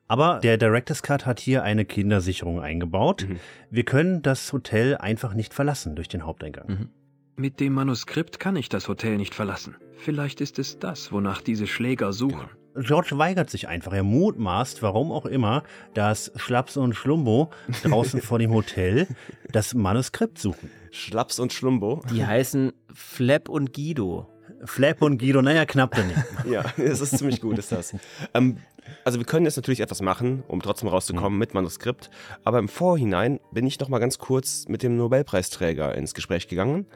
[0.09, 3.27] Aber der Director's Cut hat hier eine Kindersicherung eingebaut.
[3.29, 3.39] Mhm.
[3.71, 6.67] Wir können das Hotel einfach nicht verlassen durch den Haupteingang.
[6.69, 6.89] Mhm.
[7.37, 9.77] Mit dem Manuskript kann ich das Hotel nicht verlassen.
[9.97, 12.49] Vielleicht ist es das, wonach diese Schläger suchen.
[12.77, 13.93] George weigert sich einfach.
[13.93, 15.63] Er mutmaßt, warum auch immer,
[15.95, 17.51] dass Schlaps und Schlumbo
[17.83, 19.09] draußen vor dem Hotel
[19.51, 20.71] das Manuskript suchen.
[20.91, 22.03] Schlaps und Schlumbo.
[22.11, 24.29] Die heißen Flap und Guido.
[24.65, 26.23] Flap und Guido, naja, knapp daneben.
[26.51, 27.95] Ja, das ist ziemlich gut, ist das.
[28.35, 28.59] Ähm,
[29.05, 32.11] also wir können jetzt natürlich etwas machen, um trotzdem rauszukommen mit Manuskript.
[32.45, 36.87] Aber im Vorhinein bin ich noch mal ganz kurz mit dem Nobelpreisträger ins Gespräch gegangen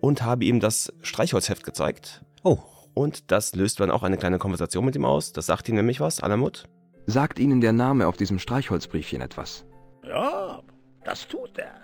[0.00, 2.22] und habe ihm das Streichholzheft gezeigt.
[2.42, 2.58] Oh.
[2.98, 5.32] Und das löst dann auch eine kleine Konversation mit ihm aus.
[5.32, 6.64] Das sagt ihm nämlich was, Alamut.
[7.06, 9.64] Sagt Ihnen der Name auf diesem Streichholzbriefchen etwas?
[10.02, 10.60] Ja,
[11.04, 11.76] das tut er.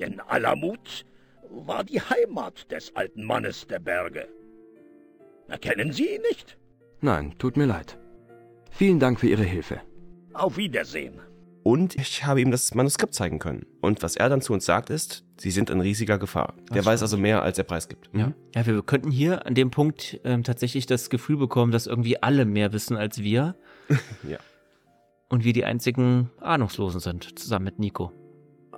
[0.00, 1.04] Denn Alamut
[1.50, 4.26] war die Heimat des alten Mannes der Berge.
[5.46, 6.58] Erkennen Sie ihn nicht?
[7.00, 7.96] Nein, tut mir leid.
[8.72, 9.80] Vielen Dank für Ihre Hilfe.
[10.32, 11.20] Auf Wiedersehen.
[11.62, 13.66] Und ich habe ihm das Manuskript zeigen können.
[13.82, 16.54] Und was er dann zu uns sagt, ist, sie sind in riesiger Gefahr.
[16.72, 18.08] Der weiß also mehr, als er preisgibt.
[18.14, 18.28] Ja.
[18.28, 18.34] Mhm.
[18.54, 22.44] ja, wir könnten hier an dem Punkt ähm, tatsächlich das Gefühl bekommen, dass irgendwie alle
[22.46, 23.56] mehr wissen als wir.
[24.28, 24.38] ja.
[25.28, 28.10] Und wir die einzigen Ahnungslosen sind, zusammen mit Nico.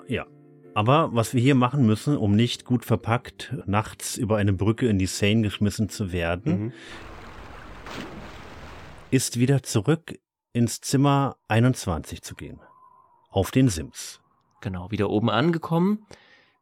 [0.09, 0.27] Ja.
[0.75, 4.99] Aber was wir hier machen müssen, um nicht gut verpackt nachts über eine Brücke in
[4.99, 6.73] die Seine geschmissen zu werden, Mhm.
[9.11, 10.19] ist wieder zurück
[10.53, 12.59] ins Zimmer 21 zu gehen.
[13.33, 14.21] Auf den Sims.
[14.61, 16.07] Genau, wieder oben angekommen,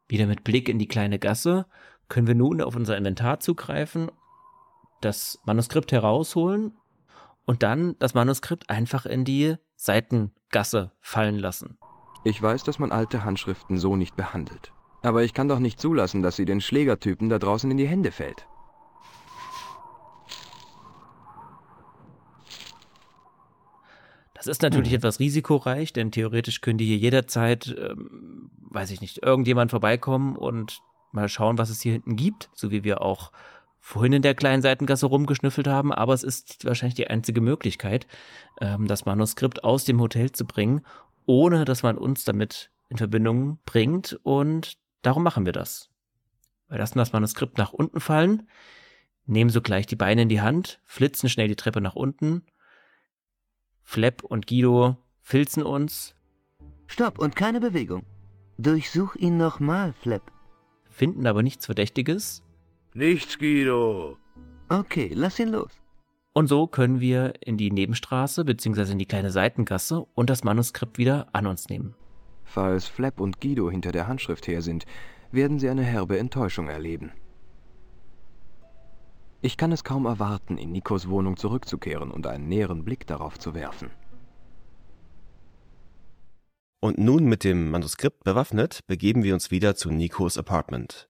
[0.07, 1.65] wieder mit Blick in die kleine Gasse,
[2.07, 4.09] können wir nun auf unser Inventar zugreifen,
[5.01, 6.77] das Manuskript herausholen
[7.45, 11.77] und dann das Manuskript einfach in die Seitengasse fallen lassen.
[12.23, 14.71] Ich weiß, dass man alte Handschriften so nicht behandelt.
[15.01, 18.11] Aber ich kann doch nicht zulassen, dass sie den Schlägertypen da draußen in die Hände
[18.11, 18.47] fällt.
[24.41, 29.69] Das ist natürlich etwas risikoreich, denn theoretisch könnte hier jederzeit, ähm, weiß ich nicht, irgendjemand
[29.69, 30.81] vorbeikommen und
[31.11, 33.31] mal schauen, was es hier hinten gibt, so wie wir auch
[33.79, 38.07] vorhin in der kleinen Seitengasse rumgeschnüffelt haben, aber es ist wahrscheinlich die einzige Möglichkeit,
[38.59, 40.81] ähm, das Manuskript aus dem Hotel zu bringen,
[41.27, 45.91] ohne dass man uns damit in Verbindung bringt und darum machen wir das.
[46.67, 48.49] Wir lassen das Manuskript nach unten fallen,
[49.27, 52.43] nehmen sogleich die Beine in die Hand, flitzen schnell die Treppe nach unten.
[53.83, 56.15] Flap und Guido filzen uns,
[56.87, 58.03] Stopp und keine Bewegung.
[58.57, 60.31] Durchsuch ihn nochmal, Flap.
[60.89, 62.43] finden aber nichts Verdächtiges.
[62.93, 64.17] Nichts, Guido.
[64.67, 65.71] Okay, lass ihn los.
[66.33, 68.91] Und so können wir in die Nebenstraße bzw.
[68.91, 71.95] in die kleine Seitengasse und das Manuskript wieder an uns nehmen.
[72.43, 74.85] Falls Flap und Guido hinter der Handschrift her sind,
[75.31, 77.11] werden sie eine herbe Enttäuschung erleben.
[79.43, 83.55] Ich kann es kaum erwarten, in Nikos Wohnung zurückzukehren und einen näheren Blick darauf zu
[83.55, 83.89] werfen.
[86.79, 91.09] Und nun mit dem Manuskript bewaffnet, begeben wir uns wieder zu Nikos Apartment.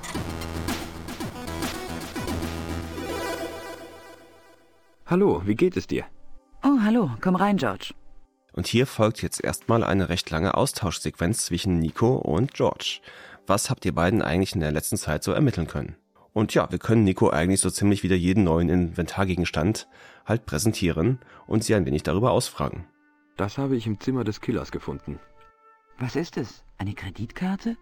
[5.06, 6.04] Hallo, wie geht es dir?
[6.62, 7.92] Oh, hallo, komm rein, George.
[8.52, 13.00] Und hier folgt jetzt erstmal eine recht lange Austauschsequenz zwischen Nico und George.
[13.48, 15.96] Was habt ihr beiden eigentlich in der letzten Zeit so ermitteln können?
[16.32, 19.88] Und ja, wir können Nico eigentlich so ziemlich wieder jeden neuen Inventargegenstand
[20.24, 22.86] halt präsentieren und sie ein wenig darüber ausfragen.
[23.36, 25.18] Das habe ich im Zimmer des Killers gefunden.
[25.98, 26.64] Was ist es?
[26.78, 27.76] Eine Kreditkarte?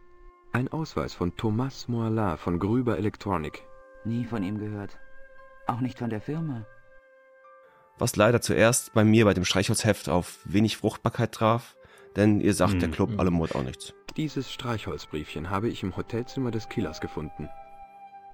[0.52, 3.62] Ein Ausweis von Thomas Moalin von Grüber Electronic.
[4.04, 4.98] Nie von ihm gehört.
[5.66, 6.66] Auch nicht von der Firma.
[7.98, 11.76] Was leider zuerst bei mir bei dem Streichholzheft auf wenig Fruchtbarkeit traf,
[12.16, 13.20] denn ihr sagt Hm, der Club hm.
[13.20, 13.94] Alemut auch nichts.
[14.16, 17.48] Dieses Streichholzbriefchen habe ich im Hotelzimmer des Killers gefunden.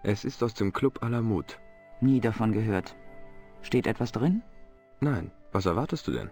[0.08, 1.58] Es ist aus dem Club Alamut.
[2.00, 2.94] Nie davon gehört.
[3.62, 4.40] Steht etwas drin?
[5.00, 6.30] Nein, was erwartest du denn?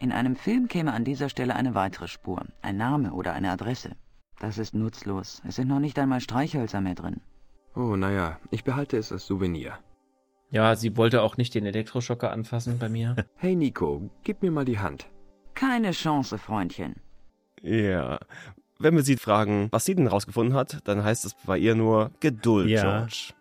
[0.00, 2.44] In einem Film käme an dieser Stelle eine weitere Spur.
[2.62, 3.92] Ein Name oder eine Adresse.
[4.40, 5.40] Das ist nutzlos.
[5.46, 7.20] Es sind noch nicht einmal Streichhölzer mehr drin.
[7.76, 9.78] Oh, naja, ich behalte es als Souvenir.
[10.50, 13.14] Ja, sie wollte auch nicht den Elektroschocker anfassen bei mir.
[13.36, 15.08] Hey Nico, gib mir mal die Hand.
[15.54, 16.96] Keine Chance, Freundchen.
[17.62, 18.18] Ja.
[18.82, 22.10] Wenn wir sie fragen, was sie denn rausgefunden hat, dann heißt es bei ihr nur
[22.20, 22.82] Geduld, Ja.
[22.82, 23.32] George.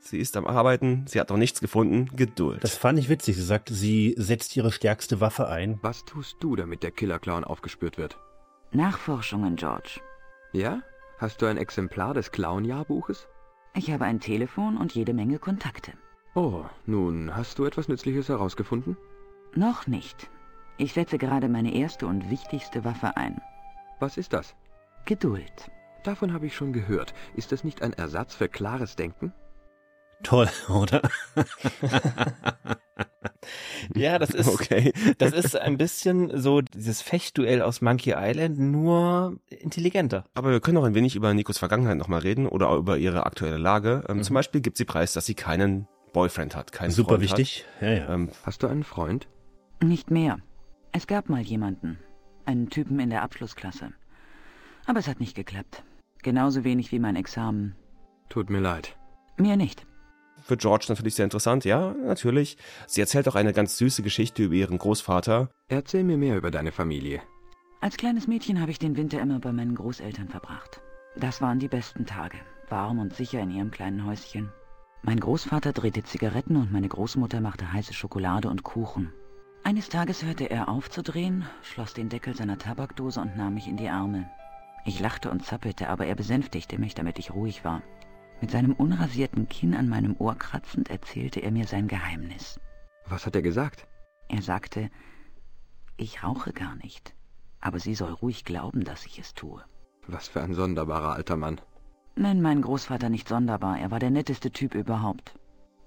[0.00, 2.64] Sie ist am Arbeiten, sie hat noch nichts gefunden, Geduld.
[2.64, 3.36] Das fand ich witzig.
[3.36, 5.78] Sie sagt, sie setzt ihre stärkste Waffe ein.
[5.82, 8.16] Was tust du, damit der Killer-Clown aufgespürt wird?
[8.72, 10.00] Nachforschungen, George.
[10.52, 10.80] Ja?
[11.18, 13.26] Hast du ein Exemplar des Clown-Jahrbuches?
[13.74, 15.92] Ich habe ein Telefon und jede Menge Kontakte.
[16.34, 18.96] Oh, nun, hast du etwas Nützliches herausgefunden?
[19.54, 20.30] Noch nicht.
[20.78, 23.42] Ich setze gerade meine erste und wichtigste Waffe ein.
[23.98, 24.54] Was ist das?
[25.08, 25.70] Geduld.
[26.04, 27.14] Davon habe ich schon gehört.
[27.34, 29.32] Ist das nicht ein Ersatz für klares Denken?
[30.22, 31.00] Toll, oder?
[33.94, 34.92] Ja, das ist, Okay.
[35.16, 40.24] das ist ein bisschen so dieses Fechtduell aus Monkey Island, nur intelligenter.
[40.34, 43.24] Aber wir können auch ein wenig über Nikos Vergangenheit nochmal reden oder auch über ihre
[43.24, 44.04] aktuelle Lage.
[44.08, 44.22] Ähm, Mhm.
[44.24, 47.64] Zum Beispiel gibt sie preis, dass sie keinen Boyfriend hat, keinen Super Freund wichtig.
[47.80, 48.02] Ja, ja.
[48.02, 48.10] Hat.
[48.10, 49.28] Ähm, Hast du einen Freund?
[49.82, 50.38] Nicht mehr.
[50.92, 51.98] Es gab mal jemanden.
[52.44, 53.92] Einen Typen in der Abschlussklasse.
[54.88, 55.84] Aber es hat nicht geklappt.
[56.22, 57.76] Genauso wenig wie mein Examen.
[58.30, 58.96] Tut mir leid.
[59.36, 59.86] Mir nicht.
[60.42, 62.56] für George natürlich sehr interessant, ja, natürlich.
[62.86, 65.50] Sie erzählt auch eine ganz süße Geschichte über ihren Großvater.
[65.68, 67.20] Erzähl mir mehr über deine Familie.
[67.82, 70.80] Als kleines Mädchen habe ich den Winter immer bei meinen Großeltern verbracht.
[71.16, 72.38] Das waren die besten Tage.
[72.70, 74.50] Warm und sicher in ihrem kleinen Häuschen.
[75.02, 79.12] Mein Großvater drehte Zigaretten und meine Großmutter machte heiße Schokolade und Kuchen.
[79.64, 83.68] Eines Tages hörte er auf zu drehen, schloss den Deckel seiner Tabakdose und nahm mich
[83.68, 84.28] in die Arme.
[84.84, 87.82] Ich lachte und zappelte, aber er besänftigte mich, damit ich ruhig war.
[88.40, 92.60] Mit seinem unrasierten Kinn an meinem Ohr kratzend erzählte er mir sein Geheimnis.
[93.06, 93.86] Was hat er gesagt?
[94.28, 94.90] Er sagte,
[95.96, 97.14] ich rauche gar nicht.
[97.60, 99.64] Aber sie soll ruhig glauben, dass ich es tue.
[100.06, 101.60] Was für ein sonderbarer alter Mann.
[102.14, 105.34] Nenn meinen Großvater nicht sonderbar, er war der netteste Typ überhaupt.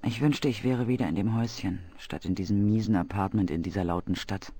[0.03, 3.83] Ich wünschte, ich wäre wieder in dem Häuschen, statt in diesem miesen Apartment in dieser
[3.83, 4.51] lauten Stadt.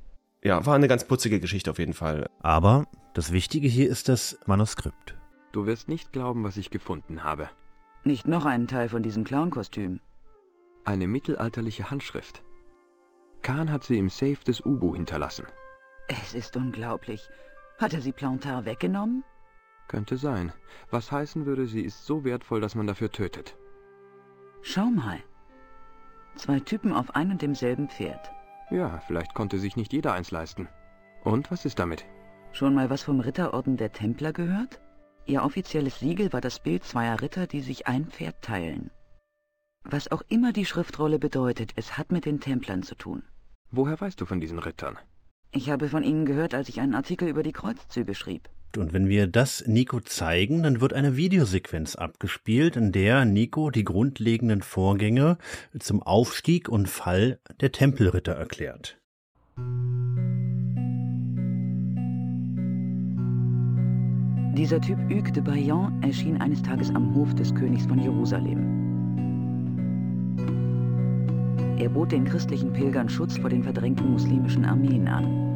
[0.44, 2.30] Ja, war eine ganz putzige Geschichte auf jeden Fall.
[2.42, 5.16] Aber das Wichtige hier ist das Manuskript.
[5.52, 7.50] Du wirst nicht glauben, was ich gefunden habe.
[8.04, 10.00] Nicht noch einen Teil von diesem Clownkostüm.
[10.84, 12.42] Eine mittelalterliche Handschrift.
[13.44, 15.46] Kahn hat sie im Safe des Ubu hinterlassen.
[16.08, 17.30] Es ist unglaublich.
[17.78, 19.24] Hat er sie Plantard weggenommen?
[19.88, 20.54] Könnte sein.
[20.90, 23.58] Was heißen würde, sie ist so wertvoll, dass man dafür tötet.
[24.62, 25.20] Schau mal.
[26.36, 28.32] Zwei Typen auf ein und demselben Pferd.
[28.72, 30.70] Ja, vielleicht konnte sich nicht jeder eins leisten.
[31.24, 32.06] Und was ist damit?
[32.54, 34.82] Schon mal was vom Ritterorden der Templer gehört?
[35.26, 38.90] Ihr offizielles Siegel war das Bild zweier Ritter, die sich ein Pferd teilen.
[39.84, 43.24] Was auch immer die Schriftrolle bedeutet, es hat mit den Templern zu tun.
[43.72, 44.98] Woher weißt du von diesen Rittern?
[45.52, 48.50] Ich habe von ihnen gehört, als ich einen Artikel über die Kreuzzüge schrieb.
[48.78, 53.84] Und wenn wir das Nico zeigen, dann wird eine Videosequenz abgespielt, in der Nico die
[53.84, 55.38] grundlegenden Vorgänge
[55.80, 58.98] zum Aufstieg und Fall der Tempelritter erklärt.
[64.54, 68.82] Dieser Typ Hugues de Bayon erschien eines Tages am Hof des Königs von Jerusalem.
[71.78, 75.51] Er bot den christlichen Pilgern Schutz vor den verdrängten muslimischen Armeen an.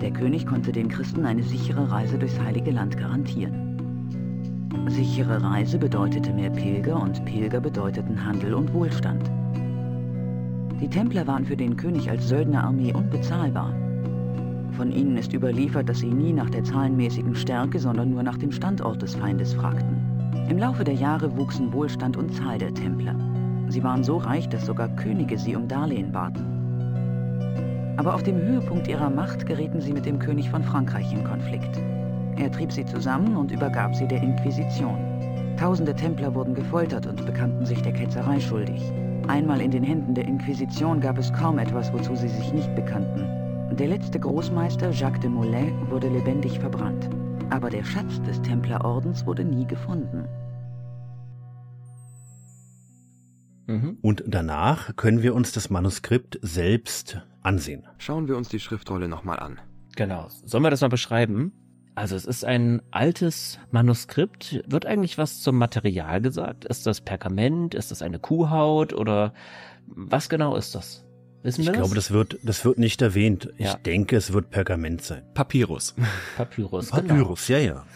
[0.00, 3.78] Der König konnte den Christen eine sichere Reise durchs Heilige Land garantieren.
[4.88, 9.30] Sichere Reise bedeutete mehr Pilger und Pilger bedeuteten Handel und Wohlstand.
[10.80, 13.72] Die Templer waren für den König als Söldnerarmee unbezahlbar.
[14.72, 18.52] Von ihnen ist überliefert, dass sie nie nach der zahlenmäßigen Stärke, sondern nur nach dem
[18.52, 19.96] Standort des Feindes fragten.
[20.50, 23.16] Im Laufe der Jahre wuchsen Wohlstand und Zahl der Templer.
[23.68, 26.55] Sie waren so reich, dass sogar Könige sie um Darlehen baten.
[27.96, 31.80] Aber auf dem Höhepunkt ihrer Macht gerieten sie mit dem König von Frankreich in Konflikt.
[32.36, 34.98] Er trieb sie zusammen und übergab sie der Inquisition.
[35.58, 38.82] Tausende Templer wurden gefoltert und bekannten sich der Ketzerei schuldig.
[39.26, 43.76] Einmal in den Händen der Inquisition gab es kaum etwas, wozu sie sich nicht bekannten.
[43.76, 47.08] Der letzte Großmeister, Jacques de Molay, wurde lebendig verbrannt.
[47.48, 50.28] Aber der Schatz des Templerordens wurde nie gefunden.
[53.66, 53.98] Mhm.
[54.02, 57.86] Und danach können wir uns das Manuskript selbst ansehen.
[57.98, 59.58] Schauen wir uns die Schriftrolle nochmal an.
[59.96, 60.28] Genau.
[60.44, 61.52] Sollen wir das mal beschreiben?
[61.94, 64.62] Also es ist ein altes Manuskript.
[64.66, 66.66] Wird eigentlich was zum Material gesagt?
[66.66, 67.74] Ist das Pergament?
[67.74, 68.92] Ist das eine Kuhhaut?
[68.92, 69.32] Oder
[69.86, 71.06] was genau ist das?
[71.42, 71.78] Wissen wir ich das?
[71.78, 73.48] glaube, das wird, das wird nicht erwähnt.
[73.56, 73.70] Ja.
[73.70, 75.22] Ich denke, es wird Pergament sein.
[75.32, 75.94] Papyrus.
[76.36, 77.58] Papyrus, Papyrus, genau.
[77.58, 77.86] ja, ja.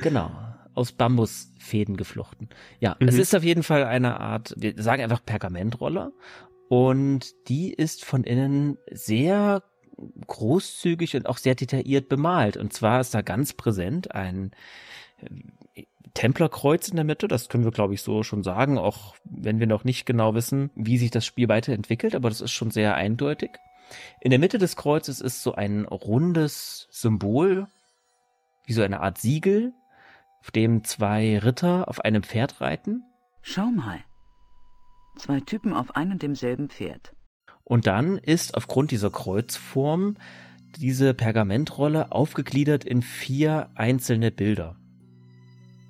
[0.00, 0.30] Genau
[0.74, 2.48] aus Bambusfäden geflochten.
[2.80, 3.08] Ja, mhm.
[3.08, 6.12] es ist auf jeden Fall eine Art, wir sagen einfach Pergamentrolle.
[6.74, 9.62] Und die ist von innen sehr
[10.26, 12.56] großzügig und auch sehr detailliert bemalt.
[12.56, 14.50] Und zwar ist da ganz präsent ein
[15.76, 15.84] äh,
[16.14, 17.28] Templerkreuz in der Mitte.
[17.28, 20.72] Das können wir, glaube ich, so schon sagen, auch wenn wir noch nicht genau wissen,
[20.74, 22.16] wie sich das Spiel weiterentwickelt.
[22.16, 23.50] Aber das ist schon sehr eindeutig.
[24.20, 27.68] In der Mitte des Kreuzes ist so ein rundes Symbol,
[28.66, 29.74] wie so eine Art Siegel,
[30.40, 33.04] auf dem zwei Ritter auf einem Pferd reiten?
[33.42, 34.00] Schau mal.
[35.16, 37.14] Zwei Typen auf einem und demselben Pferd.
[37.62, 40.16] Und dann ist aufgrund dieser Kreuzform
[40.76, 44.76] diese Pergamentrolle aufgegliedert in vier einzelne Bilder.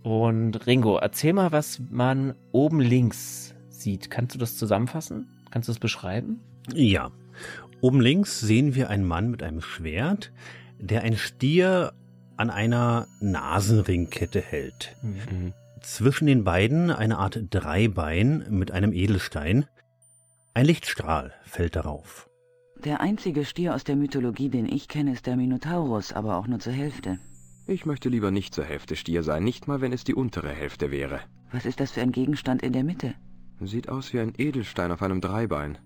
[0.02, 4.10] Und Ringo, erzähl mal, was man oben links sieht.
[4.10, 5.28] Kannst du das zusammenfassen?
[5.50, 6.40] Kannst du es beschreiben?
[6.72, 7.10] Ja.
[7.80, 10.32] Oben links sehen wir einen Mann mit einem Schwert,
[10.78, 11.92] der ein Stier
[12.36, 14.94] an einer Nasenringkette hält.
[15.02, 15.54] Mhm.
[15.84, 19.66] Zwischen den beiden eine Art Dreibein mit einem Edelstein.
[20.54, 22.28] Ein Lichtstrahl fällt darauf.
[22.82, 26.58] Der einzige Stier aus der Mythologie, den ich kenne, ist der Minotaurus, aber auch nur
[26.58, 27.18] zur Hälfte.
[27.66, 30.90] Ich möchte lieber nicht zur Hälfte Stier sein, nicht mal wenn es die untere Hälfte
[30.90, 31.20] wäre.
[31.52, 33.14] Was ist das für ein Gegenstand in der Mitte?
[33.60, 35.78] Sieht aus wie ein Edelstein auf einem Dreibein.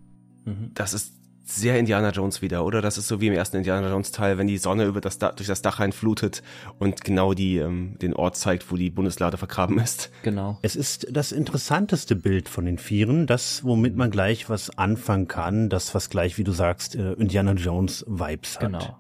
[0.75, 1.18] Das ist
[1.49, 2.83] sehr Indiana Jones wieder, oder?
[2.83, 5.47] Das ist so wie im ersten Indiana Jones Teil, wenn die Sonne über das durch
[5.47, 6.43] das Dach reinflutet
[6.79, 10.11] und genau die ähm, den Ort zeigt, wo die Bundeslade vergraben ist.
[10.23, 10.59] Genau.
[10.63, 15.71] Es ist das interessanteste Bild von den Vieren, das womit man gleich was anfangen kann,
[15.71, 18.67] das was gleich, wie du sagst, äh, Indiana Jones Vibes hat.
[18.67, 18.99] Genau.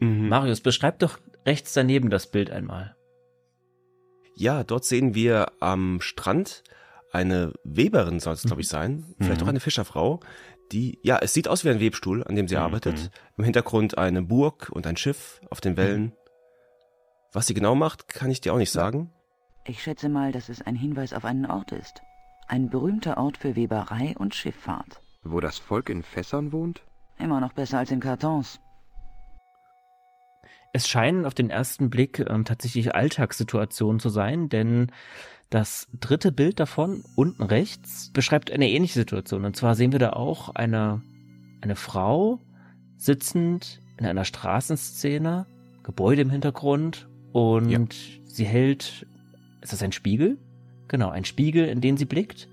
[0.00, 0.28] Mhm.
[0.28, 2.96] Marius, beschreib doch rechts daneben das Bild einmal.
[4.34, 6.62] Ja, dort sehen wir am Strand
[7.12, 9.44] eine Weberin soll es, glaube ich, sein, vielleicht mhm.
[9.44, 10.20] auch eine Fischerfrau,
[10.72, 12.62] die, ja, es sieht aus wie ein Webstuhl, an dem sie mhm.
[12.62, 13.10] arbeitet.
[13.36, 16.02] Im Hintergrund eine Burg und ein Schiff auf den Wellen.
[16.02, 16.12] Mhm.
[17.32, 19.10] Was sie genau macht, kann ich dir auch nicht sagen.
[19.64, 22.02] Ich schätze mal, dass es ein Hinweis auf einen Ort ist.
[22.48, 25.00] Ein berühmter Ort für Weberei und Schifffahrt.
[25.22, 26.82] Wo das Volk in Fässern wohnt?
[27.18, 28.60] Immer noch besser als in Kartons.
[30.72, 34.90] Es scheinen auf den ersten Blick ähm, tatsächlich Alltagssituationen zu sein, denn
[35.52, 39.44] das dritte Bild davon, unten rechts, beschreibt eine ähnliche Situation.
[39.44, 41.02] Und zwar sehen wir da auch eine,
[41.60, 42.40] eine Frau
[42.96, 45.46] sitzend in einer Straßenszene,
[45.82, 47.80] Gebäude im Hintergrund und ja.
[48.24, 49.06] sie hält,
[49.60, 50.38] ist das ein Spiegel?
[50.88, 52.48] Genau, ein Spiegel, in den sie blickt.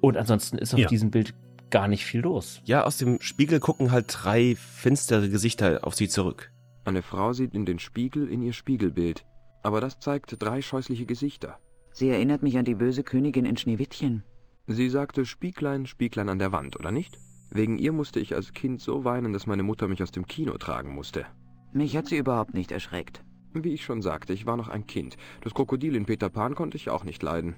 [0.00, 0.88] Und ansonsten ist auf ja.
[0.88, 1.34] diesem Bild
[1.70, 2.60] gar nicht viel los.
[2.64, 6.50] Ja, aus dem Spiegel gucken halt drei finstere Gesichter auf sie zurück.
[6.84, 9.24] Eine Frau sieht in den Spiegel in ihr Spiegelbild.
[9.62, 11.58] Aber das zeigt drei scheußliche Gesichter.
[11.96, 14.22] Sie erinnert mich an die böse Königin in Schneewittchen.
[14.66, 17.18] Sie sagte Spieglein, Spieglein an der Wand, oder nicht?
[17.48, 20.58] Wegen ihr musste ich als Kind so weinen, dass meine Mutter mich aus dem Kino
[20.58, 21.24] tragen musste.
[21.72, 23.24] Mich hat sie überhaupt nicht erschreckt.
[23.54, 25.16] Wie ich schon sagte, ich war noch ein Kind.
[25.42, 27.56] Das Krokodil in Peter Pan konnte ich auch nicht leiden.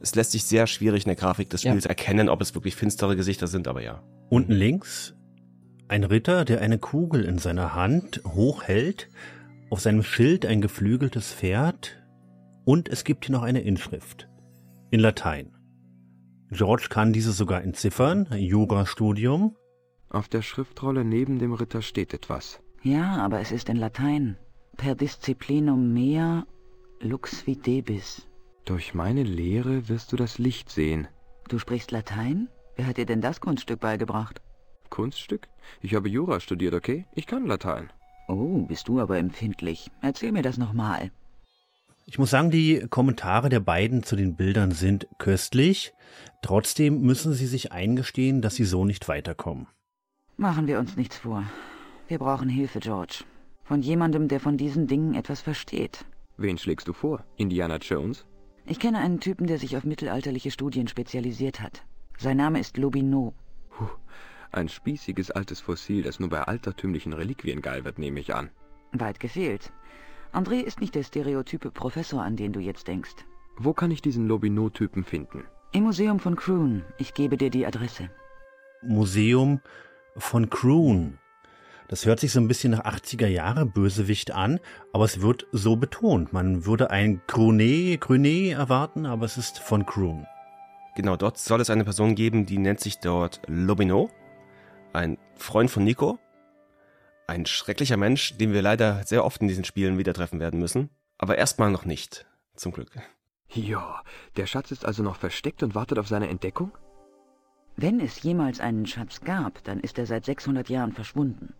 [0.00, 1.88] Es lässt sich sehr schwierig in der Grafik des Spiels ja.
[1.88, 4.04] erkennen, ob es wirklich finstere Gesichter sind, aber ja.
[4.30, 5.16] Unten links
[5.88, 9.08] ein Ritter, der eine Kugel in seiner Hand hochhält,
[9.68, 12.05] auf seinem Schild ein geflügeltes Pferd,
[12.66, 14.28] und es gibt hier noch eine Inschrift.
[14.90, 15.56] In Latein.
[16.50, 19.56] George kann diese sogar entziffern, Jurastudium.
[20.10, 22.60] Auf der Schriftrolle neben dem Ritter steht etwas.
[22.82, 24.36] Ja, aber es ist in Latein.
[24.76, 26.44] Per disciplinum mea
[27.00, 28.28] lux videbis.
[28.64, 31.06] Durch meine Lehre wirst du das Licht sehen.
[31.48, 32.48] Du sprichst Latein?
[32.74, 34.42] Wer hat dir denn das Kunststück beigebracht?
[34.90, 35.48] Kunststück?
[35.82, 37.06] Ich habe Jura studiert, okay?
[37.14, 37.90] Ich kann Latein.
[38.26, 39.90] Oh, bist du aber empfindlich.
[40.02, 41.12] Erzähl mir das nochmal.
[42.08, 45.92] Ich muss sagen, die Kommentare der beiden zu den Bildern sind köstlich.
[46.40, 49.66] Trotzdem müssen sie sich eingestehen, dass sie so nicht weiterkommen.
[50.36, 51.42] Machen wir uns nichts vor.
[52.06, 53.24] Wir brauchen Hilfe, George.
[53.64, 56.04] Von jemandem, der von diesen Dingen etwas versteht.
[56.36, 57.24] Wen schlägst du vor?
[57.36, 58.24] Indiana Jones?
[58.66, 61.82] Ich kenne einen Typen, der sich auf mittelalterliche Studien spezialisiert hat.
[62.18, 63.34] Sein Name ist Lobineau.
[63.70, 63.88] Puh,
[64.52, 68.50] ein spießiges altes Fossil, das nur bei altertümlichen Reliquien geil wird, nehme ich an.
[68.92, 69.72] Weit gefehlt.
[70.36, 73.24] André ist nicht der stereotype Professor, an den du jetzt denkst.
[73.56, 75.44] Wo kann ich diesen Lobineau-Typen finden?
[75.72, 76.84] Im Museum von Croon.
[76.98, 78.10] Ich gebe dir die Adresse.
[78.82, 79.62] Museum
[80.18, 81.16] von Croon.
[81.88, 84.60] Das hört sich so ein bisschen nach 80er Jahre Bösewicht an,
[84.92, 86.34] aber es wird so betont.
[86.34, 90.26] Man würde ein Crunet, Crunet erwarten, aber es ist von Croon.
[90.96, 94.10] Genau, dort soll es eine Person geben, die nennt sich dort Lobineau.
[94.92, 96.18] Ein Freund von Nico,
[97.26, 100.90] ein schrecklicher Mensch, den wir leider sehr oft in diesen Spielen wieder treffen werden müssen.
[101.18, 102.26] Aber erstmal noch nicht.
[102.54, 102.90] Zum Glück.
[103.48, 104.02] Ja,
[104.36, 106.72] der Schatz ist also noch versteckt und wartet auf seine Entdeckung?
[107.76, 111.54] Wenn es jemals einen Schatz gab, dann ist er seit 600 Jahren verschwunden.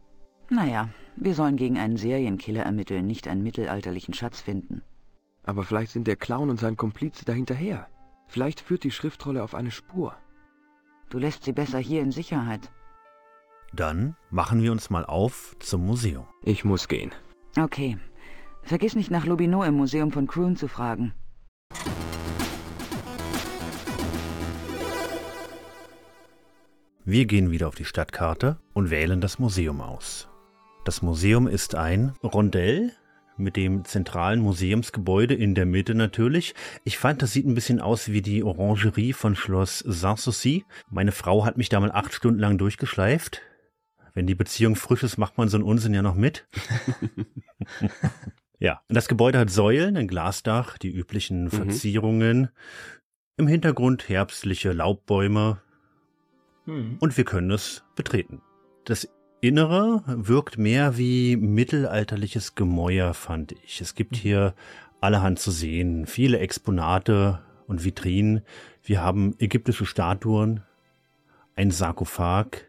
[0.49, 4.83] Naja, wir sollen gegen einen Serienkiller ermitteln, nicht einen mittelalterlichen Schatz finden.
[5.43, 7.89] Aber vielleicht sind der Clown und sein Komplize dahinterher.
[8.29, 10.17] Vielleicht führt die Schriftrolle auf eine Spur.
[11.11, 12.71] Du lässt sie besser hier in Sicherheit.
[13.77, 16.25] Dann machen wir uns mal auf zum Museum.
[16.43, 17.13] Ich muss gehen.
[17.59, 17.99] Okay.
[18.63, 21.13] Vergiss nicht nach Lobineau im Museum von Croon zu fragen.
[27.05, 30.29] Wir gehen wieder auf die Stadtkarte und wählen das Museum aus.
[30.87, 32.93] Das Museum ist ein Rondell
[33.37, 36.55] mit dem zentralen Museumsgebäude in der Mitte natürlich.
[36.85, 40.65] Ich fand, das sieht ein bisschen aus wie die Orangerie von Schloss Sanssouci.
[40.89, 43.43] Meine Frau hat mich da mal acht Stunden lang durchgeschleift
[44.17, 46.49] wenn die Beziehung frisch ist, macht man so einen Unsinn ja noch mit.
[48.59, 51.51] ja, und das Gebäude hat Säulen, ein Glasdach, die üblichen mhm.
[51.51, 52.39] Verzierungen.
[52.41, 52.49] Mhm.
[53.37, 55.61] Im Hintergrund herbstliche Laubbäume.
[56.65, 56.97] Mhm.
[56.99, 58.41] Und wir können es betreten.
[58.87, 59.07] Das
[59.43, 63.83] Innere wirkt mehr wie mittelalterliches Gemäuer, fand ich.
[63.83, 64.55] Es gibt hier
[64.99, 68.41] allerhand zu sehen, viele Exponate und Vitrinen.
[68.83, 70.63] Wir haben ägyptische Statuen,
[71.55, 72.65] ein Sarkophag,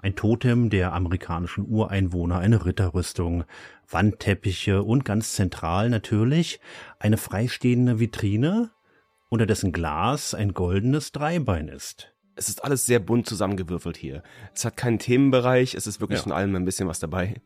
[0.00, 3.44] ein Totem der amerikanischen Ureinwohner, eine Ritterrüstung,
[3.90, 6.60] Wandteppiche und ganz zentral natürlich
[6.98, 8.70] eine freistehende Vitrine,
[9.28, 12.14] unter dessen Glas ein goldenes Dreibein ist.
[12.36, 14.22] Es ist alles sehr bunt zusammengewürfelt hier.
[14.54, 16.22] Es hat keinen Themenbereich, es ist wirklich ja.
[16.22, 17.40] von allem ein bisschen was dabei.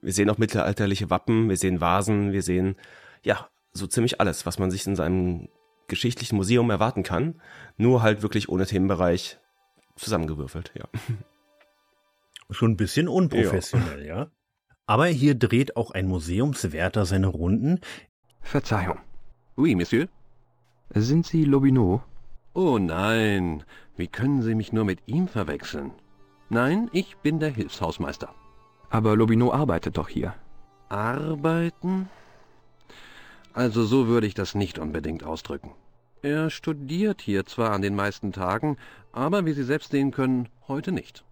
[0.00, 2.76] Wir sehen auch mittelalterliche Wappen, wir sehen Vasen, wir sehen,
[3.22, 5.48] ja, so ziemlich alles, was man sich in seinem
[5.88, 7.40] geschichtlichen Museum erwarten kann,
[7.76, 9.38] nur halt wirklich ohne Themenbereich
[9.96, 10.84] zusammengewürfelt, ja.
[12.50, 14.18] Schon ein bisschen unprofessionell, ja.
[14.18, 14.30] ja.
[14.86, 17.80] Aber hier dreht auch ein Museumswärter seine Runden.
[18.40, 18.98] Verzeihung.
[19.56, 20.08] Oui, Monsieur.
[20.90, 22.02] Sind Sie Lobineau?
[22.54, 23.64] Oh nein,
[23.96, 25.90] wie können Sie mich nur mit ihm verwechseln?
[26.48, 28.32] Nein, ich bin der Hilfshausmeister.
[28.88, 30.34] Aber Lobineau arbeitet doch hier.
[30.88, 32.08] Arbeiten?
[33.52, 35.72] Also so würde ich das nicht unbedingt ausdrücken.
[36.22, 38.76] Er studiert hier zwar an den meisten Tagen,
[39.12, 41.25] aber wie Sie selbst sehen können, heute nicht.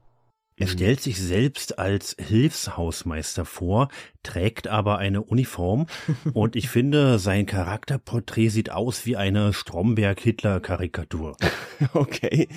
[0.57, 3.89] Er stellt sich selbst als Hilfshausmeister vor,
[4.23, 5.87] trägt aber eine Uniform
[6.33, 11.37] und ich finde, sein Charakterporträt sieht aus wie eine Stromberg-Hitler-Karikatur.
[11.93, 12.49] Okay,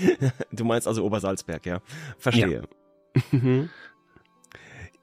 [0.52, 1.82] du meinst also Obersalzberg, ja?
[2.20, 2.62] Verstehe.
[3.32, 3.40] Ja.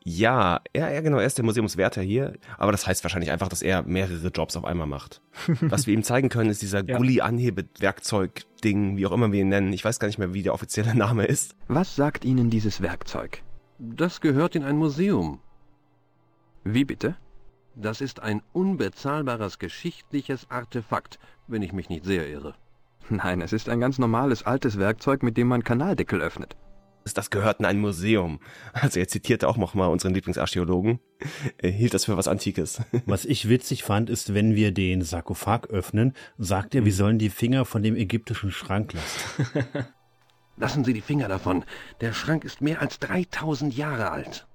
[0.06, 3.62] Ja, er, er genau, er ist der Museumswärter hier, aber das heißt wahrscheinlich einfach, dass
[3.62, 5.22] er mehrere Jobs auf einmal macht.
[5.62, 6.98] Was wir ihm zeigen können, ist dieser ja.
[6.98, 9.72] Gully-Anhebewerkzeug-Ding, wie auch immer wir ihn nennen.
[9.72, 11.56] Ich weiß gar nicht mehr, wie der offizielle Name ist.
[11.68, 13.42] Was sagt Ihnen dieses Werkzeug?
[13.78, 15.40] Das gehört in ein Museum.
[16.64, 17.16] Wie bitte?
[17.74, 22.54] Das ist ein unbezahlbares geschichtliches Artefakt, wenn ich mich nicht sehr irre.
[23.08, 26.56] Nein, es ist ein ganz normales altes Werkzeug, mit dem man Kanaldeckel öffnet
[27.12, 28.40] das gehört in ein Museum.
[28.72, 31.00] Also er zitierte auch noch mal unseren Lieblingsarchäologen.
[31.58, 32.80] Er hielt das für was Antikes.
[33.04, 37.28] Was ich witzig fand, ist, wenn wir den Sarkophag öffnen, sagt er, wir sollen die
[37.28, 39.66] Finger von dem ägyptischen Schrank lassen.
[40.56, 41.64] Lassen Sie die Finger davon.
[42.00, 44.46] Der Schrank ist mehr als 3000 Jahre alt.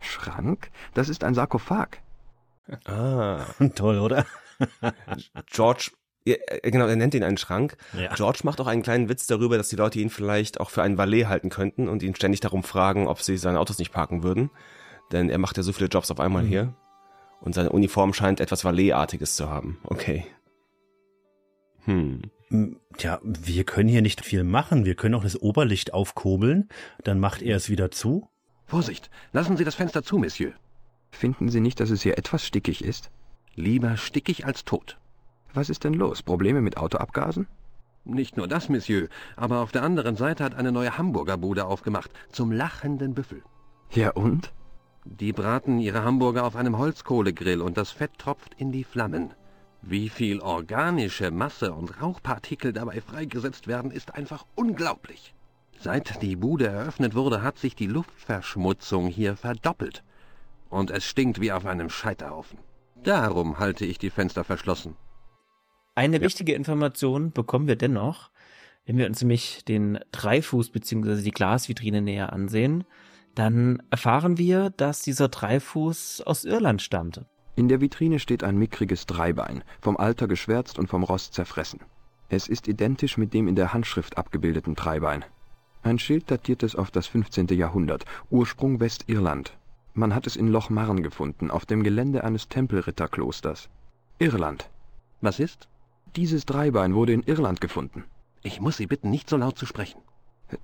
[0.00, 0.70] Schrank?
[0.94, 1.98] Das ist ein Sarkophag.
[2.86, 3.46] Ah.
[3.74, 4.24] Toll, oder?
[5.46, 5.90] George
[6.24, 7.76] genau, er nennt ihn einen Schrank.
[7.98, 8.14] Ja.
[8.14, 10.98] George macht auch einen kleinen Witz darüber, dass die Leute ihn vielleicht auch für einen
[10.98, 14.50] Valet halten könnten und ihn ständig darum fragen, ob sie seine Autos nicht parken würden.
[15.12, 16.48] Denn er macht ja so viele Jobs auf einmal mhm.
[16.48, 16.74] hier.
[17.40, 19.78] Und seine Uniform scheint etwas Valet-artiges zu haben.
[19.84, 20.26] Okay.
[21.84, 22.22] Hm.
[22.98, 24.84] Tja, wir können hier nicht viel machen.
[24.84, 26.68] Wir können auch das Oberlicht aufkurbeln.
[27.02, 28.28] Dann macht er es wieder zu.
[28.66, 29.10] Vorsicht!
[29.32, 30.52] Lassen Sie das Fenster zu, Monsieur.
[31.10, 33.10] Finden Sie nicht, dass es hier etwas stickig ist?
[33.54, 34.98] Lieber stickig als tot.
[35.54, 36.22] Was ist denn los?
[36.22, 37.46] Probleme mit Autoabgasen?
[38.04, 42.10] Nicht nur das, Monsieur, aber auf der anderen Seite hat eine neue Hamburger Bude aufgemacht,
[42.32, 43.42] zum lachenden Büffel.
[43.90, 44.52] Ja und?
[45.04, 49.34] Die braten ihre Hamburger auf einem Holzkohlegrill und das Fett tropft in die Flammen.
[49.82, 55.34] Wie viel organische Masse und Rauchpartikel dabei freigesetzt werden, ist einfach unglaublich.
[55.78, 60.04] Seit die Bude eröffnet wurde, hat sich die Luftverschmutzung hier verdoppelt.
[60.68, 62.58] Und es stinkt wie auf einem Scheiterhaufen.
[63.02, 64.96] Darum halte ich die Fenster verschlossen.
[66.00, 66.22] Eine ja.
[66.22, 68.30] wichtige Information bekommen wir dennoch,
[68.86, 71.20] wenn wir uns nämlich den Dreifuß bzw.
[71.20, 72.84] die Glasvitrine näher ansehen,
[73.34, 77.26] dann erfahren wir, dass dieser Dreifuß aus Irland stammte.
[77.54, 81.80] In der Vitrine steht ein mickriges Dreibein, vom Alter geschwärzt und vom Rost zerfressen.
[82.30, 85.26] Es ist identisch mit dem in der Handschrift abgebildeten Dreibein.
[85.82, 87.48] Ein Schild datiert es auf das 15.
[87.48, 89.58] Jahrhundert, Ursprung Westirland.
[89.92, 93.68] Man hat es in Loch Marn gefunden, auf dem Gelände eines Tempelritterklosters.
[94.18, 94.70] Irland.
[95.20, 95.68] Was ist?
[96.16, 98.04] Dieses Dreibein wurde in Irland gefunden.
[98.42, 100.00] Ich muss Sie bitten, nicht so laut zu sprechen.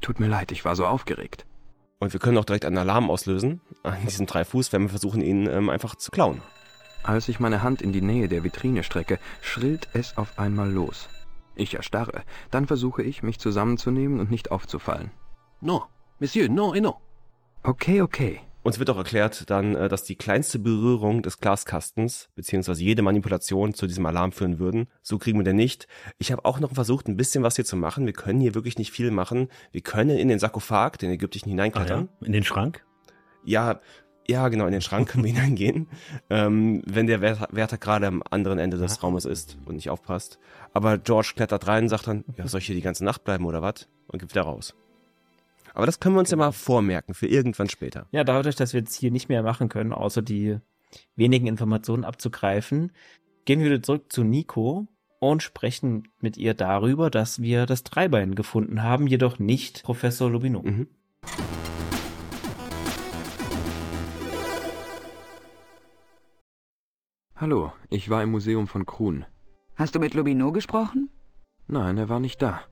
[0.01, 1.47] Tut mir leid, ich war so aufgeregt.
[1.98, 5.47] Und wir können auch direkt einen Alarm auslösen an diesem Dreifuß, wenn wir versuchen, ihn
[5.47, 6.43] ähm, einfach zu klauen.
[7.05, 11.09] Als ich meine Hand in die Nähe der Vitrine strecke, schrillt es auf einmal los.
[11.55, 12.23] Ich erstarre.
[12.51, 15.10] Dann versuche ich, mich zusammenzunehmen und nicht aufzufallen.
[15.60, 15.85] No,
[16.18, 17.01] Monsieur, no, no.
[17.62, 18.40] Okay, okay.
[18.66, 23.74] Uns wird auch erklärt dann, äh, dass die kleinste Berührung des Glaskastens beziehungsweise jede Manipulation
[23.74, 24.88] zu diesem Alarm führen würden.
[25.02, 25.86] So kriegen wir den nicht.
[26.18, 28.06] Ich habe auch noch versucht, ein bisschen was hier zu machen.
[28.06, 29.51] Wir können hier wirklich nicht viel machen.
[29.70, 32.09] Wir können in den Sarkophag, den ägyptischen, hineinklettern.
[32.10, 32.26] Ah, ja?
[32.26, 32.84] In den Schrank?
[33.44, 33.78] Ja,
[34.26, 35.86] ja, genau, in den Schrank können wir hineingehen,
[36.28, 40.40] ähm, wenn der Wärter, Wärter gerade am anderen Ende des Raumes ist und nicht aufpasst.
[40.72, 43.47] Aber George klettert rein und sagt dann, ja, soll ich hier die ganze Nacht bleiben
[43.47, 43.86] oder was?
[44.09, 44.74] Und gibt wieder raus.
[45.77, 48.07] Aber das können wir uns ja mal vormerken für irgendwann später.
[48.11, 50.57] Ja, dadurch, dass wir jetzt hier nicht mehr machen können, außer die
[51.16, 52.93] wenigen Informationen abzugreifen,
[53.44, 54.89] gehen wir wieder zurück zu Nico
[55.20, 60.62] und sprechen mit ihr darüber, dass wir das Dreibein gefunden haben, jedoch nicht Professor Lubino.
[60.62, 60.89] Mhm.
[67.35, 69.27] Hallo, ich war im Museum von Krun.
[69.74, 71.11] Hast du mit Lubino gesprochen?
[71.66, 72.62] Nein, er war nicht da.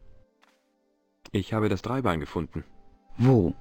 [1.32, 2.64] Ich habe das Dreibein gefunden.
[3.16, 3.54] Wo?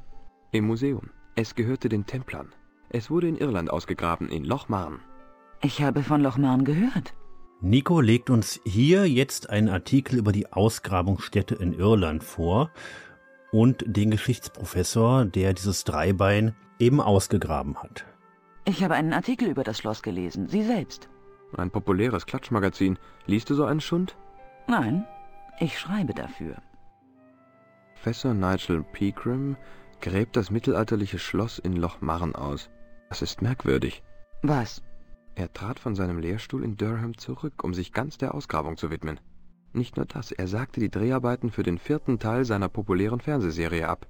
[0.52, 1.10] Im Museum.
[1.36, 2.50] Es gehörte den Templern.
[2.90, 5.00] Es wurde in Irland ausgegraben, in Loch Marn.
[5.62, 7.14] Ich habe von Loch Marn gehört.
[7.62, 12.72] Nico legt uns hier jetzt einen Artikel über die Ausgrabungsstätte in Irland vor
[13.52, 18.06] und den Geschichtsprofessor, der dieses Dreibein eben ausgegraben hat.
[18.66, 20.48] Ich habe einen Artikel über das Schloss gelesen.
[20.48, 21.10] Sie selbst.
[21.56, 22.98] Ein populäres Klatschmagazin.
[23.28, 24.18] Liest du so einen Schund?
[24.68, 25.06] Nein,
[25.60, 26.56] ich schreibe dafür.
[28.04, 29.56] Professor Nigel Pegram
[30.02, 32.70] gräbt das mittelalterliche Schloss in Loch Marn aus.
[33.08, 34.04] Das ist merkwürdig.
[34.42, 34.84] Was?
[35.36, 39.22] Er trat von seinem Lehrstuhl in Durham zurück, um sich ganz der Ausgrabung zu widmen.
[39.72, 44.06] Nicht nur das, er sagte die Dreharbeiten für den vierten Teil seiner populären Fernsehserie ab.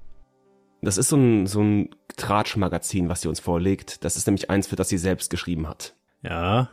[0.81, 4.03] Das ist so ein, so ein Tratsch-Magazin, was sie uns vorlegt.
[4.03, 5.95] Das ist nämlich eins, für das sie selbst geschrieben hat.
[6.23, 6.71] Ja,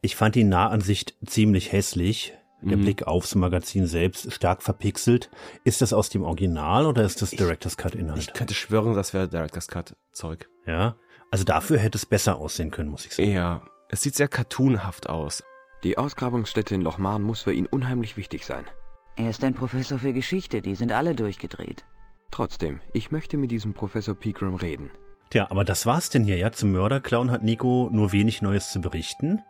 [0.00, 2.34] ich fand die Nahansicht ziemlich hässlich.
[2.62, 2.82] Der Mhm.
[2.82, 5.30] Blick aufs Magazin selbst stark verpixelt.
[5.64, 8.18] Ist das aus dem Original oder ist das Director's Cut Inhalt?
[8.20, 10.48] Ich könnte schwören, das wäre Director's Cut Zeug.
[10.66, 10.96] Ja.
[11.30, 13.30] Also dafür hätte es besser aussehen können, muss ich sagen.
[13.30, 15.42] Ja, es sieht sehr cartoonhaft aus.
[15.84, 18.64] Die Ausgrabungsstätte in Lochmarn muss für ihn unheimlich wichtig sein.
[19.16, 21.84] Er ist ein Professor für Geschichte, die sind alle durchgedreht.
[22.30, 24.90] Trotzdem, ich möchte mit diesem Professor Pegram reden.
[25.30, 26.52] Tja, aber das war's denn hier, ja.
[26.52, 29.40] Zum Mörderclown hat Nico nur wenig Neues zu berichten.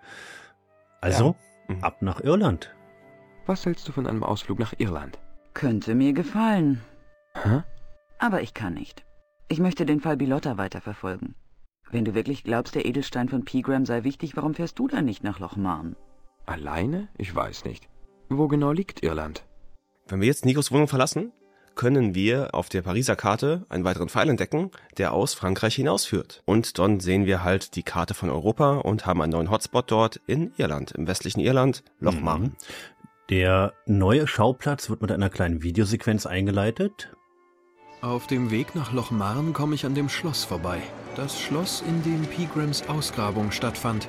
[1.01, 1.35] Also,
[1.69, 1.83] Mhm.
[1.83, 2.75] ab nach Irland.
[3.51, 5.19] Was hältst du von einem Ausflug nach Irland?
[5.55, 6.81] Könnte mir gefallen.
[7.35, 7.65] Hä?
[8.21, 9.05] Aber ich kann nicht.
[9.49, 11.35] Ich möchte den Fall Bilotta weiterverfolgen.
[11.91, 15.25] Wenn du wirklich glaubst, der Edelstein von Pegram sei wichtig, warum fährst du dann nicht
[15.25, 15.97] nach Lochmarn?
[16.47, 17.09] Alleine?
[17.19, 17.89] Ich weiß nicht.
[18.29, 19.45] Wo genau liegt Irland?
[20.07, 21.33] Wenn wir jetzt Nikos Wohnung verlassen,
[21.75, 26.45] können wir auf der Pariser Karte einen weiteren Pfeil entdecken, der aus Frankreich hinausführt.
[26.45, 30.21] Und dann sehen wir halt die Karte von Europa und haben einen neuen Hotspot dort
[30.29, 32.43] in Irland, im westlichen Irland, Lochmarn.
[32.43, 32.57] Mhm.
[33.31, 37.15] Der neue Schauplatz wird mit einer kleinen Videosequenz eingeleitet.
[38.01, 40.83] Auf dem Weg nach Lochmarn komme ich an dem Schloss vorbei.
[41.15, 44.09] Das Schloss, in dem Pegrams Ausgrabung stattfand.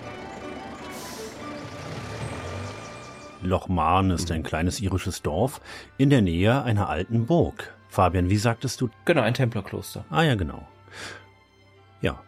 [3.43, 5.61] Lochmarn ist ein kleines irisches Dorf
[5.99, 7.76] in der Nähe einer alten Burg.
[7.89, 8.89] Fabian, wie sagtest du?
[9.06, 10.03] Genau, ein Templerkloster.
[10.10, 10.68] Ah ja, genau.
[12.02, 12.23] Ja.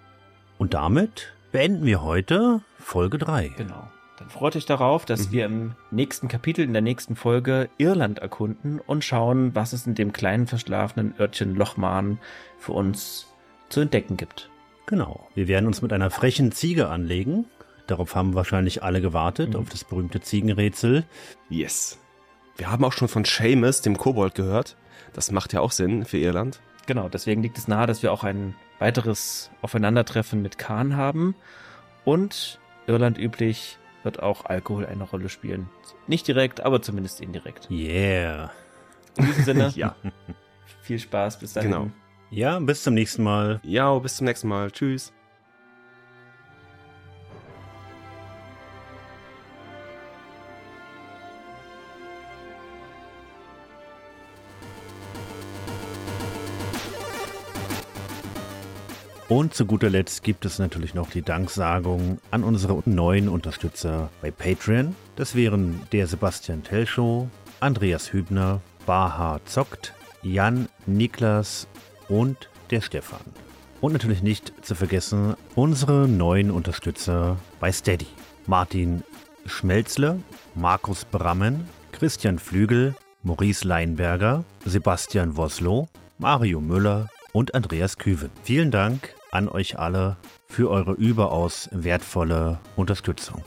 [0.59, 3.47] Und damit beenden wir heute Folge 3.
[3.57, 3.87] Genau.
[4.23, 8.79] Dann freut euch darauf, dass wir im nächsten Kapitel, in der nächsten Folge Irland erkunden
[8.79, 12.19] und schauen, was es in dem kleinen verschlafenen Örtchen Lochmarn
[12.57, 13.27] für uns
[13.67, 14.49] zu entdecken gibt.
[14.85, 15.27] Genau.
[15.35, 17.47] Wir werden uns mit einer frechen Ziege anlegen.
[17.85, 21.03] Darauf haben wahrscheinlich alle gewartet, auf das berühmte Ziegenrätsel.
[21.49, 21.99] Yes.
[22.55, 24.77] Wir haben auch schon von Seamus, dem Kobold, gehört.
[25.11, 26.61] Das macht ja auch Sinn für Irland.
[26.85, 31.35] Genau, deswegen liegt es nahe, dass wir auch ein weiteres Aufeinandertreffen mit Khan haben.
[32.05, 35.69] Und Irland üblich wird auch Alkohol eine Rolle spielen.
[36.07, 37.69] Nicht direkt, aber zumindest indirekt.
[37.71, 38.51] Yeah.
[39.17, 39.95] In diesem Sinne, Ja.
[40.81, 41.71] viel Spaß, bis dahin.
[41.71, 41.91] Genau.
[42.29, 43.59] Ja, bis zum nächsten Mal.
[43.63, 44.71] Ja, bis zum nächsten Mal.
[44.71, 45.13] Tschüss.
[59.33, 64.29] Und zu guter Letzt gibt es natürlich noch die Danksagung an unsere neuen Unterstützer bei
[64.29, 64.95] Patreon.
[65.15, 67.27] Das wären der Sebastian Telschow,
[67.59, 71.67] Andreas Hübner, Baha Zockt, Jan Niklas
[72.09, 73.21] und der Stefan.
[73.81, 78.05] Und natürlich nicht zu vergessen unsere neuen Unterstützer bei Steady.
[78.45, 79.01] Martin
[79.47, 80.19] Schmelzle,
[80.53, 82.93] Markus Brammen, Christian Flügel,
[83.23, 85.89] Maurice Leinberger, Sebastian Woslow,
[86.19, 88.29] Mario Müller und Andreas Küven.
[88.43, 93.43] Vielen Dank an euch alle für eure überaus wertvolle Unterstützung.